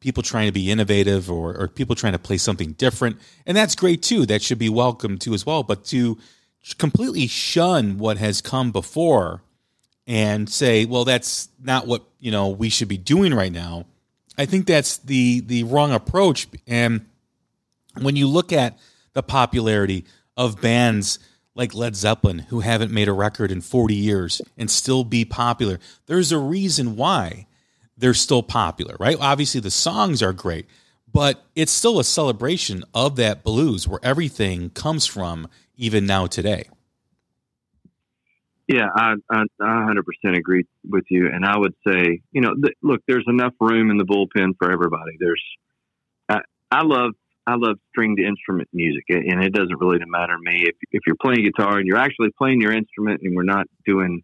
people 0.00 0.22
trying 0.22 0.46
to 0.46 0.52
be 0.52 0.70
innovative 0.70 1.30
or, 1.30 1.54
or 1.56 1.68
people 1.68 1.94
trying 1.94 2.14
to 2.14 2.18
play 2.18 2.38
something 2.38 2.72
different. 2.72 3.18
And 3.46 3.54
that's 3.56 3.74
great 3.74 4.02
too. 4.02 4.24
That 4.24 4.40
should 4.40 4.58
be 4.58 4.70
welcome 4.70 5.18
too 5.18 5.34
as 5.34 5.44
well. 5.44 5.62
But 5.62 5.84
to 5.86 6.18
completely 6.78 7.26
shun 7.26 7.98
what 7.98 8.16
has 8.16 8.40
come 8.40 8.72
before 8.72 9.42
and 10.06 10.48
say, 10.48 10.86
well, 10.86 11.04
that's 11.04 11.50
not 11.62 11.86
what, 11.86 12.02
you 12.18 12.30
know, 12.30 12.48
we 12.48 12.70
should 12.70 12.88
be 12.88 12.98
doing 12.98 13.34
right 13.34 13.52
now. 13.52 13.84
I 14.38 14.46
think 14.46 14.66
that's 14.66 14.98
the 14.98 15.40
the 15.40 15.62
wrong 15.64 15.92
approach. 15.92 16.48
And 16.66 17.06
when 18.00 18.16
you 18.16 18.26
look 18.26 18.52
at 18.52 18.78
the 19.12 19.22
popularity 19.22 20.04
of 20.36 20.60
bands 20.60 21.18
like 21.54 21.74
Led 21.74 21.94
Zeppelin 21.94 22.40
who 22.40 22.60
haven't 22.60 22.90
made 22.90 23.08
a 23.08 23.12
record 23.12 23.52
in 23.52 23.60
40 23.60 23.94
years 23.94 24.42
and 24.56 24.70
still 24.70 25.04
be 25.04 25.24
popular, 25.24 25.78
there's 26.06 26.32
a 26.32 26.38
reason 26.38 26.96
why 26.96 27.46
they're 27.96 28.14
still 28.14 28.42
popular, 28.42 28.96
right? 28.98 29.16
Obviously, 29.20 29.60
the 29.60 29.70
songs 29.70 30.22
are 30.22 30.32
great, 30.32 30.66
but 31.12 31.44
it's 31.54 31.72
still 31.72 32.00
a 32.00 32.04
celebration 32.04 32.84
of 32.92 33.16
that 33.16 33.44
blues 33.44 33.86
where 33.86 34.00
everything 34.02 34.70
comes 34.70 35.06
from, 35.06 35.48
even 35.76 36.06
now 36.06 36.26
today. 36.26 36.68
Yeah, 38.66 38.88
I, 38.94 39.14
I, 39.30 39.42
I 39.60 39.92
100% 40.24 40.36
agree 40.36 40.64
with 40.88 41.04
you. 41.10 41.28
And 41.28 41.44
I 41.44 41.56
would 41.56 41.74
say, 41.86 42.22
you 42.32 42.40
know, 42.40 42.54
th- 42.54 42.74
look, 42.82 43.02
there's 43.06 43.26
enough 43.28 43.52
room 43.60 43.90
in 43.90 43.98
the 43.98 44.04
bullpen 44.04 44.56
for 44.58 44.72
everybody. 44.72 45.16
There's, 45.20 45.42
I, 46.28 46.40
I 46.70 46.82
love 46.82 47.12
I 47.46 47.56
love 47.56 47.76
stringed 47.90 48.20
instrument 48.20 48.68
music, 48.72 49.04
and 49.08 49.42
it 49.44 49.52
doesn't 49.52 49.78
really 49.78 49.98
matter 50.06 50.34
to 50.34 50.42
me 50.42 50.62
if 50.62 50.76
if 50.92 51.02
you're 51.06 51.16
playing 51.20 51.44
guitar 51.44 51.78
and 51.78 51.86
you're 51.86 51.98
actually 51.98 52.30
playing 52.38 52.60
your 52.60 52.72
instrument, 52.72 53.20
and 53.22 53.36
we're 53.36 53.42
not 53.42 53.66
doing, 53.86 54.22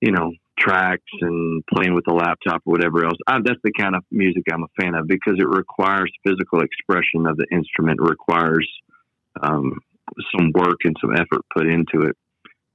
you 0.00 0.12
know, 0.12 0.32
tracks 0.58 1.02
and 1.20 1.64
playing 1.72 1.94
with 1.94 2.04
a 2.08 2.14
laptop 2.14 2.62
or 2.64 2.72
whatever 2.72 3.04
else. 3.04 3.18
I, 3.26 3.38
that's 3.44 3.60
the 3.64 3.72
kind 3.76 3.96
of 3.96 4.04
music 4.10 4.44
I'm 4.52 4.62
a 4.62 4.80
fan 4.80 4.94
of 4.94 5.08
because 5.08 5.34
it 5.38 5.48
requires 5.48 6.12
physical 6.24 6.60
expression 6.60 7.26
of 7.26 7.36
the 7.36 7.46
instrument. 7.50 8.00
Requires 8.00 8.68
um, 9.42 9.72
some 10.36 10.52
work 10.54 10.78
and 10.84 10.96
some 11.00 11.14
effort 11.14 11.42
put 11.52 11.66
into 11.66 12.06
it. 12.06 12.16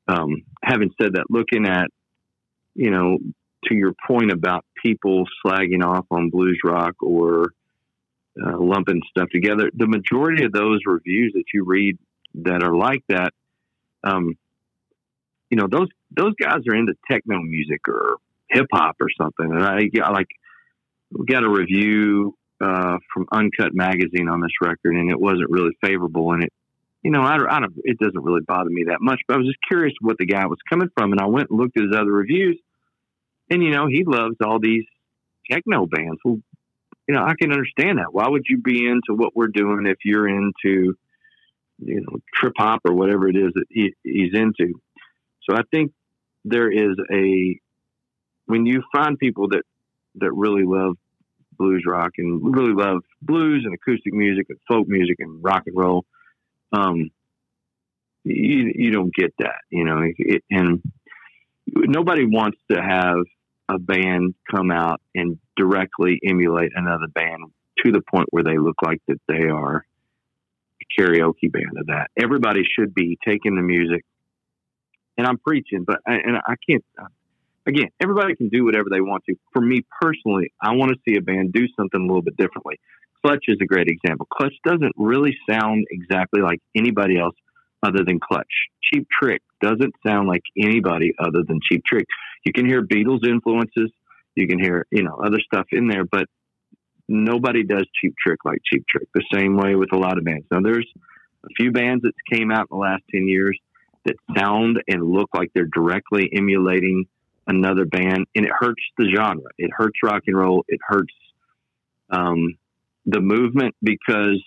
Um, 0.09 0.43
having 0.63 0.91
said 1.01 1.13
that, 1.13 1.25
looking 1.29 1.65
at, 1.65 1.87
you 2.75 2.91
know, 2.91 3.19
to 3.65 3.75
your 3.75 3.93
point 4.07 4.31
about 4.31 4.65
people 4.83 5.25
slagging 5.45 5.83
off 5.83 6.05
on 6.11 6.29
blues 6.29 6.59
rock 6.63 6.95
or 7.01 7.53
uh, 8.45 8.57
lumping 8.59 9.01
stuff 9.09 9.29
together. 9.29 9.69
The 9.73 9.87
majority 9.87 10.45
of 10.45 10.51
those 10.51 10.79
reviews 10.85 11.33
that 11.33 11.45
you 11.53 11.63
read 11.65 11.97
that 12.35 12.63
are 12.63 12.75
like 12.75 13.03
that, 13.09 13.31
um, 14.03 14.35
you 15.49 15.57
know, 15.57 15.67
those 15.69 15.87
those 16.15 16.33
guys 16.39 16.59
are 16.69 16.75
into 16.75 16.93
techno 17.09 17.39
music 17.39 17.87
or 17.87 18.17
hip 18.49 18.67
hop 18.71 18.95
or 18.99 19.07
something. 19.19 19.51
And 19.51 19.63
I, 19.63 19.89
I 20.03 20.11
like 20.11 20.27
we 21.11 21.25
got 21.25 21.43
a 21.43 21.49
review 21.49 22.35
uh, 22.61 22.97
from 23.13 23.27
Uncut 23.31 23.73
Magazine 23.73 24.29
on 24.29 24.41
this 24.41 24.51
record, 24.61 24.95
and 24.95 25.09
it 25.09 25.19
wasn't 25.19 25.49
really 25.49 25.71
favorable. 25.81 26.31
And 26.33 26.43
it, 26.43 26.53
you 27.03 27.11
know, 27.11 27.21
I, 27.21 27.35
I 27.35 27.59
don't, 27.59 27.73
it 27.83 27.97
doesn't 27.99 28.23
really 28.23 28.41
bother 28.45 28.69
me 28.69 28.85
that 28.87 28.99
much. 28.99 29.21
But 29.27 29.35
I 29.35 29.37
was 29.37 29.47
just 29.47 29.59
curious 29.67 29.93
what 30.01 30.17
the 30.17 30.25
guy 30.25 30.45
was 30.47 30.59
coming 30.69 30.89
from, 30.97 31.11
and 31.11 31.21
I 31.21 31.27
went 31.27 31.49
and 31.49 31.59
looked 31.59 31.77
at 31.77 31.83
his 31.83 31.95
other 31.95 32.11
reviews, 32.11 32.59
and 33.49 33.63
you 33.63 33.71
know, 33.71 33.87
he 33.87 34.03
loves 34.05 34.35
all 34.43 34.59
these 34.59 34.85
techno 35.49 35.85
bands. 35.85 36.19
Well, 36.25 36.39
you 37.07 37.15
know, 37.15 37.23
I 37.23 37.33
can 37.39 37.51
understand 37.51 37.99
that. 37.99 38.11
Why 38.13 38.27
would 38.27 38.45
you 38.49 38.59
be 38.59 38.87
into 38.87 39.15
what 39.15 39.35
we're 39.35 39.47
doing 39.47 39.85
if 39.87 39.97
you're 40.03 40.27
into, 40.27 40.95
you 41.79 42.01
know, 42.01 42.17
trip 42.33 42.53
hop 42.57 42.81
or 42.85 42.93
whatever 42.93 43.27
it 43.29 43.35
is 43.35 43.53
that 43.53 43.65
he, 43.69 43.93
he's 44.03 44.33
into? 44.33 44.73
So 45.49 45.55
I 45.55 45.61
think 45.71 45.93
there 46.43 46.71
is 46.71 46.97
a 47.11 47.59
when 48.45 48.65
you 48.65 48.83
find 48.93 49.17
people 49.17 49.49
that 49.49 49.63
that 50.15 50.31
really 50.31 50.63
love 50.65 50.97
blues 51.57 51.83
rock 51.87 52.11
and 52.17 52.55
really 52.55 52.73
love 52.73 53.03
blues 53.21 53.63
and 53.65 53.73
acoustic 53.73 54.13
music 54.13 54.47
and 54.49 54.59
folk 54.67 54.87
music 54.87 55.17
and 55.19 55.43
rock 55.43 55.63
and 55.65 55.77
roll, 55.77 56.05
um, 56.73 57.09
you 58.23 58.71
you 58.75 58.91
don't 58.91 59.13
get 59.13 59.33
that, 59.39 59.61
you 59.69 59.85
know, 59.85 60.01
it, 60.17 60.43
and 60.49 60.81
nobody 61.67 62.25
wants 62.25 62.57
to 62.71 62.81
have 62.81 63.17
a 63.69 63.79
band 63.79 64.33
come 64.49 64.71
out 64.71 65.01
and 65.15 65.37
directly 65.55 66.19
emulate 66.25 66.71
another 66.75 67.07
band 67.13 67.43
to 67.85 67.91
the 67.91 68.01
point 68.01 68.27
where 68.31 68.43
they 68.43 68.57
look 68.57 68.77
like 68.83 69.01
that 69.07 69.19
they 69.27 69.45
are 69.49 69.85
a 70.81 71.01
karaoke 71.01 71.51
band 71.51 71.77
of 71.77 71.87
that. 71.87 72.09
Everybody 72.21 72.63
should 72.63 72.93
be 72.93 73.17
taking 73.25 73.55
the 73.55 73.61
music, 73.61 74.03
and 75.17 75.27
I'm 75.27 75.37
preaching, 75.37 75.83
but 75.85 75.99
I, 76.07 76.13
and 76.15 76.37
I 76.37 76.55
can't. 76.69 76.83
Again, 77.65 77.89
everybody 78.01 78.35
can 78.35 78.47
do 78.47 78.63
whatever 78.63 78.87
they 78.89 79.01
want 79.01 79.25
to. 79.25 79.35
For 79.51 79.61
me 79.61 79.81
personally, 80.01 80.53
I 80.61 80.73
want 80.73 80.91
to 80.93 80.97
see 81.05 81.17
a 81.17 81.21
band 81.21 81.51
do 81.51 81.67
something 81.75 81.99
a 81.99 82.05
little 82.05 82.21
bit 82.21 82.37
differently. 82.37 82.79
Clutch 83.25 83.45
is 83.49 83.57
a 83.61 83.65
great 83.65 83.87
example. 83.87 84.25
Clutch 84.31 84.53
doesn't 84.63 84.93
really 84.95 85.35
sound 85.49 85.85
exactly 85.91 86.41
like 86.41 86.59
anybody 86.75 87.19
else 87.19 87.35
other 87.83 88.03
than 88.05 88.19
Clutch. 88.19 88.45
Cheap 88.81 89.07
Trick 89.11 89.41
doesn't 89.61 89.93
sound 90.05 90.27
like 90.27 90.43
anybody 90.57 91.13
other 91.19 91.43
than 91.45 91.59
Cheap 91.61 91.83
Trick. 91.85 92.05
You 92.47 92.53
can 92.53 92.65
hear 92.65 92.81
Beatles 92.81 93.27
influences, 93.27 93.91
you 94.35 94.47
can 94.47 94.57
hear, 94.57 94.85
you 94.89 95.03
know, 95.03 95.19
other 95.21 95.39
stuff 95.45 95.65
in 95.73 95.89
there, 95.89 96.05
but 96.05 96.27
nobody 97.09 97.61
does 97.61 97.85
Cheap 97.99 98.15
Trick 98.17 98.45
like 98.45 98.59
Cheap 98.63 98.85
Trick. 98.87 99.09
The 99.13 99.25
same 99.33 99.57
way 99.57 99.75
with 99.75 99.91
a 99.91 99.97
lot 99.97 100.17
of 100.17 100.23
bands. 100.23 100.45
Now 100.49 100.61
there's 100.61 100.87
a 101.43 101.49
few 101.57 101.73
bands 101.73 102.03
that 102.03 102.13
came 102.31 102.49
out 102.49 102.67
in 102.71 102.77
the 102.77 102.77
last 102.77 103.03
10 103.11 103.27
years 103.27 103.59
that 104.05 104.15
sound 104.33 104.81
and 104.87 105.03
look 105.03 105.29
like 105.33 105.51
they're 105.53 105.65
directly 105.65 106.29
emulating 106.33 107.03
another 107.47 107.83
band 107.83 108.27
and 108.33 108.45
it 108.45 108.51
hurts 108.57 108.81
the 108.97 109.11
genre. 109.13 109.51
It 109.57 109.71
hurts 109.75 109.97
rock 110.01 110.23
and 110.27 110.37
roll. 110.37 110.63
It 110.69 110.79
hurts 110.87 111.13
um, 112.11 112.57
the 113.05 113.19
movement 113.19 113.75
because 113.83 114.41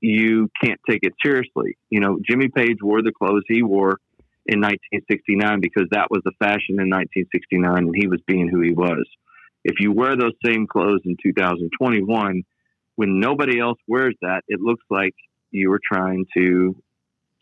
you 0.00 0.48
can't 0.62 0.78
take 0.88 1.00
it 1.02 1.14
seriously. 1.20 1.78
You 1.90 1.98
know, 1.98 2.20
Jimmy 2.24 2.46
Page 2.46 2.78
wore 2.80 3.02
the 3.02 3.10
clothes 3.10 3.42
he 3.48 3.64
wore 3.64 3.98
in 4.46 4.60
1969 4.60 5.60
because 5.60 5.88
that 5.90 6.10
was 6.10 6.22
the 6.24 6.32
fashion 6.38 6.80
in 6.80 6.90
1969 6.90 7.78
and 7.78 7.94
he 7.94 8.06
was 8.06 8.20
being 8.26 8.48
who 8.48 8.60
he 8.60 8.72
was. 8.72 9.06
If 9.64 9.80
you 9.80 9.92
wear 9.92 10.16
those 10.16 10.34
same 10.44 10.66
clothes 10.66 11.00
in 11.04 11.16
2021, 11.22 12.42
when 12.96 13.20
nobody 13.20 13.58
else 13.58 13.78
wears 13.88 14.14
that, 14.20 14.42
it 14.46 14.60
looks 14.60 14.84
like 14.90 15.14
you 15.50 15.70
were 15.70 15.80
trying 15.82 16.26
to 16.36 16.76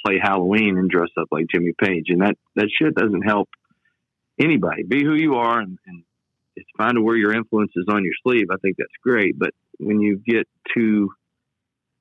play 0.04 0.18
Halloween 0.22 0.78
and 0.78 0.88
dress 0.88 1.10
up 1.18 1.28
like 1.30 1.46
Jimmy 1.52 1.72
Page. 1.78 2.06
And 2.08 2.22
that, 2.22 2.36
that 2.54 2.68
shit 2.70 2.94
doesn't 2.94 3.22
help 3.22 3.48
anybody. 4.40 4.84
Be 4.84 5.02
who 5.02 5.14
you 5.14 5.34
are 5.34 5.58
and, 5.58 5.78
and 5.86 6.04
it's 6.54 6.68
fine 6.76 6.94
to 6.94 7.02
wear 7.02 7.16
your 7.16 7.32
influences 7.32 7.86
on 7.88 8.04
your 8.04 8.14
sleeve. 8.22 8.48
I 8.52 8.56
think 8.56 8.76
that's 8.76 8.90
great. 9.02 9.38
But 9.38 9.50
when 9.78 10.00
you 10.00 10.18
get 10.18 10.46
too 10.76 11.10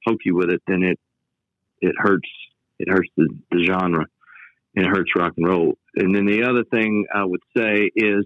hokey 0.05 0.31
with 0.31 0.49
it, 0.49 0.61
then 0.67 0.83
it 0.83 0.99
it 1.79 1.95
hurts 1.97 2.29
it 2.79 2.89
hurts 2.89 3.09
the, 3.17 3.27
the 3.51 3.63
genre 3.65 4.05
and 4.75 4.85
it 4.85 4.89
hurts 4.89 5.11
rock 5.15 5.33
and 5.37 5.47
roll. 5.47 5.77
And 5.95 6.15
then 6.15 6.25
the 6.25 6.43
other 6.43 6.63
thing 6.63 7.05
I 7.13 7.23
would 7.23 7.41
say 7.55 7.89
is 7.95 8.25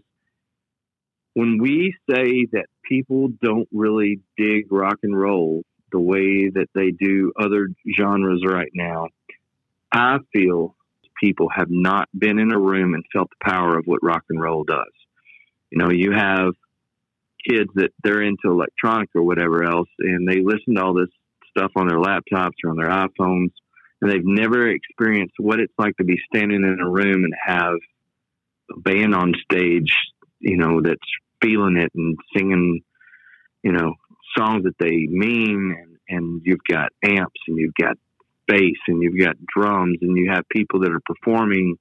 when 1.33 1.57
we 1.61 1.93
say 2.09 2.47
that 2.53 2.65
people 2.87 3.29
don't 3.41 3.67
really 3.71 4.19
dig 4.37 4.71
rock 4.71 4.99
and 5.03 5.17
roll 5.17 5.63
the 5.91 5.99
way 5.99 6.49
that 6.49 6.67
they 6.73 6.91
do 6.91 7.33
other 7.39 7.69
genres 7.97 8.43
right 8.45 8.71
now, 8.73 9.07
I 9.91 10.17
feel 10.33 10.75
people 11.21 11.47
have 11.53 11.69
not 11.69 12.09
been 12.17 12.39
in 12.39 12.51
a 12.51 12.59
room 12.59 12.93
and 12.93 13.03
felt 13.13 13.29
the 13.29 13.49
power 13.49 13.77
of 13.77 13.85
what 13.85 14.03
rock 14.03 14.23
and 14.29 14.41
roll 14.41 14.63
does. 14.63 14.91
You 15.71 15.79
know, 15.79 15.91
you 15.91 16.11
have 16.11 16.53
kids 17.47 17.69
that 17.75 17.91
they're 18.03 18.21
into 18.21 18.49
electronic 18.49 19.09
or 19.15 19.23
whatever 19.23 19.63
else, 19.63 19.89
and 19.99 20.27
they 20.27 20.41
listen 20.41 20.75
to 20.75 20.83
all 20.83 20.93
this 20.93 21.09
stuff 21.49 21.71
on 21.75 21.87
their 21.87 21.99
laptops 21.99 22.53
or 22.63 22.71
on 22.71 22.77
their 22.77 22.89
iPhones, 22.89 23.51
and 24.01 24.11
they've 24.11 24.25
never 24.25 24.69
experienced 24.69 25.35
what 25.37 25.59
it's 25.59 25.73
like 25.77 25.95
to 25.97 26.03
be 26.03 26.17
standing 26.33 26.63
in 26.63 26.79
a 26.81 26.89
room 26.89 27.23
and 27.23 27.33
have 27.43 27.75
a 28.75 28.79
band 28.79 29.15
on 29.15 29.33
stage, 29.49 29.93
you 30.39 30.57
know, 30.57 30.81
that's 30.81 30.99
feeling 31.41 31.77
it 31.77 31.91
and 31.95 32.17
singing, 32.35 32.81
you 33.63 33.71
know, 33.71 33.93
songs 34.37 34.63
that 34.63 34.77
they 34.79 35.07
mean, 35.07 35.75
and, 35.77 35.97
and 36.09 36.41
you've 36.43 36.63
got 36.69 36.89
amps 37.03 37.39
and 37.47 37.57
you've 37.57 37.75
got 37.79 37.97
bass 38.47 38.77
and 38.87 39.01
you've 39.01 39.19
got 39.19 39.35
drums 39.45 39.97
and 40.01 40.17
you 40.17 40.31
have 40.31 40.43
people 40.49 40.81
that 40.81 40.91
are 40.91 41.01
performing. 41.05 41.77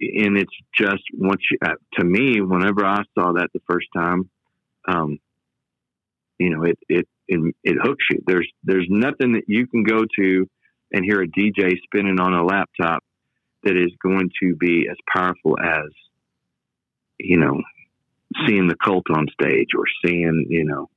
And 0.00 0.36
it's 0.36 0.52
just 0.78 1.02
once 1.14 1.40
you, 1.50 1.58
uh, 1.64 1.74
to 1.94 2.04
me 2.04 2.40
whenever 2.40 2.84
i 2.84 3.02
saw 3.14 3.32
that 3.34 3.48
the 3.54 3.60
first 3.66 3.86
time 3.96 4.28
um, 4.88 5.18
you 6.38 6.50
know 6.50 6.64
it, 6.64 6.78
it 6.88 7.08
it 7.28 7.54
it 7.62 7.76
hooks 7.80 8.04
you. 8.10 8.20
There's 8.26 8.48
there's 8.64 8.86
nothing 8.88 9.34
that 9.34 9.44
you 9.46 9.66
can 9.66 9.82
go 9.82 10.04
to 10.18 10.48
and 10.94 11.04
hear 11.04 11.20
a 11.20 11.28
dj 11.28 11.74
spinning 11.82 12.20
on 12.20 12.32
a 12.32 12.44
laptop 12.44 13.02
that 13.64 13.76
is 13.76 13.92
going 14.02 14.30
to 14.40 14.54
be 14.56 14.86
as 14.90 14.96
powerful 15.12 15.58
as 15.58 15.90
you 17.18 17.38
know 17.38 17.60
seeing 18.46 18.68
the 18.68 18.76
cult 18.76 19.06
on 19.10 19.26
stage 19.32 19.68
or 19.76 19.84
seeing 20.04 20.46
you 20.48 20.64
know 20.64 20.88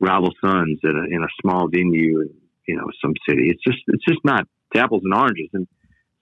rival 0.00 0.30
sons 0.40 0.78
at 0.82 0.90
a, 0.90 1.04
in 1.10 1.22
a 1.22 1.28
small 1.40 1.68
venue 1.68 2.20
in, 2.20 2.30
you 2.66 2.76
know 2.76 2.86
some 3.02 3.14
city. 3.28 3.48
It's 3.48 3.62
just 3.62 3.78
it's 3.88 4.04
just 4.04 4.24
not 4.24 4.46
apples 4.74 5.02
and 5.04 5.14
oranges. 5.14 5.48
And 5.52 5.66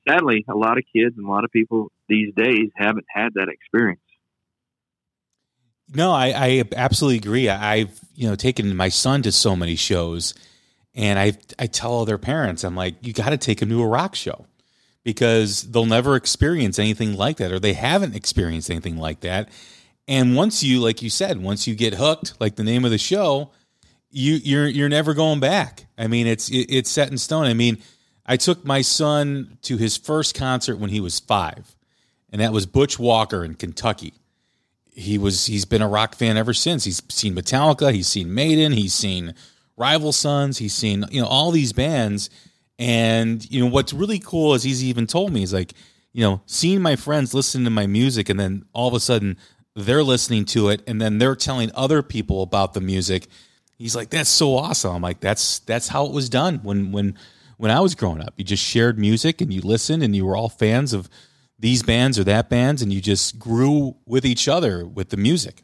sadly, 0.08 0.44
a 0.48 0.56
lot 0.56 0.78
of 0.78 0.84
kids 0.94 1.14
and 1.16 1.26
a 1.26 1.30
lot 1.30 1.44
of 1.44 1.50
people 1.50 1.90
these 2.08 2.34
days 2.34 2.70
haven't 2.76 3.06
had 3.08 3.34
that 3.34 3.48
experience. 3.48 4.00
No, 5.94 6.12
I, 6.12 6.26
I 6.34 6.64
absolutely 6.76 7.18
agree. 7.18 7.48
I've 7.48 7.98
you 8.14 8.28
know 8.28 8.34
taken 8.34 8.76
my 8.76 8.88
son 8.88 9.22
to 9.22 9.32
so 9.32 9.56
many 9.56 9.76
shows, 9.76 10.34
and 10.94 11.18
I 11.18 11.32
I 11.58 11.66
tell 11.66 11.92
all 11.92 12.04
their 12.04 12.18
parents, 12.18 12.64
I'm 12.64 12.76
like, 12.76 12.94
you 13.00 13.12
got 13.12 13.30
to 13.30 13.36
take 13.36 13.60
them 13.60 13.68
to 13.70 13.82
a 13.82 13.86
rock 13.86 14.14
show 14.14 14.46
because 15.04 15.62
they'll 15.62 15.86
never 15.86 16.16
experience 16.16 16.78
anything 16.78 17.16
like 17.16 17.38
that, 17.38 17.52
or 17.52 17.58
they 17.58 17.72
haven't 17.72 18.14
experienced 18.14 18.70
anything 18.70 18.96
like 18.96 19.20
that. 19.20 19.48
And 20.06 20.34
once 20.34 20.62
you, 20.62 20.80
like 20.80 21.02
you 21.02 21.10
said, 21.10 21.42
once 21.42 21.66
you 21.66 21.74
get 21.74 21.94
hooked, 21.94 22.40
like 22.40 22.56
the 22.56 22.64
name 22.64 22.84
of 22.84 22.90
the 22.90 22.98
show, 22.98 23.50
you 24.10 24.34
you're 24.34 24.66
you're 24.66 24.88
never 24.88 25.14
going 25.14 25.40
back. 25.40 25.86
I 25.96 26.06
mean, 26.06 26.26
it's 26.26 26.48
it, 26.50 26.66
it's 26.70 26.90
set 26.90 27.10
in 27.10 27.18
stone. 27.18 27.44
I 27.44 27.54
mean, 27.54 27.78
I 28.24 28.36
took 28.36 28.64
my 28.64 28.80
son 28.80 29.58
to 29.62 29.76
his 29.76 29.96
first 29.96 30.34
concert 30.34 30.78
when 30.78 30.90
he 30.90 31.00
was 31.00 31.20
five, 31.20 31.76
and 32.30 32.40
that 32.40 32.52
was 32.52 32.66
Butch 32.66 32.98
Walker 32.98 33.44
in 33.44 33.54
Kentucky. 33.54 34.14
He 34.90 35.18
was 35.18 35.46
he's 35.46 35.64
been 35.64 35.82
a 35.82 35.88
rock 35.88 36.14
fan 36.14 36.36
ever 36.36 36.54
since. 36.54 36.84
He's 36.84 37.02
seen 37.08 37.34
Metallica, 37.34 37.92
he's 37.92 38.08
seen 38.08 38.34
Maiden, 38.34 38.72
he's 38.72 38.94
seen 38.94 39.34
Rival 39.78 40.12
Sons, 40.12 40.58
he's 40.58 40.74
seen 40.74 41.04
you 41.10 41.20
know 41.20 41.28
all 41.28 41.50
these 41.50 41.72
bands. 41.72 42.30
And 42.80 43.48
you 43.50 43.60
know 43.60 43.70
what's 43.70 43.92
really 43.92 44.20
cool 44.20 44.54
is 44.54 44.62
he's 44.62 44.84
even 44.84 45.06
told 45.06 45.32
me 45.32 45.40
he's 45.40 45.54
like, 45.54 45.72
you 46.12 46.22
know, 46.22 46.42
seeing 46.46 46.80
my 46.80 46.94
friends 46.94 47.34
listen 47.34 47.64
to 47.64 47.70
my 47.70 47.86
music, 47.86 48.28
and 48.28 48.38
then 48.38 48.64
all 48.72 48.88
of 48.88 48.94
a 48.94 49.00
sudden 49.00 49.36
they're 49.74 50.04
listening 50.04 50.44
to 50.46 50.68
it, 50.68 50.82
and 50.86 51.00
then 51.00 51.18
they're 51.18 51.36
telling 51.36 51.70
other 51.74 52.02
people 52.02 52.42
about 52.42 52.74
the 52.74 52.80
music 52.80 53.28
he's 53.78 53.96
like, 53.96 54.10
that's 54.10 54.28
so 54.28 54.56
awesome. 54.56 54.96
I'm 54.96 55.02
like, 55.02 55.20
that's 55.20 55.60
that's 55.60 55.88
how 55.88 56.06
it 56.06 56.12
was 56.12 56.28
done 56.28 56.58
when 56.62 56.92
when 56.92 57.16
when 57.56 57.70
I 57.70 57.80
was 57.80 57.94
growing 57.94 58.20
up. 58.20 58.34
You 58.36 58.44
just 58.44 58.62
shared 58.62 58.98
music 58.98 59.40
and 59.40 59.52
you 59.52 59.60
listened 59.60 60.02
and 60.02 60.14
you 60.14 60.26
were 60.26 60.36
all 60.36 60.48
fans 60.48 60.92
of 60.92 61.08
these 61.58 61.82
bands 61.82 62.18
or 62.18 62.24
that 62.24 62.48
bands 62.48 62.82
and 62.82 62.92
you 62.92 63.00
just 63.00 63.38
grew 63.38 63.96
with 64.06 64.24
each 64.26 64.48
other 64.48 64.86
with 64.86 65.08
the 65.10 65.16
music. 65.16 65.62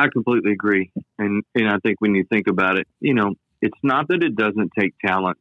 I 0.00 0.08
completely 0.08 0.52
agree. 0.52 0.90
And 1.18 1.42
and 1.54 1.68
I 1.68 1.76
think 1.78 2.00
when 2.00 2.14
you 2.14 2.24
think 2.24 2.46
about 2.48 2.78
it, 2.78 2.86
you 3.00 3.14
know, 3.14 3.34
it's 3.60 3.78
not 3.82 4.08
that 4.08 4.22
it 4.22 4.34
doesn't 4.34 4.72
take 4.78 4.94
talent 5.04 5.36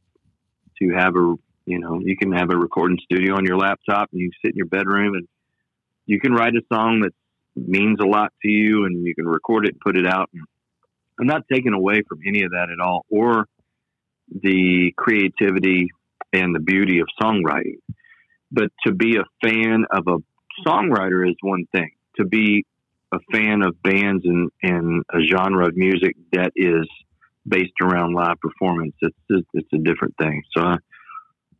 to 0.82 0.90
have 0.90 1.16
a 1.16 1.36
you 1.66 1.80
know, 1.80 2.00
you 2.04 2.18
can 2.18 2.32
have 2.34 2.50
a 2.52 2.58
recording 2.58 2.98
studio 3.04 3.36
on 3.36 3.46
your 3.46 3.58
laptop 3.58 4.10
and 4.12 4.20
you 4.20 4.32
sit 4.44 4.52
in 4.52 4.58
your 4.58 4.66
bedroom 4.66 5.14
and 5.14 5.28
you 6.08 6.20
can 6.20 6.34
write 6.34 6.56
a 6.56 6.62
song 6.74 7.02
that 7.02 7.14
means 7.56 8.00
a 8.02 8.06
lot 8.06 8.34
to 8.42 8.50
you 8.50 8.86
and 8.86 9.06
you 9.06 9.14
can 9.16 9.28
record 9.28 9.66
it 9.66 9.74
and 9.76 9.80
put 9.80 9.96
it 9.96 10.08
out. 10.08 10.30
I'm 11.20 11.28
not 11.28 11.44
taking 11.52 11.74
away 11.74 12.02
from 12.08 12.20
any 12.28 12.44
of 12.44 12.52
that 12.52 12.70
at 12.72 12.84
all 12.84 13.06
or 13.10 13.46
the 14.32 14.94
creativity 14.98 15.90
and 16.34 16.56
the 16.56 16.60
beauty 16.60 17.00
of 17.00 17.08
songwriting. 17.22 17.80
But 18.52 18.72
to 18.86 18.94
be 18.94 19.18
a 19.18 19.48
fan 19.48 19.86
of 19.92 20.08
a 20.08 20.18
songwriter 20.68 21.30
is 21.30 21.36
one 21.42 21.66
thing. 21.72 21.92
To 22.18 22.26
be 22.26 22.66
a 23.12 23.20
fan 23.32 23.62
of 23.64 23.82
bands 23.82 24.24
and, 24.26 24.50
and 24.62 25.04
a 25.12 25.20
genre 25.22 25.68
of 25.68 25.76
music 25.76 26.16
that 26.32 26.52
is 26.56 26.88
based 27.48 27.74
around 27.82 28.14
live 28.14 28.40
performance, 28.42 28.94
it's, 29.02 29.46
it's 29.54 29.74
a 29.74 29.78
different 29.78 30.16
thing. 30.18 30.44
So 30.56 30.64
I, 30.64 30.78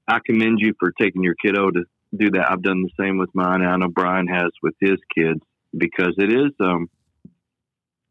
I 0.08 0.20
commend 0.26 0.60
you 0.60 0.74
for 0.80 0.92
taking 1.00 1.24
your 1.24 1.36
kiddo 1.36 1.72
to 1.72 1.84
do 2.16 2.32
that. 2.32 2.52
I've 2.52 2.62
done 2.62 2.84
the 2.84 3.04
same 3.04 3.18
with 3.18 3.30
mine. 3.34 3.64
I 3.64 3.76
know 3.78 3.88
Brian 3.90 4.28
has 4.28 4.52
with 4.62 4.76
his 4.80 4.98
kids 5.16 5.40
because 5.78 6.14
it 6.18 6.32
is, 6.32 6.52
um, 6.60 6.88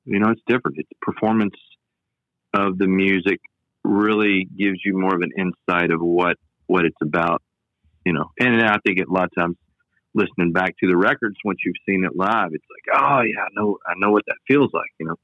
you 0.05 0.19
know, 0.19 0.31
it's 0.31 0.43
different. 0.47 0.79
It's 0.79 0.89
performance 1.03 1.57
of 2.55 2.79
the 2.79 2.87
music 2.87 3.41
really 3.85 4.47
gives 4.57 4.79
you 4.85 4.99
more 4.99 5.15
of 5.15 5.23
an 5.23 5.33
insight 5.37 5.91
of 5.91 6.01
what 6.01 6.37
what 6.67 6.85
it's 6.85 6.97
about, 7.03 7.43
you 8.05 8.13
know. 8.13 8.31
And 8.39 8.63
I 8.63 8.79
think 8.87 8.99
a 9.01 9.13
lot 9.13 9.25
of 9.25 9.35
times 9.37 9.57
listening 10.19 10.53
back 10.53 10.77
to 10.79 10.87
the 10.87 10.97
records 10.97 11.37
once 11.45 11.61
you've 11.65 11.77
seen 11.87 12.05
it 12.05 12.17
live, 12.17 12.51
it's 12.53 12.65
like, 12.71 13.01
oh 13.01 13.21
yeah, 13.21 13.43
I 13.43 13.49
know, 13.55 13.79
I 13.87 13.95
know 13.97 14.11
what 14.11 14.25
that 14.27 14.37
feels 14.47 14.71
like, 14.75 14.91
you 14.99 15.07
know. 15.07 15.17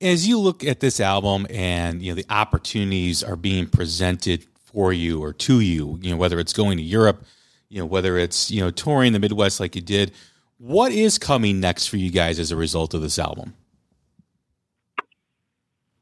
As 0.00 0.28
you 0.28 0.38
look 0.38 0.64
at 0.64 0.80
this 0.80 1.00
album 1.00 1.46
and 1.50 2.02
you 2.02 2.12
know 2.12 2.16
the 2.16 2.26
opportunities 2.30 3.22
are 3.22 3.36
being 3.36 3.66
presented 3.66 4.46
for 4.58 4.92
you 4.92 5.22
or 5.22 5.32
to 5.32 5.60
you, 5.60 5.98
you 6.00 6.10
know 6.10 6.16
whether 6.16 6.38
it's 6.38 6.52
going 6.52 6.78
to 6.78 6.82
Europe, 6.82 7.24
you 7.68 7.80
know 7.80 7.86
whether 7.86 8.16
it's 8.16 8.50
you 8.50 8.60
know 8.60 8.70
touring 8.70 9.12
the 9.12 9.18
Midwest 9.18 9.58
like 9.58 9.74
you 9.74 9.82
did, 9.82 10.12
what 10.58 10.92
is 10.92 11.18
coming 11.18 11.60
next 11.60 11.86
for 11.86 11.96
you 11.96 12.10
guys 12.10 12.38
as 12.38 12.50
a 12.50 12.56
result 12.56 12.94
of 12.94 13.02
this 13.02 13.18
album? 13.18 13.54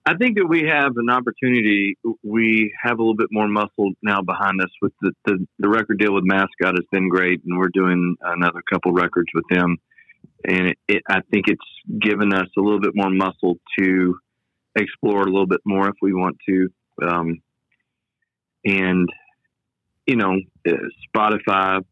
I 0.06 0.14
think 0.16 0.36
that 0.36 0.46
we 0.46 0.68
have 0.68 0.92
an 0.96 1.08
opportunity. 1.08 1.96
We 2.22 2.74
have 2.82 2.98
a 2.98 3.02
little 3.02 3.16
bit 3.16 3.28
more 3.30 3.48
muscle 3.48 3.92
now 4.02 4.20
behind 4.20 4.60
us 4.60 4.68
with 4.82 4.92
the, 5.00 5.12
the, 5.24 5.46
the 5.58 5.68
record 5.68 5.98
deal 5.98 6.12
with 6.12 6.24
Mascot 6.24 6.74
has 6.74 6.84
been 6.92 7.08
great, 7.08 7.40
and 7.44 7.58
we're 7.58 7.70
doing 7.72 8.16
another 8.20 8.60
couple 8.70 8.92
records 8.92 9.30
with 9.34 9.44
them. 9.50 9.78
And 10.46 10.68
it, 10.68 10.78
it, 10.88 11.02
I 11.08 11.20
think 11.30 11.48
it's 11.48 12.00
given 12.02 12.34
us 12.34 12.48
a 12.56 12.60
little 12.60 12.80
bit 12.80 12.92
more 12.94 13.08
muscle 13.08 13.56
to 13.78 14.16
explore 14.76 15.22
a 15.22 15.30
little 15.30 15.46
bit 15.46 15.60
more 15.64 15.88
if 15.88 15.94
we 16.02 16.12
want 16.12 16.36
to. 16.48 16.68
Um, 17.02 17.40
and, 18.66 19.08
you 20.06 20.16
know, 20.16 20.38
uh, 20.68 20.72
Spotify, 21.16 21.82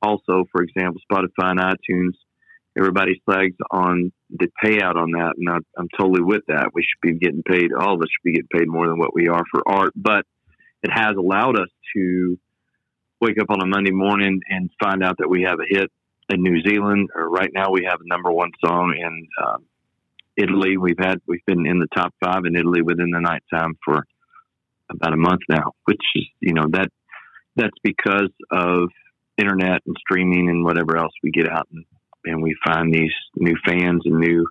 also, 0.00 0.44
for 0.52 0.62
example, 0.62 1.00
Spotify 1.10 1.50
and 1.50 1.60
iTunes 1.60 2.12
everybody 2.76 3.20
slags 3.24 3.56
on 3.70 4.12
the 4.30 4.48
payout 4.62 4.96
on 4.96 5.12
that, 5.12 5.34
and 5.36 5.48
I, 5.48 5.58
I'm 5.78 5.88
totally 5.98 6.22
with 6.22 6.42
that. 6.48 6.70
We 6.74 6.82
should 6.82 7.00
be 7.00 7.18
getting 7.18 7.42
paid. 7.42 7.72
All 7.72 7.94
of 7.94 8.00
us 8.00 8.08
should 8.10 8.24
be 8.24 8.32
getting 8.32 8.48
paid 8.52 8.68
more 8.68 8.88
than 8.88 8.98
what 8.98 9.14
we 9.14 9.28
are 9.28 9.44
for 9.50 9.62
art, 9.66 9.92
but 9.94 10.24
it 10.82 10.90
has 10.92 11.16
allowed 11.16 11.58
us 11.58 11.68
to 11.96 12.38
wake 13.20 13.40
up 13.40 13.50
on 13.50 13.62
a 13.62 13.66
Monday 13.66 13.92
morning 13.92 14.40
and 14.48 14.70
find 14.82 15.02
out 15.02 15.16
that 15.18 15.28
we 15.28 15.42
have 15.42 15.58
a 15.60 15.66
hit 15.66 15.90
in 16.30 16.42
New 16.42 16.62
Zealand, 16.62 17.10
or 17.14 17.28
right 17.28 17.50
now 17.52 17.70
we 17.70 17.86
have 17.88 18.00
a 18.00 18.08
number 18.08 18.32
one 18.32 18.50
song 18.64 18.94
in 18.98 19.28
uh, 19.42 19.58
Italy. 20.36 20.76
We've 20.76 20.98
had 20.98 21.20
we've 21.26 21.44
been 21.46 21.66
in 21.66 21.78
the 21.78 21.88
top 21.94 22.14
five 22.22 22.44
in 22.44 22.56
Italy 22.56 22.82
within 22.82 23.10
the 23.10 23.20
night 23.20 23.42
time 23.52 23.74
for 23.84 24.04
about 24.90 25.12
a 25.12 25.16
month 25.16 25.40
now, 25.48 25.72
which 25.84 26.02
is 26.16 26.24
you 26.40 26.54
know 26.54 26.66
that 26.70 26.88
that's 27.56 27.76
because 27.82 28.30
of 28.50 28.88
internet 29.38 29.80
and 29.86 29.96
streaming 29.98 30.48
and 30.48 30.64
whatever 30.64 30.96
else 30.96 31.12
we 31.22 31.30
get 31.30 31.50
out 31.50 31.68
and 31.72 31.84
and 32.24 32.42
we 32.42 32.56
find 32.64 32.92
these 32.92 33.12
new 33.36 33.54
fans 33.64 34.02
and 34.04 34.18
new 34.18 34.46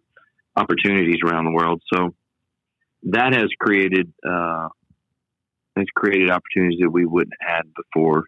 opportunities 0.55 1.17
around 1.25 1.45
the 1.45 1.51
world. 1.51 1.81
So 1.93 2.13
that 3.03 3.33
has 3.33 3.49
created 3.59 4.11
uh, 4.27 4.69
has 5.75 5.85
created 5.95 6.29
opportunities 6.29 6.79
that 6.81 6.89
we 6.89 7.05
wouldn't 7.05 7.33
have 7.41 7.57
had 7.57 7.73
before. 7.73 8.25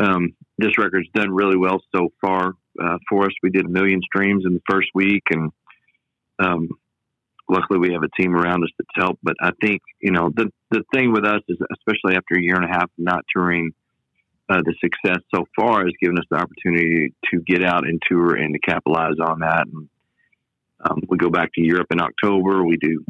Um, 0.00 0.34
this 0.58 0.78
record's 0.78 1.08
done 1.14 1.30
really 1.30 1.56
well 1.56 1.82
so 1.94 2.08
far 2.20 2.54
uh, 2.82 2.98
for 3.08 3.26
us. 3.26 3.32
We 3.42 3.50
did 3.50 3.66
a 3.66 3.68
million 3.68 4.00
streams 4.02 4.44
in 4.46 4.54
the 4.54 4.62
first 4.68 4.88
week, 4.94 5.22
and 5.30 5.50
um, 6.38 6.68
luckily 7.48 7.78
we 7.78 7.92
have 7.92 8.02
a 8.02 8.22
team 8.22 8.34
around 8.34 8.64
us 8.64 8.70
that's 8.78 8.88
helped. 8.94 9.20
But 9.22 9.36
I 9.40 9.50
think 9.60 9.82
you 10.00 10.12
know 10.12 10.30
the 10.34 10.50
the 10.70 10.82
thing 10.94 11.12
with 11.12 11.24
us 11.24 11.42
is, 11.48 11.58
especially 11.72 12.16
after 12.16 12.34
a 12.36 12.42
year 12.42 12.56
and 12.56 12.64
a 12.64 12.72
half 12.72 12.90
not 12.96 13.24
touring, 13.34 13.72
uh, 14.52 14.62
the 14.64 14.74
success 14.80 15.20
so 15.34 15.46
far 15.56 15.84
has 15.84 15.92
given 16.00 16.18
us 16.18 16.24
the 16.30 16.36
opportunity 16.36 17.14
to 17.32 17.40
get 17.40 17.64
out 17.64 17.86
and 17.86 18.00
tour 18.08 18.34
and 18.34 18.54
to 18.54 18.60
capitalize 18.60 19.18
on 19.20 19.40
that. 19.40 19.66
And 19.66 19.88
um, 20.84 21.00
we 21.08 21.16
go 21.16 21.30
back 21.30 21.50
to 21.54 21.62
Europe 21.62 21.88
in 21.90 22.00
October. 22.00 22.64
We 22.64 22.76
do 22.76 23.04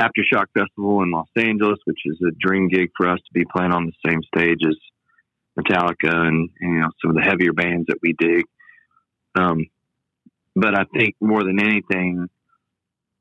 Aftershock 0.00 0.46
Festival 0.54 1.02
in 1.02 1.10
Los 1.10 1.28
Angeles, 1.36 1.78
which 1.84 2.00
is 2.06 2.18
a 2.26 2.32
dream 2.40 2.68
gig 2.68 2.90
for 2.96 3.08
us 3.08 3.18
to 3.18 3.32
be 3.32 3.44
playing 3.44 3.72
on 3.72 3.86
the 3.86 4.10
same 4.10 4.22
stage 4.34 4.60
as 4.66 4.76
Metallica 5.58 6.14
and, 6.14 6.48
you 6.60 6.80
know 6.80 6.88
some 7.02 7.10
of 7.10 7.16
the 7.16 7.22
heavier 7.22 7.52
bands 7.52 7.86
that 7.88 7.98
we 8.02 8.14
dig. 8.18 8.44
Um, 9.34 9.66
but 10.56 10.78
I 10.78 10.84
think 10.96 11.14
more 11.20 11.44
than 11.44 11.60
anything, 11.60 12.28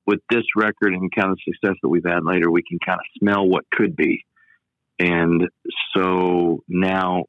with 0.06 0.20
this 0.30 0.44
record 0.56 0.94
and 0.94 1.14
kind 1.14 1.32
of 1.32 1.40
success 1.44 1.76
that 1.82 1.90
we've 1.90 2.06
had 2.06 2.26
later, 2.26 2.50
we 2.50 2.64
can 2.64 2.80
kind 2.80 3.00
of 3.00 3.06
smell 3.20 3.48
what 3.48 3.70
could 3.72 3.96
be. 3.96 4.26
And 5.02 5.50
so 5.96 6.64
now, 6.68 7.26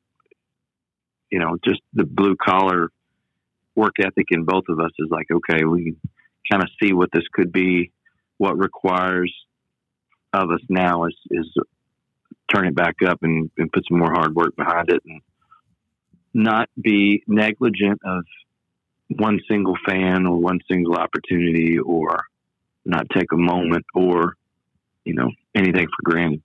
you 1.31 1.39
know, 1.39 1.57
just 1.65 1.81
the 1.95 2.05
blue 2.05 2.37
collar 2.37 2.91
work 3.75 3.95
ethic 3.99 4.27
in 4.31 4.45
both 4.45 4.65
of 4.69 4.79
us 4.79 4.91
is 4.99 5.09
like, 5.11 5.27
okay, 5.33 5.65
we 5.65 5.97
kind 6.51 6.63
of 6.63 6.69
see 6.83 6.93
what 6.93 7.09
this 7.13 7.25
could 7.33 7.51
be. 7.51 7.91
What 8.37 8.59
requires 8.59 9.33
of 10.35 10.51
us 10.51 10.61
now 10.69 11.05
is, 11.05 11.17
is 11.31 11.49
turn 12.53 12.67
it 12.67 12.75
back 12.75 12.97
up 13.07 13.21
and, 13.23 13.51
and 13.57 13.73
put 13.73 13.85
some 13.89 13.99
more 13.99 14.13
hard 14.13 14.35
work 14.35 14.55
behind 14.55 14.91
it 14.91 15.01
and 15.07 15.23
not 16.35 16.69
be 16.79 17.23
negligent 17.27 18.01
of 18.05 18.25
one 19.09 19.41
single 19.49 19.77
fan 19.89 20.27
or 20.27 20.39
one 20.39 20.59
single 20.71 20.97
opportunity 20.97 21.79
or 21.79 22.25
not 22.85 23.07
take 23.15 23.33
a 23.33 23.37
moment 23.37 23.87
or, 23.95 24.35
you 25.05 25.15
know, 25.15 25.31
anything 25.55 25.87
for 25.87 26.11
granted. 26.11 26.43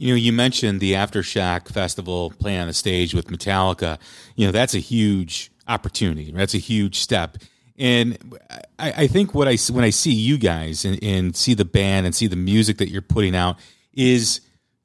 You 0.00 0.12
know, 0.12 0.16
you 0.16 0.32
mentioned 0.32 0.78
the 0.78 0.92
Aftershock 0.92 1.66
Festival 1.66 2.32
playing 2.38 2.60
on 2.60 2.66
the 2.68 2.72
stage 2.72 3.14
with 3.14 3.26
Metallica. 3.26 3.98
You 4.36 4.46
know, 4.46 4.52
that's 4.52 4.74
a 4.74 4.78
huge 4.78 5.50
opportunity. 5.66 6.30
That's 6.30 6.54
a 6.54 6.58
huge 6.58 7.00
step. 7.00 7.36
And 7.76 8.38
I, 8.78 8.92
I 8.96 9.06
think 9.08 9.34
what 9.34 9.48
I 9.48 9.56
when 9.72 9.82
I 9.82 9.90
see 9.90 10.12
you 10.12 10.38
guys 10.38 10.84
and, 10.84 11.02
and 11.02 11.34
see 11.34 11.52
the 11.52 11.64
band 11.64 12.06
and 12.06 12.14
see 12.14 12.28
the 12.28 12.36
music 12.36 12.78
that 12.78 12.90
you're 12.90 13.02
putting 13.02 13.34
out 13.34 13.58
is 13.92 14.40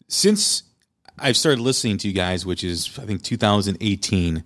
since 0.08 0.64
I've 1.20 1.38
started 1.38 1.62
listening 1.62 2.00
to 2.00 2.08
you 2.08 2.14
guys, 2.16 2.44
which 2.44 2.64
is 2.64 2.98
I 3.00 3.06
think 3.06 3.22
2018, 3.22 4.44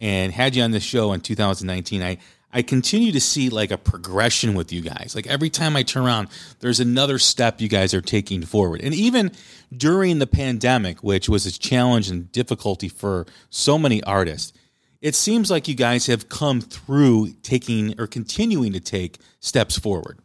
and 0.00 0.32
had 0.32 0.54
you 0.54 0.62
on 0.62 0.72
the 0.72 0.80
show 0.80 1.14
in 1.14 1.22
2019, 1.22 2.02
I 2.02 2.18
I 2.52 2.62
continue 2.62 3.12
to 3.12 3.20
see 3.20 3.48
like 3.48 3.70
a 3.70 3.78
progression 3.78 4.54
with 4.54 4.72
you 4.72 4.80
guys. 4.80 5.12
Like 5.14 5.26
every 5.26 5.50
time 5.50 5.76
I 5.76 5.82
turn 5.82 6.04
around, 6.04 6.28
there's 6.58 6.80
another 6.80 7.18
step 7.18 7.60
you 7.60 7.68
guys 7.68 7.94
are 7.94 8.00
taking 8.00 8.42
forward. 8.42 8.80
And 8.82 8.92
even 8.92 9.30
during 9.76 10.18
the 10.18 10.26
pandemic, 10.26 11.02
which 11.02 11.28
was 11.28 11.46
a 11.46 11.52
challenge 11.52 12.10
and 12.10 12.30
difficulty 12.32 12.88
for 12.88 13.26
so 13.50 13.78
many 13.78 14.02
artists, 14.02 14.52
it 15.00 15.14
seems 15.14 15.50
like 15.50 15.68
you 15.68 15.74
guys 15.74 16.06
have 16.06 16.28
come 16.28 16.60
through 16.60 17.32
taking 17.42 17.98
or 18.00 18.06
continuing 18.06 18.72
to 18.72 18.80
take 18.80 19.18
steps 19.38 19.78
forward. 19.78 20.18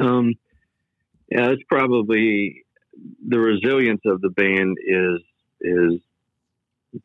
Um, 0.00 0.34
yeah, 1.30 1.50
it's 1.50 1.62
probably 1.68 2.64
the 3.26 3.38
resilience 3.38 4.00
of 4.06 4.20
the 4.20 4.30
band 4.30 4.78
is 4.84 5.20
is 5.60 6.00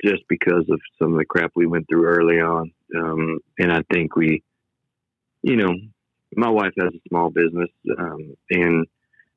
just 0.03 0.23
because 0.27 0.65
of 0.69 0.79
some 1.01 1.13
of 1.13 1.19
the 1.19 1.25
crap 1.25 1.51
we 1.55 1.65
went 1.65 1.85
through 1.89 2.05
early 2.05 2.39
on. 2.39 2.71
Um, 2.95 3.39
and 3.57 3.71
I 3.71 3.81
think 3.91 4.15
we, 4.15 4.43
you 5.41 5.55
know, 5.55 5.73
my 6.35 6.49
wife 6.49 6.73
has 6.79 6.93
a 6.93 7.09
small 7.09 7.29
business, 7.29 7.69
um, 7.97 8.35
and 8.51 8.85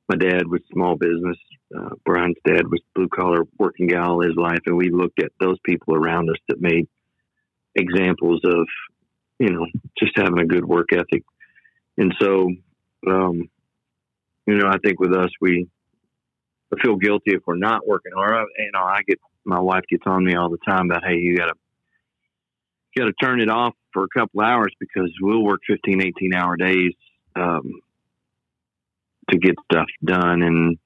my 0.09 0.17
dad 0.17 0.47
was 0.47 0.61
small 0.73 0.97
business. 0.97 1.39
Uh, 1.75 1.95
Brian's 2.05 2.37
dad 2.45 2.67
was 2.69 2.81
blue 2.95 3.09
collar 3.09 3.45
working 3.59 3.87
guy 3.87 4.05
all 4.05 4.21
his 4.21 4.37
life, 4.37 4.61
and 4.67 4.77
we 4.77 4.91
looked 4.91 5.23
at 5.23 5.33
those 5.41 5.59
people 5.65 5.95
around 5.95 6.29
us 6.29 6.37
that 6.49 6.61
made 6.61 6.87
examples 7.75 8.41
of, 8.45 8.67
you 9.39 9.51
know, 9.51 9.67
just 9.99 10.13
having 10.17 10.39
a 10.39 10.47
good 10.47 10.65
work 10.65 10.89
ethic. 10.93 11.25
And 11.97 12.15
so, 12.21 12.51
um, 13.07 13.49
you 14.47 14.57
know, 14.59 14.69
I 14.69 14.77
think 14.85 15.01
with 15.01 15.15
us, 15.15 15.31
we 15.41 15.69
I 16.73 16.81
feel 16.83 16.97
guilty 16.97 17.33
if 17.33 17.43
we're 17.47 17.57
not 17.57 17.87
working 17.87 18.13
hard. 18.15 18.47
You 18.59 18.71
know, 18.73 18.83
I 18.83 19.01
get 19.07 19.19
my 19.45 19.61
wife 19.61 19.85
gets 19.89 20.05
on 20.07 20.25
me 20.25 20.35
all 20.35 20.51
the 20.51 20.59
time 20.67 20.91
about, 20.91 21.05
hey, 21.05 21.17
you 21.17 21.37
gotta 21.37 21.55
got 22.97 23.05
to 23.07 23.13
turn 23.13 23.41
it 23.41 23.49
off 23.49 23.75
for 23.93 24.05
a 24.05 24.19
couple 24.19 24.41
hours 24.41 24.73
because 24.79 25.11
we'll 25.21 25.43
work 25.43 25.61
15, 25.67 26.03
18 26.03 26.35
hour 26.35 26.57
days 26.57 26.93
um, 27.37 27.81
to 29.31 29.39
get 29.39 29.55
stuff 29.71 29.87
done. 30.05 30.43
And 30.43 30.79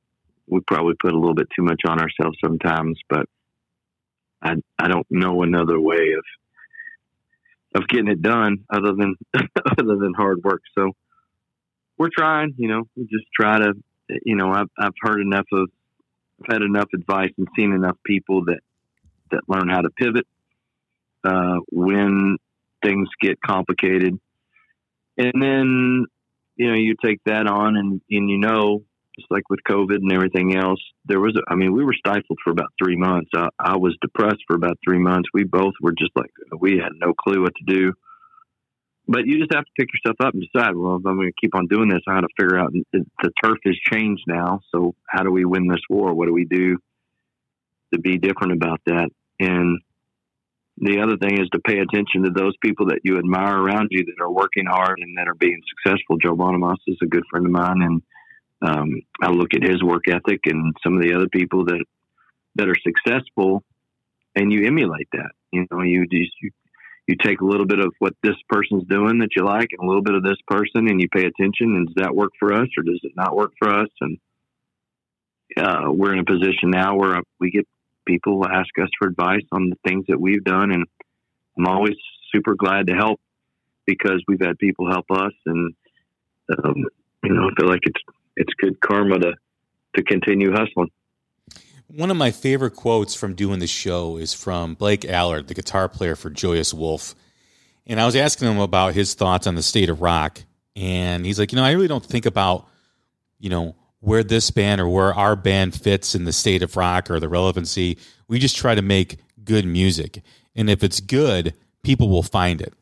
we 0.46 0.60
probably 0.60 0.94
put 1.00 1.12
a 1.12 1.18
little 1.18 1.34
bit 1.34 1.48
too 1.56 1.62
much 1.64 1.82
on 1.88 2.00
ourselves 2.00 2.38
sometimes, 2.44 2.98
but 3.08 3.26
I, 4.42 4.54
I 4.78 4.88
don't 4.88 5.06
know 5.10 5.42
another 5.42 5.80
way 5.80 6.14
of, 6.16 7.82
of 7.82 7.88
getting 7.88 8.08
it 8.08 8.22
done 8.22 8.58
other 8.70 8.92
than, 8.92 9.16
other 9.34 9.96
than 9.96 10.14
hard 10.14 10.42
work. 10.44 10.62
So 10.78 10.92
we're 11.98 12.10
trying, 12.16 12.54
you 12.56 12.68
know, 12.68 12.82
we 12.94 13.04
just 13.04 13.26
try 13.34 13.58
to, 13.58 13.72
you 14.24 14.36
know, 14.36 14.52
I've, 14.52 14.70
I've 14.78 14.94
heard 15.00 15.20
enough 15.20 15.46
of, 15.52 15.68
had 16.48 16.62
enough 16.62 16.88
advice 16.94 17.30
and 17.38 17.48
seen 17.56 17.72
enough 17.72 17.96
people 18.04 18.44
that, 18.46 18.60
that 19.30 19.42
learn 19.48 19.68
how 19.68 19.80
to 19.80 19.90
pivot 19.90 20.26
uh, 21.24 21.56
when 21.70 22.36
things 22.84 23.08
get 23.20 23.40
complicated. 23.40 24.18
And 25.18 25.42
then, 25.42 26.06
you 26.56 26.68
know, 26.68 26.76
you 26.76 26.94
take 27.02 27.20
that 27.24 27.46
on 27.46 27.76
and, 27.76 28.00
and 28.10 28.30
you 28.30 28.38
know, 28.38 28.84
just 29.18 29.30
like 29.30 29.48
with 29.48 29.60
COVID 29.66 29.96
and 29.96 30.12
everything 30.12 30.56
else, 30.56 30.80
there 31.06 31.20
was, 31.20 31.38
I 31.48 31.54
mean, 31.54 31.72
we 31.72 31.84
were 31.84 31.94
stifled 31.94 32.38
for 32.44 32.50
about 32.50 32.72
three 32.78 32.96
months. 32.96 33.30
I, 33.34 33.48
I 33.58 33.76
was 33.76 33.96
depressed 34.02 34.42
for 34.46 34.54
about 34.56 34.78
three 34.84 34.98
months. 34.98 35.30
We 35.32 35.44
both 35.44 35.72
were 35.80 35.94
just 35.98 36.12
like, 36.14 36.30
we 36.58 36.72
had 36.72 36.92
no 37.00 37.14
clue 37.14 37.42
what 37.42 37.54
to 37.56 37.74
do. 37.74 37.92
But 39.08 39.26
you 39.26 39.38
just 39.38 39.54
have 39.54 39.64
to 39.64 39.70
pick 39.78 39.88
yourself 39.92 40.16
up 40.20 40.34
and 40.34 40.42
decide, 40.42 40.74
well, 40.74 40.96
if 40.96 41.06
I'm 41.06 41.16
going 41.16 41.30
to 41.30 41.40
keep 41.40 41.54
on 41.54 41.68
doing 41.68 41.88
this, 41.88 42.00
I 42.08 42.14
got 42.14 42.22
to 42.22 42.28
figure 42.38 42.58
out 42.58 42.72
the, 42.72 43.04
turf 43.42 43.58
has 43.64 43.76
changed 43.92 44.24
now. 44.26 44.60
So 44.74 44.94
how 45.08 45.22
do 45.22 45.30
we 45.30 45.44
win 45.44 45.68
this 45.68 45.82
war? 45.88 46.12
What 46.12 46.26
do 46.26 46.32
we 46.32 46.44
do 46.44 46.78
to 47.94 48.00
be 48.00 48.18
different 48.18 48.54
about 48.54 48.80
that? 48.86 49.10
And 49.38 49.80
the 50.78 51.00
other 51.00 51.16
thing 51.16 51.40
is 51.40 51.48
to 51.50 51.60
pay 51.60 51.78
attention 51.78 52.24
to 52.24 52.30
those 52.30 52.54
people 52.60 52.86
that 52.86 53.00
you 53.04 53.18
admire 53.18 53.56
around 53.56 53.88
you 53.90 54.04
that 54.04 54.22
are 54.22 54.30
working 54.30 54.66
hard 54.66 54.98
and 55.00 55.16
that 55.16 55.28
are 55.28 55.34
being 55.34 55.60
successful. 55.70 56.18
Joe 56.18 56.34
Bonamassa 56.34 56.76
is 56.88 56.98
a 57.02 57.06
good 57.06 57.24
friend 57.30 57.46
of 57.46 57.52
mine, 57.52 57.82
and 57.82 58.02
um, 58.62 59.02
I 59.22 59.30
look 59.30 59.54
at 59.54 59.62
his 59.62 59.82
work 59.82 60.08
ethic 60.08 60.40
and 60.46 60.76
some 60.82 60.96
of 60.96 61.02
the 61.02 61.14
other 61.14 61.28
people 61.28 61.64
that 61.66 61.84
that 62.56 62.68
are 62.68 62.76
successful, 62.82 63.62
and 64.34 64.52
you 64.52 64.66
emulate 64.66 65.08
that. 65.12 65.30
You 65.52 65.66
know, 65.70 65.82
you 65.82 66.06
just 66.06 66.32
you, 66.42 66.50
you 67.06 67.16
take 67.22 67.40
a 67.40 67.44
little 67.44 67.66
bit 67.66 67.78
of 67.78 67.92
what 67.98 68.14
this 68.22 68.34
person's 68.48 68.84
doing 68.88 69.18
that 69.20 69.30
you 69.36 69.44
like, 69.44 69.68
and 69.72 69.84
a 69.84 69.86
little 69.86 70.02
bit 70.02 70.14
of 70.14 70.22
this 70.22 70.38
person, 70.46 70.88
and 70.88 71.00
you 71.00 71.08
pay 71.08 71.24
attention. 71.24 71.76
And 71.76 71.86
does 71.86 71.94
that 71.96 72.14
work 72.14 72.32
for 72.38 72.52
us, 72.52 72.68
or 72.76 72.82
does 72.82 73.00
it 73.02 73.12
not 73.16 73.36
work 73.36 73.52
for 73.58 73.70
us? 73.70 73.88
And 74.00 74.18
uh, 75.56 75.92
we're 75.92 76.12
in 76.12 76.18
a 76.18 76.24
position 76.24 76.70
now 76.70 76.96
where 76.96 77.20
we 77.38 77.50
get 77.50 77.66
people 78.06 78.44
ask 78.46 78.68
us 78.80 78.88
for 78.98 79.08
advice 79.08 79.44
on 79.52 79.70
the 79.70 79.76
things 79.86 80.04
that 80.08 80.20
we've 80.20 80.44
done, 80.44 80.72
and 80.72 80.84
I'm 81.56 81.66
always 81.66 81.94
super 82.34 82.54
glad 82.54 82.88
to 82.88 82.94
help 82.94 83.20
because 83.86 84.22
we've 84.26 84.40
had 84.40 84.58
people 84.58 84.90
help 84.90 85.06
us, 85.10 85.32
and 85.46 85.74
um, 86.58 86.84
you 87.22 87.34
know, 87.34 87.48
I 87.48 87.60
feel 87.60 87.68
like 87.68 87.80
it's 87.82 88.00
it's 88.36 88.52
good 88.60 88.80
karma 88.80 89.18
to 89.18 89.34
to 89.96 90.02
continue 90.02 90.52
hustling. 90.52 90.90
One 91.88 92.10
of 92.10 92.16
my 92.16 92.32
favorite 92.32 92.74
quotes 92.74 93.14
from 93.14 93.34
doing 93.34 93.60
the 93.60 93.68
show 93.68 94.16
is 94.16 94.34
from 94.34 94.74
Blake 94.74 95.04
Allard, 95.04 95.46
the 95.46 95.54
guitar 95.54 95.88
player 95.88 96.16
for 96.16 96.30
Joyous 96.30 96.74
Wolf. 96.74 97.14
And 97.86 98.00
I 98.00 98.06
was 98.06 98.16
asking 98.16 98.48
him 98.48 98.58
about 98.58 98.94
his 98.94 99.14
thoughts 99.14 99.46
on 99.46 99.54
the 99.54 99.62
state 99.62 99.88
of 99.88 100.00
rock. 100.00 100.42
And 100.74 101.24
he's 101.24 101.38
like, 101.38 101.52
you 101.52 101.56
know, 101.56 101.64
I 101.64 101.70
really 101.70 101.86
don't 101.86 102.04
think 102.04 102.26
about, 102.26 102.66
you 103.38 103.50
know, 103.50 103.76
where 104.00 104.24
this 104.24 104.50
band 104.50 104.80
or 104.80 104.88
where 104.88 105.14
our 105.14 105.36
band 105.36 105.80
fits 105.80 106.16
in 106.16 106.24
the 106.24 106.32
state 106.32 106.64
of 106.64 106.76
rock 106.76 107.08
or 107.08 107.20
the 107.20 107.28
relevancy. 107.28 107.98
We 108.26 108.40
just 108.40 108.56
try 108.56 108.74
to 108.74 108.82
make 108.82 109.18
good 109.44 109.64
music. 109.64 110.22
And 110.56 110.68
if 110.68 110.82
it's 110.82 110.98
good, 110.98 111.54
people 111.84 112.08
will 112.08 112.24
find 112.24 112.60
it. 112.60 112.74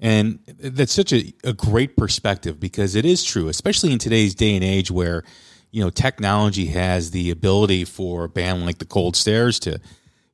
And 0.00 0.38
that's 0.58 0.94
such 0.94 1.12
a, 1.12 1.34
a 1.44 1.52
great 1.52 1.94
perspective 1.94 2.58
because 2.58 2.94
it 2.94 3.04
is 3.04 3.22
true, 3.22 3.48
especially 3.48 3.92
in 3.92 3.98
today's 3.98 4.34
day 4.34 4.54
and 4.54 4.64
age 4.64 4.90
where, 4.90 5.24
you 5.70 5.82
know, 5.82 5.90
technology 5.90 6.66
has 6.66 7.10
the 7.10 7.30
ability 7.30 7.84
for 7.84 8.24
a 8.24 8.28
band 8.28 8.66
like 8.66 8.78
the 8.78 8.84
Cold 8.84 9.16
Stares 9.16 9.58
to, 9.60 9.80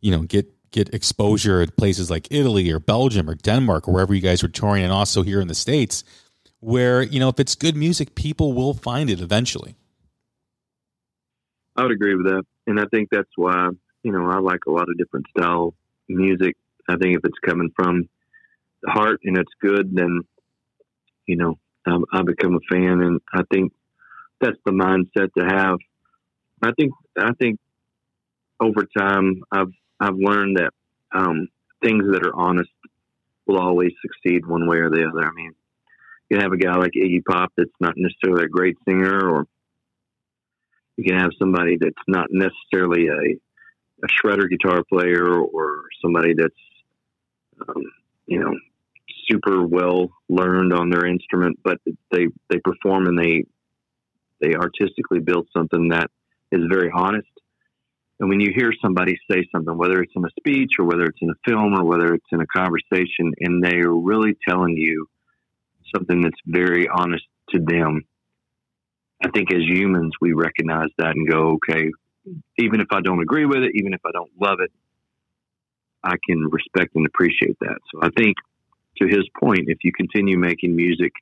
you 0.00 0.10
know, 0.10 0.22
get 0.22 0.52
get 0.70 0.92
exposure 0.92 1.60
at 1.62 1.76
places 1.76 2.10
like 2.10 2.28
Italy 2.30 2.70
or 2.70 2.78
Belgium 2.78 3.30
or 3.30 3.34
Denmark 3.34 3.88
or 3.88 3.92
wherever 3.92 4.14
you 4.14 4.20
guys 4.20 4.42
are 4.42 4.48
touring 4.48 4.82
and 4.82 4.92
also 4.92 5.22
here 5.22 5.40
in 5.40 5.48
the 5.48 5.54
States, 5.54 6.04
where, 6.60 7.02
you 7.02 7.20
know, 7.20 7.28
if 7.28 7.40
it's 7.40 7.54
good 7.54 7.76
music, 7.76 8.14
people 8.14 8.52
will 8.52 8.74
find 8.74 9.08
it 9.08 9.20
eventually. 9.20 9.74
I 11.76 11.82
would 11.82 11.92
agree 11.92 12.14
with 12.14 12.26
that. 12.26 12.44
And 12.66 12.80
I 12.80 12.84
think 12.90 13.08
that's 13.10 13.30
why, 13.36 13.68
you 14.02 14.12
know, 14.12 14.28
I 14.30 14.38
like 14.38 14.60
a 14.66 14.70
lot 14.70 14.88
of 14.88 14.98
different 14.98 15.26
style 15.36 15.74
music. 16.08 16.56
I 16.88 16.96
think 16.96 17.16
if 17.16 17.24
it's 17.24 17.38
coming 17.44 17.70
from 17.76 18.08
the 18.82 18.90
heart 18.90 19.20
and 19.24 19.36
it's 19.36 19.52
good, 19.60 19.94
then, 19.94 20.22
you 21.26 21.36
know, 21.36 21.58
I, 21.86 21.98
I 22.12 22.22
become 22.22 22.54
a 22.56 22.74
fan. 22.74 23.02
And 23.02 23.20
I 23.32 23.42
think 23.50 23.72
that's 24.40 24.58
the 24.64 24.72
mindset 24.72 25.32
to 25.38 25.44
have. 25.44 25.78
I 26.62 26.72
think, 26.72 26.92
I 27.18 27.32
think 27.40 27.58
over 28.60 28.86
time, 28.96 29.42
I've, 29.52 29.72
I've 30.00 30.16
learned 30.16 30.58
that, 30.58 30.70
um, 31.12 31.48
things 31.82 32.04
that 32.12 32.26
are 32.26 32.34
honest 32.34 32.70
will 33.46 33.58
always 33.58 33.92
succeed 34.02 34.46
one 34.46 34.66
way 34.66 34.78
or 34.78 34.90
the 34.90 35.06
other. 35.06 35.26
I 35.26 35.32
mean, 35.32 35.54
you 36.30 36.38
have 36.38 36.52
a 36.52 36.56
guy 36.56 36.74
like 36.76 36.92
Iggy 36.92 37.24
Pop 37.24 37.52
that's 37.56 37.70
not 37.80 37.94
necessarily 37.96 38.44
a 38.44 38.48
great 38.48 38.76
singer 38.86 39.30
or 39.30 39.46
you 40.96 41.04
can 41.04 41.18
have 41.18 41.30
somebody 41.38 41.76
that's 41.78 41.94
not 42.08 42.28
necessarily 42.30 43.08
a, 43.08 43.36
a 44.04 44.08
shredder 44.08 44.48
guitar 44.48 44.82
player 44.88 45.38
or 45.38 45.82
somebody 46.02 46.34
that's, 46.34 46.54
um, 47.68 47.82
you 48.26 48.40
know, 48.40 48.54
super 49.30 49.66
well 49.66 50.10
learned 50.28 50.72
on 50.72 50.90
their 50.90 51.06
instrument, 51.06 51.58
but 51.62 51.78
they, 52.10 52.26
they 52.48 52.58
perform 52.58 53.06
and 53.06 53.18
they, 53.18 53.44
they 54.40 54.54
artistically 54.54 55.20
build 55.20 55.48
something 55.56 55.88
that 55.88 56.10
is 56.52 56.60
very 56.70 56.90
honest. 56.94 57.28
And 58.18 58.28
when 58.28 58.40
you 58.40 58.52
hear 58.54 58.72
somebody 58.80 59.18
say 59.30 59.46
something, 59.54 59.76
whether 59.76 60.00
it's 60.00 60.12
in 60.16 60.24
a 60.24 60.30
speech 60.38 60.72
or 60.78 60.86
whether 60.86 61.04
it's 61.04 61.18
in 61.20 61.30
a 61.30 61.50
film 61.50 61.74
or 61.74 61.84
whether 61.84 62.14
it's 62.14 62.26
in 62.32 62.40
a 62.40 62.46
conversation, 62.46 63.32
and 63.40 63.62
they 63.62 63.76
are 63.76 63.94
really 63.94 64.36
telling 64.48 64.76
you 64.76 65.06
something 65.94 66.22
that's 66.22 66.40
very 66.46 66.88
honest 66.88 67.24
to 67.50 67.60
them, 67.60 68.02
I 69.22 69.30
think 69.30 69.52
as 69.52 69.62
humans, 69.62 70.12
we 70.20 70.32
recognize 70.32 70.88
that 70.98 71.14
and 71.14 71.28
go, 71.28 71.52
okay, 71.56 71.90
even 72.58 72.80
if 72.80 72.88
I 72.90 73.00
don't 73.00 73.20
agree 73.20 73.46
with 73.46 73.62
it, 73.62 73.72
even 73.74 73.94
if 73.94 74.00
I 74.04 74.10
don't 74.12 74.30
love 74.40 74.58
it, 74.60 74.72
I 76.02 76.16
can 76.26 76.48
respect 76.50 76.94
and 76.94 77.06
appreciate 77.06 77.56
that. 77.60 77.78
So 77.92 78.00
I 78.02 78.10
think 78.16 78.36
to 78.98 79.06
his 79.06 79.24
point, 79.38 79.64
if 79.68 79.78
you 79.84 79.92
continue 79.92 80.38
making 80.38 80.74
music 80.74 81.12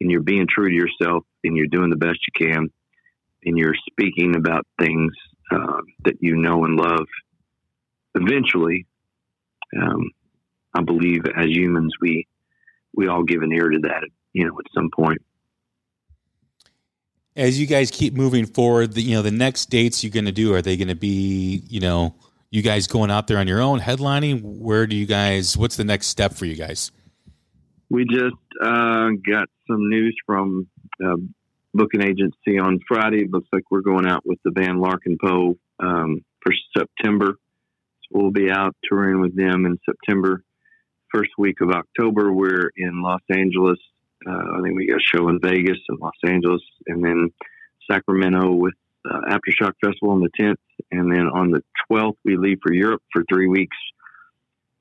and 0.00 0.10
you're 0.10 0.22
being 0.22 0.46
true 0.48 0.68
to 0.68 0.74
yourself 0.74 1.24
and 1.42 1.56
you're 1.56 1.66
doing 1.66 1.90
the 1.90 1.96
best 1.96 2.18
you 2.26 2.46
can 2.46 2.68
and 3.44 3.58
you're 3.58 3.74
speaking 3.90 4.36
about 4.36 4.66
things 4.78 5.12
uh, 5.50 5.80
that 6.04 6.16
you 6.20 6.36
know 6.36 6.64
and 6.64 6.76
love, 6.76 7.06
eventually, 8.14 8.86
um, 9.80 10.10
I 10.74 10.82
believe 10.82 11.22
as 11.36 11.46
humans, 11.46 11.92
we, 12.00 12.26
we 12.94 13.08
all 13.08 13.22
give 13.22 13.42
an 13.42 13.52
ear 13.52 13.68
to 13.68 13.78
that, 13.82 14.08
you 14.32 14.46
know, 14.46 14.58
at 14.58 14.66
some 14.74 14.90
point 14.94 15.20
as 17.36 17.58
you 17.58 17.66
guys 17.66 17.90
keep 17.90 18.14
moving 18.14 18.46
forward, 18.46 18.92
the, 18.92 19.02
you 19.02 19.14
know, 19.14 19.22
the 19.22 19.30
next 19.30 19.66
dates 19.66 20.04
you're 20.04 20.12
going 20.12 20.24
to 20.24 20.32
do, 20.32 20.54
are 20.54 20.62
they 20.62 20.76
going 20.76 20.88
to 20.88 20.94
be, 20.94 21.62
you 21.68 21.80
know, 21.80 22.14
you 22.50 22.62
guys 22.62 22.86
going 22.86 23.10
out 23.10 23.26
there 23.26 23.38
on 23.38 23.48
your 23.48 23.60
own 23.60 23.80
headlining? 23.80 24.40
Where 24.42 24.86
do 24.86 24.94
you 24.94 25.06
guys, 25.06 25.56
what's 25.56 25.76
the 25.76 25.84
next 25.84 26.06
step 26.08 26.32
for 26.34 26.44
you 26.46 26.54
guys? 26.54 26.92
We 27.94 28.04
just 28.04 28.34
uh, 28.60 29.10
got 29.24 29.48
some 29.68 29.88
news 29.88 30.16
from 30.26 30.66
uh, 31.04 31.16
booking 31.72 32.02
agency 32.02 32.58
on 32.60 32.80
Friday. 32.88 33.22
It 33.22 33.30
looks 33.30 33.48
like 33.52 33.62
we're 33.70 33.82
going 33.82 34.06
out 34.06 34.26
with 34.26 34.38
the 34.44 34.50
band 34.50 34.80
Larkin 34.80 35.16
Poe 35.24 35.56
um, 35.78 36.24
for 36.42 36.52
September. 36.76 37.36
So 37.36 38.20
we'll 38.20 38.32
be 38.32 38.50
out 38.50 38.74
touring 38.88 39.20
with 39.20 39.36
them 39.36 39.64
in 39.64 39.78
September. 39.84 40.42
First 41.12 41.30
week 41.38 41.60
of 41.60 41.70
October, 41.70 42.32
we're 42.32 42.70
in 42.76 43.00
Los 43.00 43.22
Angeles 43.30 43.78
uh, 44.26 44.56
I 44.56 44.62
think 44.62 44.76
we 44.76 44.86
got 44.86 45.00
a 45.00 45.16
show 45.16 45.28
in 45.28 45.38
Vegas 45.40 45.78
and 45.88 45.98
Los 46.00 46.12
Angeles, 46.26 46.62
and 46.86 47.04
then 47.04 47.30
Sacramento 47.90 48.52
with 48.52 48.74
uh, 49.08 49.20
Aftershock 49.28 49.72
Festival 49.84 50.10
on 50.10 50.20
the 50.20 50.30
10th, 50.40 50.56
and 50.90 51.12
then 51.12 51.26
on 51.26 51.50
the 51.50 51.62
12th 51.90 52.16
we 52.24 52.36
leave 52.36 52.58
for 52.62 52.72
Europe 52.72 53.02
for 53.12 53.22
three 53.30 53.48
weeks, 53.48 53.76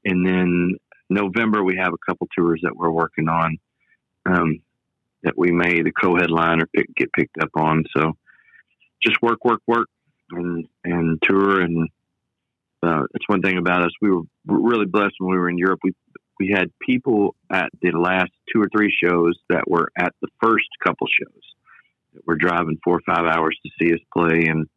and 0.05 0.26
then 0.26 0.76
November 1.14 1.64
we 1.64 1.78
have 1.78 1.93
a 1.93 2.05
couple 2.05 2.28
tours 2.36 2.61
that 2.64 2.76
we're 2.76 2.91
working 2.91 3.28
on 3.30 3.57
um, 4.26 4.61
that 5.24 5.38
we 5.38 5.51
may 5.51 5.82
the 5.82 5.91
co-headliner 5.91 6.66
pick, 6.76 6.93
get 6.95 7.11
picked 7.14 7.38
up 7.41 7.49
on. 7.55 7.84
So 7.95 8.14
just 9.01 9.22
work, 9.22 9.43
work, 9.43 9.61
work, 9.68 9.89
and 10.32 10.68
and 10.84 11.22
tour, 11.22 11.61
and 11.61 11.89
uh, 12.82 13.03
that's 13.11 13.28
one 13.28 13.41
thing 13.41 13.57
about 13.57 13.84
us. 13.84 13.91
We 14.01 14.11
were 14.11 14.24
really 14.45 14.86
blessed 14.86 15.16
when 15.20 15.32
we 15.32 15.38
were 15.38 15.49
in 15.49 15.57
Europe. 15.57 15.80
We 15.84 15.93
we 16.39 16.53
had 16.55 16.72
people 16.82 17.36
at 17.51 17.70
the 17.82 17.91
last 17.91 18.32
two 18.51 18.61
or 18.61 18.68
three 18.76 18.93
shows 19.03 19.38
that 19.49 19.70
were 19.70 19.89
at 19.97 20.14
the 20.22 20.30
first 20.41 20.68
couple 20.84 21.07
shows 21.07 21.41
that 22.14 22.26
were 22.26 22.36
driving 22.36 22.80
four 22.84 22.97
or 22.97 23.01
five 23.05 23.26
hours 23.26 23.57
to 23.64 23.72
see 23.80 23.93
us 23.93 23.99
play. 24.14 24.47
And 24.47 24.68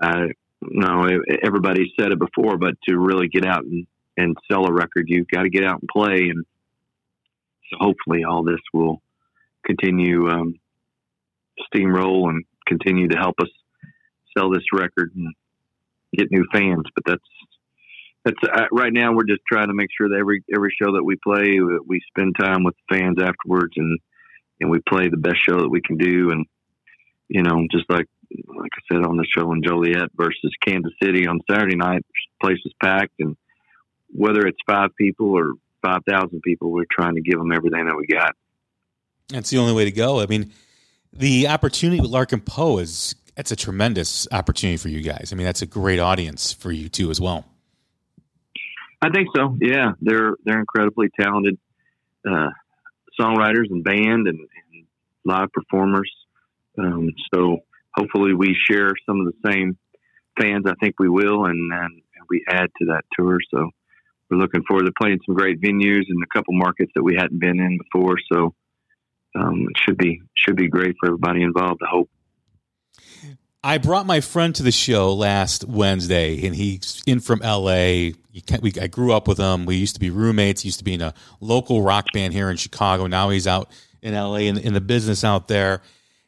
I 0.00 0.28
know 0.62 1.08
everybody 1.42 1.92
said 1.98 2.12
it 2.12 2.18
before, 2.18 2.56
but 2.56 2.74
to 2.88 2.98
really 2.98 3.28
get 3.28 3.46
out 3.46 3.64
and, 3.64 3.86
and 4.18 4.36
sell 4.50 4.66
a 4.66 4.72
record, 4.72 5.06
you've 5.06 5.28
got 5.28 5.42
to 5.42 5.48
get 5.48 5.64
out 5.64 5.80
and 5.80 5.88
play. 5.88 6.28
And 6.28 6.44
so 7.70 7.76
hopefully 7.80 8.24
all 8.24 8.42
this 8.42 8.60
will 8.74 9.00
continue 9.64 10.28
um, 10.28 10.58
steamroll 11.72 12.28
and 12.28 12.44
continue 12.66 13.08
to 13.08 13.16
help 13.16 13.36
us 13.40 13.48
sell 14.36 14.50
this 14.50 14.64
record 14.72 15.12
and 15.14 15.32
get 16.16 16.32
new 16.32 16.44
fans. 16.52 16.84
But 16.94 17.04
that's 17.06 17.22
that's 18.24 18.52
uh, 18.52 18.66
right 18.72 18.92
now 18.92 19.12
we're 19.14 19.24
just 19.24 19.42
trying 19.50 19.68
to 19.68 19.74
make 19.74 19.90
sure 19.96 20.08
that 20.08 20.18
every 20.18 20.42
every 20.54 20.74
show 20.80 20.92
that 20.94 21.04
we 21.04 21.16
play 21.16 21.58
we 21.86 22.00
spend 22.08 22.34
time 22.38 22.64
with 22.64 22.74
fans 22.90 23.18
afterwards 23.22 23.74
and 23.76 23.98
and 24.60 24.70
we 24.70 24.80
play 24.88 25.08
the 25.08 25.16
best 25.16 25.36
show 25.48 25.60
that 25.60 25.68
we 25.68 25.80
can 25.80 25.96
do 25.96 26.30
and 26.30 26.44
you 27.28 27.42
know 27.42 27.64
just 27.70 27.88
like 27.88 28.06
like 28.46 28.70
I 28.74 28.94
said 28.94 29.06
on 29.06 29.16
the 29.16 29.26
show 29.36 29.52
in 29.52 29.62
Joliet 29.62 30.10
versus 30.16 30.52
Kansas 30.66 30.92
City 31.00 31.28
on 31.28 31.40
Saturday 31.48 31.76
night 31.76 32.04
place 32.42 32.58
was 32.64 32.74
packed 32.82 33.14
and 33.20 33.36
whether 34.12 34.46
it's 34.46 34.58
five 34.66 34.90
people 34.96 35.30
or 35.30 35.54
five 35.84 36.00
thousand 36.08 36.40
people 36.42 36.70
we're 36.70 36.84
trying 36.90 37.14
to 37.14 37.20
give 37.20 37.38
them 37.38 37.52
everything 37.52 37.86
that 37.86 37.96
we 37.96 38.06
got 38.06 38.34
that's 39.28 39.50
the 39.50 39.58
only 39.58 39.72
way 39.72 39.84
to 39.84 39.92
go 39.92 40.20
I 40.20 40.26
mean 40.26 40.52
the 41.12 41.48
opportunity 41.48 42.00
with 42.00 42.10
Larkin 42.10 42.40
Poe 42.40 42.78
is 42.78 43.14
that's 43.34 43.52
a 43.52 43.56
tremendous 43.56 44.26
opportunity 44.32 44.76
for 44.76 44.88
you 44.88 45.02
guys 45.02 45.30
I 45.32 45.36
mean 45.36 45.46
that's 45.46 45.62
a 45.62 45.66
great 45.66 45.98
audience 45.98 46.52
for 46.52 46.72
you 46.72 46.88
too 46.88 47.10
as 47.10 47.20
well 47.20 47.44
I 49.00 49.10
think 49.10 49.28
so. 49.34 49.56
Yeah, 49.60 49.92
they're 50.00 50.34
they're 50.44 50.58
incredibly 50.58 51.08
talented 51.20 51.58
uh, 52.28 52.50
songwriters 53.18 53.70
and 53.70 53.84
band 53.84 54.26
and, 54.26 54.40
and 54.40 54.86
live 55.24 55.52
performers. 55.52 56.10
Um, 56.78 57.10
so 57.32 57.58
hopefully 57.94 58.34
we 58.34 58.56
share 58.68 58.92
some 59.06 59.20
of 59.20 59.26
the 59.26 59.50
same 59.50 59.78
fans. 60.40 60.64
I 60.66 60.74
think 60.80 60.96
we 60.98 61.08
will, 61.08 61.44
and, 61.44 61.72
and 61.72 62.02
we 62.28 62.44
add 62.48 62.70
to 62.78 62.86
that 62.86 63.04
tour. 63.16 63.38
So 63.52 63.70
we're 64.30 64.38
looking 64.38 64.62
forward 64.66 64.86
to 64.86 64.92
playing 65.00 65.20
some 65.26 65.34
great 65.34 65.60
venues 65.60 66.04
in 66.08 66.16
a 66.22 66.34
couple 66.34 66.54
markets 66.54 66.92
that 66.94 67.02
we 67.02 67.14
hadn't 67.14 67.38
been 67.38 67.58
in 67.60 67.78
before. 67.78 68.16
So 68.32 68.54
um, 69.34 69.66
it 69.70 69.76
should 69.84 69.98
be 69.98 70.22
should 70.36 70.56
be 70.56 70.68
great 70.68 70.96
for 71.00 71.06
everybody 71.06 71.42
involved. 71.42 71.80
I 71.82 71.88
hope. 71.90 72.10
I 73.62 73.78
brought 73.78 74.06
my 74.06 74.20
friend 74.20 74.54
to 74.54 74.62
the 74.62 74.70
show 74.70 75.12
last 75.12 75.64
Wednesday, 75.64 76.46
and 76.46 76.54
he's 76.54 77.02
in 77.06 77.20
from 77.20 77.40
LA. 77.40 78.12
We, 78.60 78.72
I 78.80 78.86
grew 78.86 79.12
up 79.12 79.26
with 79.26 79.38
him. 79.38 79.66
We 79.66 79.76
used 79.76 79.94
to 79.94 80.00
be 80.00 80.10
roommates. 80.10 80.62
He 80.62 80.68
used 80.68 80.78
to 80.78 80.84
be 80.84 80.94
in 80.94 81.02
a 81.02 81.12
local 81.40 81.82
rock 81.82 82.06
band 82.14 82.32
here 82.32 82.50
in 82.50 82.56
Chicago. 82.56 83.08
Now 83.08 83.30
he's 83.30 83.48
out 83.48 83.70
in 84.00 84.14
LA 84.14 84.36
in, 84.36 84.58
in 84.58 84.74
the 84.74 84.80
business 84.80 85.24
out 85.24 85.48
there. 85.48 85.82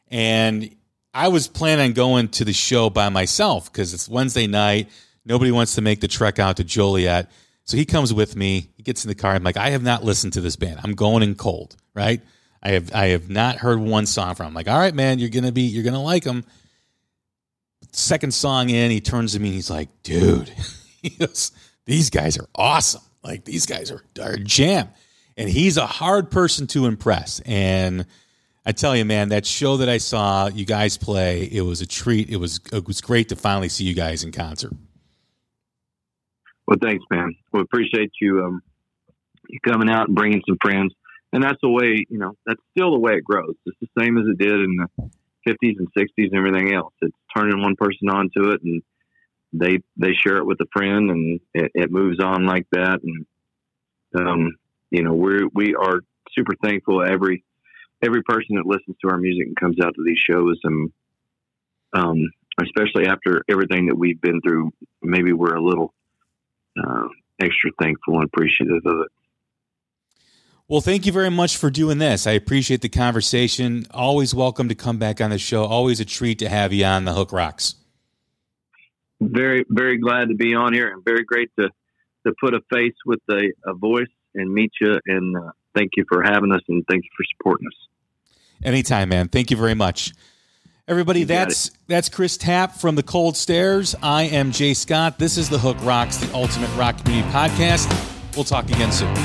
And 0.09 0.75
I 1.13 1.29
was 1.29 1.47
planning 1.47 1.91
on 1.91 1.93
going 1.93 2.27
to 2.29 2.45
the 2.45 2.53
show 2.53 2.89
by 2.89 3.07
myself 3.09 3.71
because 3.71 3.93
it's 3.93 4.09
Wednesday 4.09 4.47
night. 4.47 4.89
Nobody 5.25 5.51
wants 5.51 5.75
to 5.75 5.81
make 5.81 6.01
the 6.01 6.09
trek 6.09 6.37
out 6.37 6.57
to 6.57 6.65
Joliet. 6.65 7.31
So 7.71 7.77
he 7.77 7.85
comes 7.85 8.13
with 8.13 8.35
me. 8.35 8.69
He 8.75 8.83
gets 8.83 9.05
in 9.05 9.07
the 9.07 9.15
car. 9.15 9.33
I'm 9.33 9.43
like, 9.43 9.55
I 9.55 9.69
have 9.69 9.81
not 9.81 10.03
listened 10.03 10.33
to 10.33 10.41
this 10.41 10.57
band. 10.57 10.81
I'm 10.83 10.93
going 10.93 11.23
in 11.23 11.35
cold, 11.35 11.77
right? 11.93 12.21
I 12.61 12.71
have 12.71 12.93
I 12.93 13.07
have 13.07 13.29
not 13.29 13.55
heard 13.55 13.79
one 13.79 14.05
song 14.05 14.35
from 14.35 14.47
him. 14.47 14.49
I'm 14.49 14.55
like, 14.55 14.67
all 14.67 14.77
right, 14.77 14.93
man, 14.93 15.19
you're 15.19 15.29
gonna 15.29 15.53
be 15.53 15.61
you're 15.61 15.85
gonna 15.85 16.03
like 16.03 16.25
them 16.25 16.43
second 17.93 18.33
song 18.33 18.69
in, 18.69 18.91
he 18.91 18.99
turns 18.99 19.31
to 19.33 19.39
me 19.39 19.47
and 19.47 19.55
he's 19.55 19.69
like, 19.69 19.87
dude, 20.03 20.49
he 21.01 21.11
goes, 21.11 21.53
these 21.85 22.09
guys 22.09 22.37
are 22.37 22.49
awesome. 22.53 23.03
Like 23.23 23.45
these 23.45 23.65
guys 23.65 23.89
are, 23.89 24.03
are 24.21 24.35
jam. 24.35 24.89
And 25.37 25.49
he's 25.49 25.77
a 25.77 25.87
hard 25.87 26.29
person 26.29 26.67
to 26.67 26.87
impress. 26.87 27.39
And 27.45 28.05
I 28.65 28.73
tell 28.73 28.97
you, 28.97 29.05
man, 29.05 29.29
that 29.29 29.45
show 29.45 29.77
that 29.77 29.87
I 29.87 29.97
saw 29.97 30.47
you 30.47 30.65
guys 30.65 30.97
play, 30.97 31.43
it 31.43 31.61
was 31.61 31.79
a 31.79 31.87
treat. 31.87 32.29
It 32.29 32.35
was 32.35 32.59
it 32.73 32.85
was 32.85 32.99
great 32.99 33.29
to 33.29 33.37
finally 33.37 33.69
see 33.69 33.85
you 33.85 33.93
guys 33.93 34.25
in 34.25 34.33
concert. 34.33 34.73
Well, 36.71 36.79
thanks, 36.81 37.03
man. 37.11 37.35
We 37.51 37.59
appreciate 37.59 38.13
you 38.21 38.45
um, 38.45 38.61
you 39.49 39.59
coming 39.59 39.89
out 39.89 40.07
and 40.07 40.15
bringing 40.15 40.41
some 40.47 40.57
friends. 40.61 40.93
And 41.33 41.43
that's 41.43 41.59
the 41.61 41.69
way, 41.69 42.05
you 42.07 42.17
know, 42.17 42.31
that's 42.45 42.61
still 42.71 42.93
the 42.93 42.99
way 42.99 43.15
it 43.15 43.25
grows. 43.25 43.55
It's 43.65 43.77
the 43.81 44.01
same 44.01 44.17
as 44.17 44.23
it 44.25 44.37
did 44.37 44.53
in 44.53 44.77
the 44.77 45.09
50s 45.45 45.75
and 45.79 45.89
60s 45.97 46.29
and 46.31 46.35
everything 46.35 46.73
else. 46.73 46.93
It's 47.01 47.15
turning 47.35 47.61
one 47.61 47.75
person 47.75 48.07
onto 48.07 48.51
it 48.51 48.61
and 48.63 48.81
they 49.51 49.79
they 49.97 50.13
share 50.13 50.37
it 50.37 50.45
with 50.45 50.61
a 50.61 50.65
friend 50.71 51.09
and 51.11 51.41
it, 51.53 51.71
it 51.73 51.91
moves 51.91 52.23
on 52.23 52.45
like 52.45 52.67
that. 52.71 52.99
And 53.03 53.25
um, 54.15 54.55
you 54.91 55.03
know, 55.03 55.13
we 55.13 55.43
we 55.53 55.75
are 55.75 55.99
super 56.31 56.53
thankful 56.63 57.03
every 57.03 57.43
every 58.01 58.23
person 58.23 58.55
that 58.55 58.65
listens 58.65 58.95
to 59.01 59.11
our 59.11 59.17
music 59.17 59.47
and 59.47 59.57
comes 59.57 59.75
out 59.83 59.93
to 59.95 60.03
these 60.05 60.19
shows 60.19 60.57
and 60.63 60.89
um, 61.91 62.29
especially 62.63 63.07
after 63.07 63.43
everything 63.49 63.87
that 63.87 63.97
we've 63.97 64.21
been 64.21 64.39
through, 64.39 64.71
maybe 65.01 65.33
we're 65.33 65.55
a 65.55 65.61
little 65.61 65.93
uh, 66.77 67.07
extra 67.41 67.71
thankful 67.81 68.15
and 68.15 68.25
appreciative 68.25 68.85
of 68.85 69.01
it. 69.01 69.11
Well, 70.67 70.81
thank 70.81 71.05
you 71.05 71.11
very 71.11 71.29
much 71.29 71.57
for 71.57 71.69
doing 71.69 71.97
this. 71.97 72.25
I 72.25 72.31
appreciate 72.31 72.81
the 72.81 72.89
conversation. 72.89 73.85
Always 73.91 74.33
welcome 74.33 74.69
to 74.69 74.75
come 74.75 74.97
back 74.97 75.19
on 75.19 75.31
the 75.31 75.37
show. 75.37 75.65
Always 75.65 75.99
a 75.99 76.05
treat 76.05 76.39
to 76.39 76.47
have 76.47 76.71
you 76.71 76.85
on 76.85 77.03
the 77.03 77.11
Hook 77.11 77.33
Rocks. 77.33 77.75
Very, 79.19 79.65
very 79.69 79.97
glad 79.97 80.29
to 80.29 80.35
be 80.35 80.55
on 80.55 80.73
here, 80.73 80.87
and 80.87 81.03
very 81.03 81.23
great 81.25 81.51
to 81.59 81.69
to 82.25 82.33
put 82.39 82.53
a 82.53 82.61
face 82.71 82.93
with 83.05 83.19
a, 83.29 83.51
a 83.65 83.73
voice 83.73 84.07
and 84.35 84.53
meet 84.53 84.71
you. 84.79 84.99
And 85.07 85.35
uh, 85.35 85.51
thank 85.75 85.91
you 85.97 86.05
for 86.07 86.23
having 86.23 86.51
us, 86.53 86.61
and 86.69 86.83
thank 86.89 87.03
you 87.03 87.09
for 87.17 87.25
supporting 87.35 87.67
us. 87.67 87.87
Anytime, 88.63 89.09
man. 89.09 89.27
Thank 89.27 89.51
you 89.51 89.57
very 89.57 89.73
much. 89.73 90.13
Everybody, 90.91 91.23
that's 91.23 91.71
that's 91.87 92.09
Chris 92.09 92.35
Tapp 92.35 92.75
from 92.75 92.95
the 92.95 93.01
Cold 93.01 93.37
Stares. 93.37 93.95
I 94.03 94.23
am 94.23 94.51
Jay 94.51 94.73
Scott. 94.73 95.17
This 95.17 95.37
is 95.37 95.47
the 95.47 95.57
Hook 95.57 95.77
Rocks, 95.83 96.17
the 96.17 96.29
Ultimate 96.33 96.67
Rock 96.75 97.01
Community 97.01 97.31
Podcast. 97.31 97.87
We'll 98.35 98.43
talk 98.43 98.65
again 98.65 98.91
soon. 98.91 99.15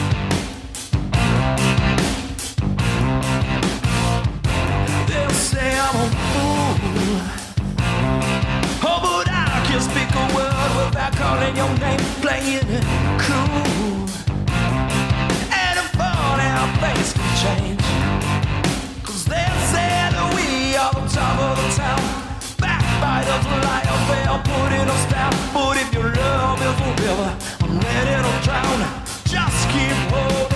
calling 11.16 11.56
your 11.56 11.78
name, 11.78 11.98
playing 12.20 12.60
it 12.62 12.84
cool. 13.18 13.75
Liars, 24.36 24.44
they're 24.44 24.54
putting 24.54 24.88
us 24.88 25.12
down. 25.12 25.32
But 25.52 25.76
if 25.78 25.92
your 25.92 26.12
love 26.14 26.60
a 26.80 27.02
river, 27.02 27.36
I'm 27.62 27.78
ready 27.80 28.22
to 28.22 28.44
drown. 28.44 28.80
Just 29.24 29.68
keep 29.70 29.92
holding 30.12 30.55